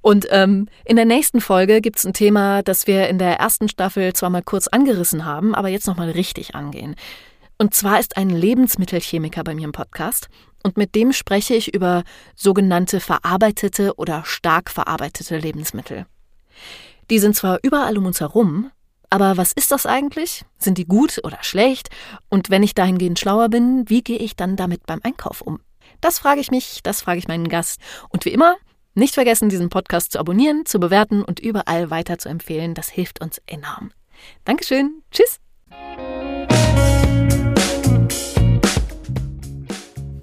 Und 0.00 0.26
ähm, 0.30 0.68
in 0.84 0.96
der 0.96 1.04
nächsten 1.04 1.40
Folge 1.40 1.80
gibt 1.80 1.98
es 1.98 2.06
ein 2.06 2.12
Thema, 2.12 2.62
das 2.62 2.86
wir 2.86 3.08
in 3.08 3.18
der 3.18 3.38
ersten 3.38 3.68
Staffel 3.68 4.12
zwar 4.14 4.30
mal 4.30 4.42
kurz 4.42 4.66
angerissen 4.66 5.24
haben, 5.24 5.54
aber 5.54 5.68
jetzt 5.68 5.86
nochmal 5.86 6.10
richtig 6.10 6.54
angehen. 6.54 6.96
Und 7.60 7.74
zwar 7.74 8.00
ist 8.00 8.16
ein 8.16 8.30
Lebensmittelchemiker 8.30 9.44
bei 9.44 9.54
mir 9.54 9.64
im 9.64 9.72
Podcast 9.72 10.30
und 10.62 10.78
mit 10.78 10.94
dem 10.94 11.12
spreche 11.12 11.54
ich 11.54 11.74
über 11.74 12.04
sogenannte 12.34 13.00
verarbeitete 13.00 13.96
oder 13.96 14.24
stark 14.24 14.70
verarbeitete 14.70 15.36
Lebensmittel. 15.36 16.06
Die 17.10 17.18
sind 17.18 17.36
zwar 17.36 17.58
überall 17.62 17.98
um 17.98 18.06
uns 18.06 18.20
herum, 18.20 18.70
aber 19.10 19.36
was 19.36 19.52
ist 19.52 19.72
das 19.72 19.84
eigentlich? 19.84 20.46
Sind 20.56 20.78
die 20.78 20.86
gut 20.86 21.20
oder 21.22 21.36
schlecht? 21.42 21.90
Und 22.30 22.48
wenn 22.48 22.62
ich 22.62 22.74
dahingehend 22.74 23.18
schlauer 23.18 23.50
bin, 23.50 23.84
wie 23.90 24.02
gehe 24.02 24.16
ich 24.16 24.36
dann 24.36 24.56
damit 24.56 24.86
beim 24.86 25.00
Einkauf 25.02 25.42
um? 25.42 25.60
Das 26.00 26.18
frage 26.18 26.40
ich 26.40 26.50
mich, 26.50 26.80
das 26.82 27.02
frage 27.02 27.18
ich 27.18 27.28
meinen 27.28 27.50
Gast. 27.50 27.78
Und 28.08 28.24
wie 28.24 28.32
immer, 28.32 28.56
nicht 28.94 29.12
vergessen, 29.12 29.50
diesen 29.50 29.68
Podcast 29.68 30.12
zu 30.12 30.18
abonnieren, 30.18 30.64
zu 30.64 30.80
bewerten 30.80 31.22
und 31.22 31.40
überall 31.40 31.90
weiter 31.90 32.16
zu 32.16 32.30
empfehlen. 32.30 32.72
Das 32.72 32.88
hilft 32.88 33.20
uns 33.20 33.38
enorm. 33.46 33.92
Dankeschön. 34.46 35.02
Tschüss. 35.10 35.38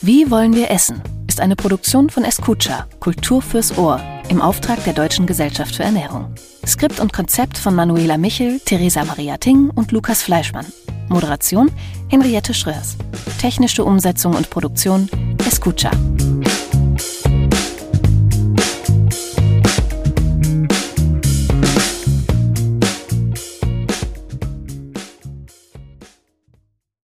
Wie 0.08 0.32
wollen 0.32 0.56
wir 0.56 0.72
essen? 0.72 1.02
ist 1.28 1.42
eine 1.42 1.58
Produktion 1.58 2.10
von 2.10 2.24
Escucha, 2.24 2.88
Kultur 3.02 3.42
fürs 3.42 3.78
Ohr, 3.78 4.00
im 4.30 4.42
Auftrag 4.42 4.82
der 4.86 4.94
Deutschen 4.94 5.26
Gesellschaft 5.26 5.76
für 5.76 5.84
Ernährung. 5.84 6.34
Skript 6.66 7.02
und 7.02 7.12
Konzept 7.12 7.58
von 7.58 7.76
Manuela 7.76 8.18
Michel, 8.18 8.62
Theresa 8.62 9.04
Maria 9.04 9.36
Ting 9.36 9.70
und 9.70 9.92
Lukas 9.92 10.24
Fleischmann. 10.24 10.66
Moderation 11.10 11.70
Henriette 12.08 12.54
Schröers. 12.54 12.96
Technische 13.38 13.84
Umsetzung 13.84 14.34
und 14.34 14.50
Produktion 14.50 15.10
Escucha. 15.46 15.92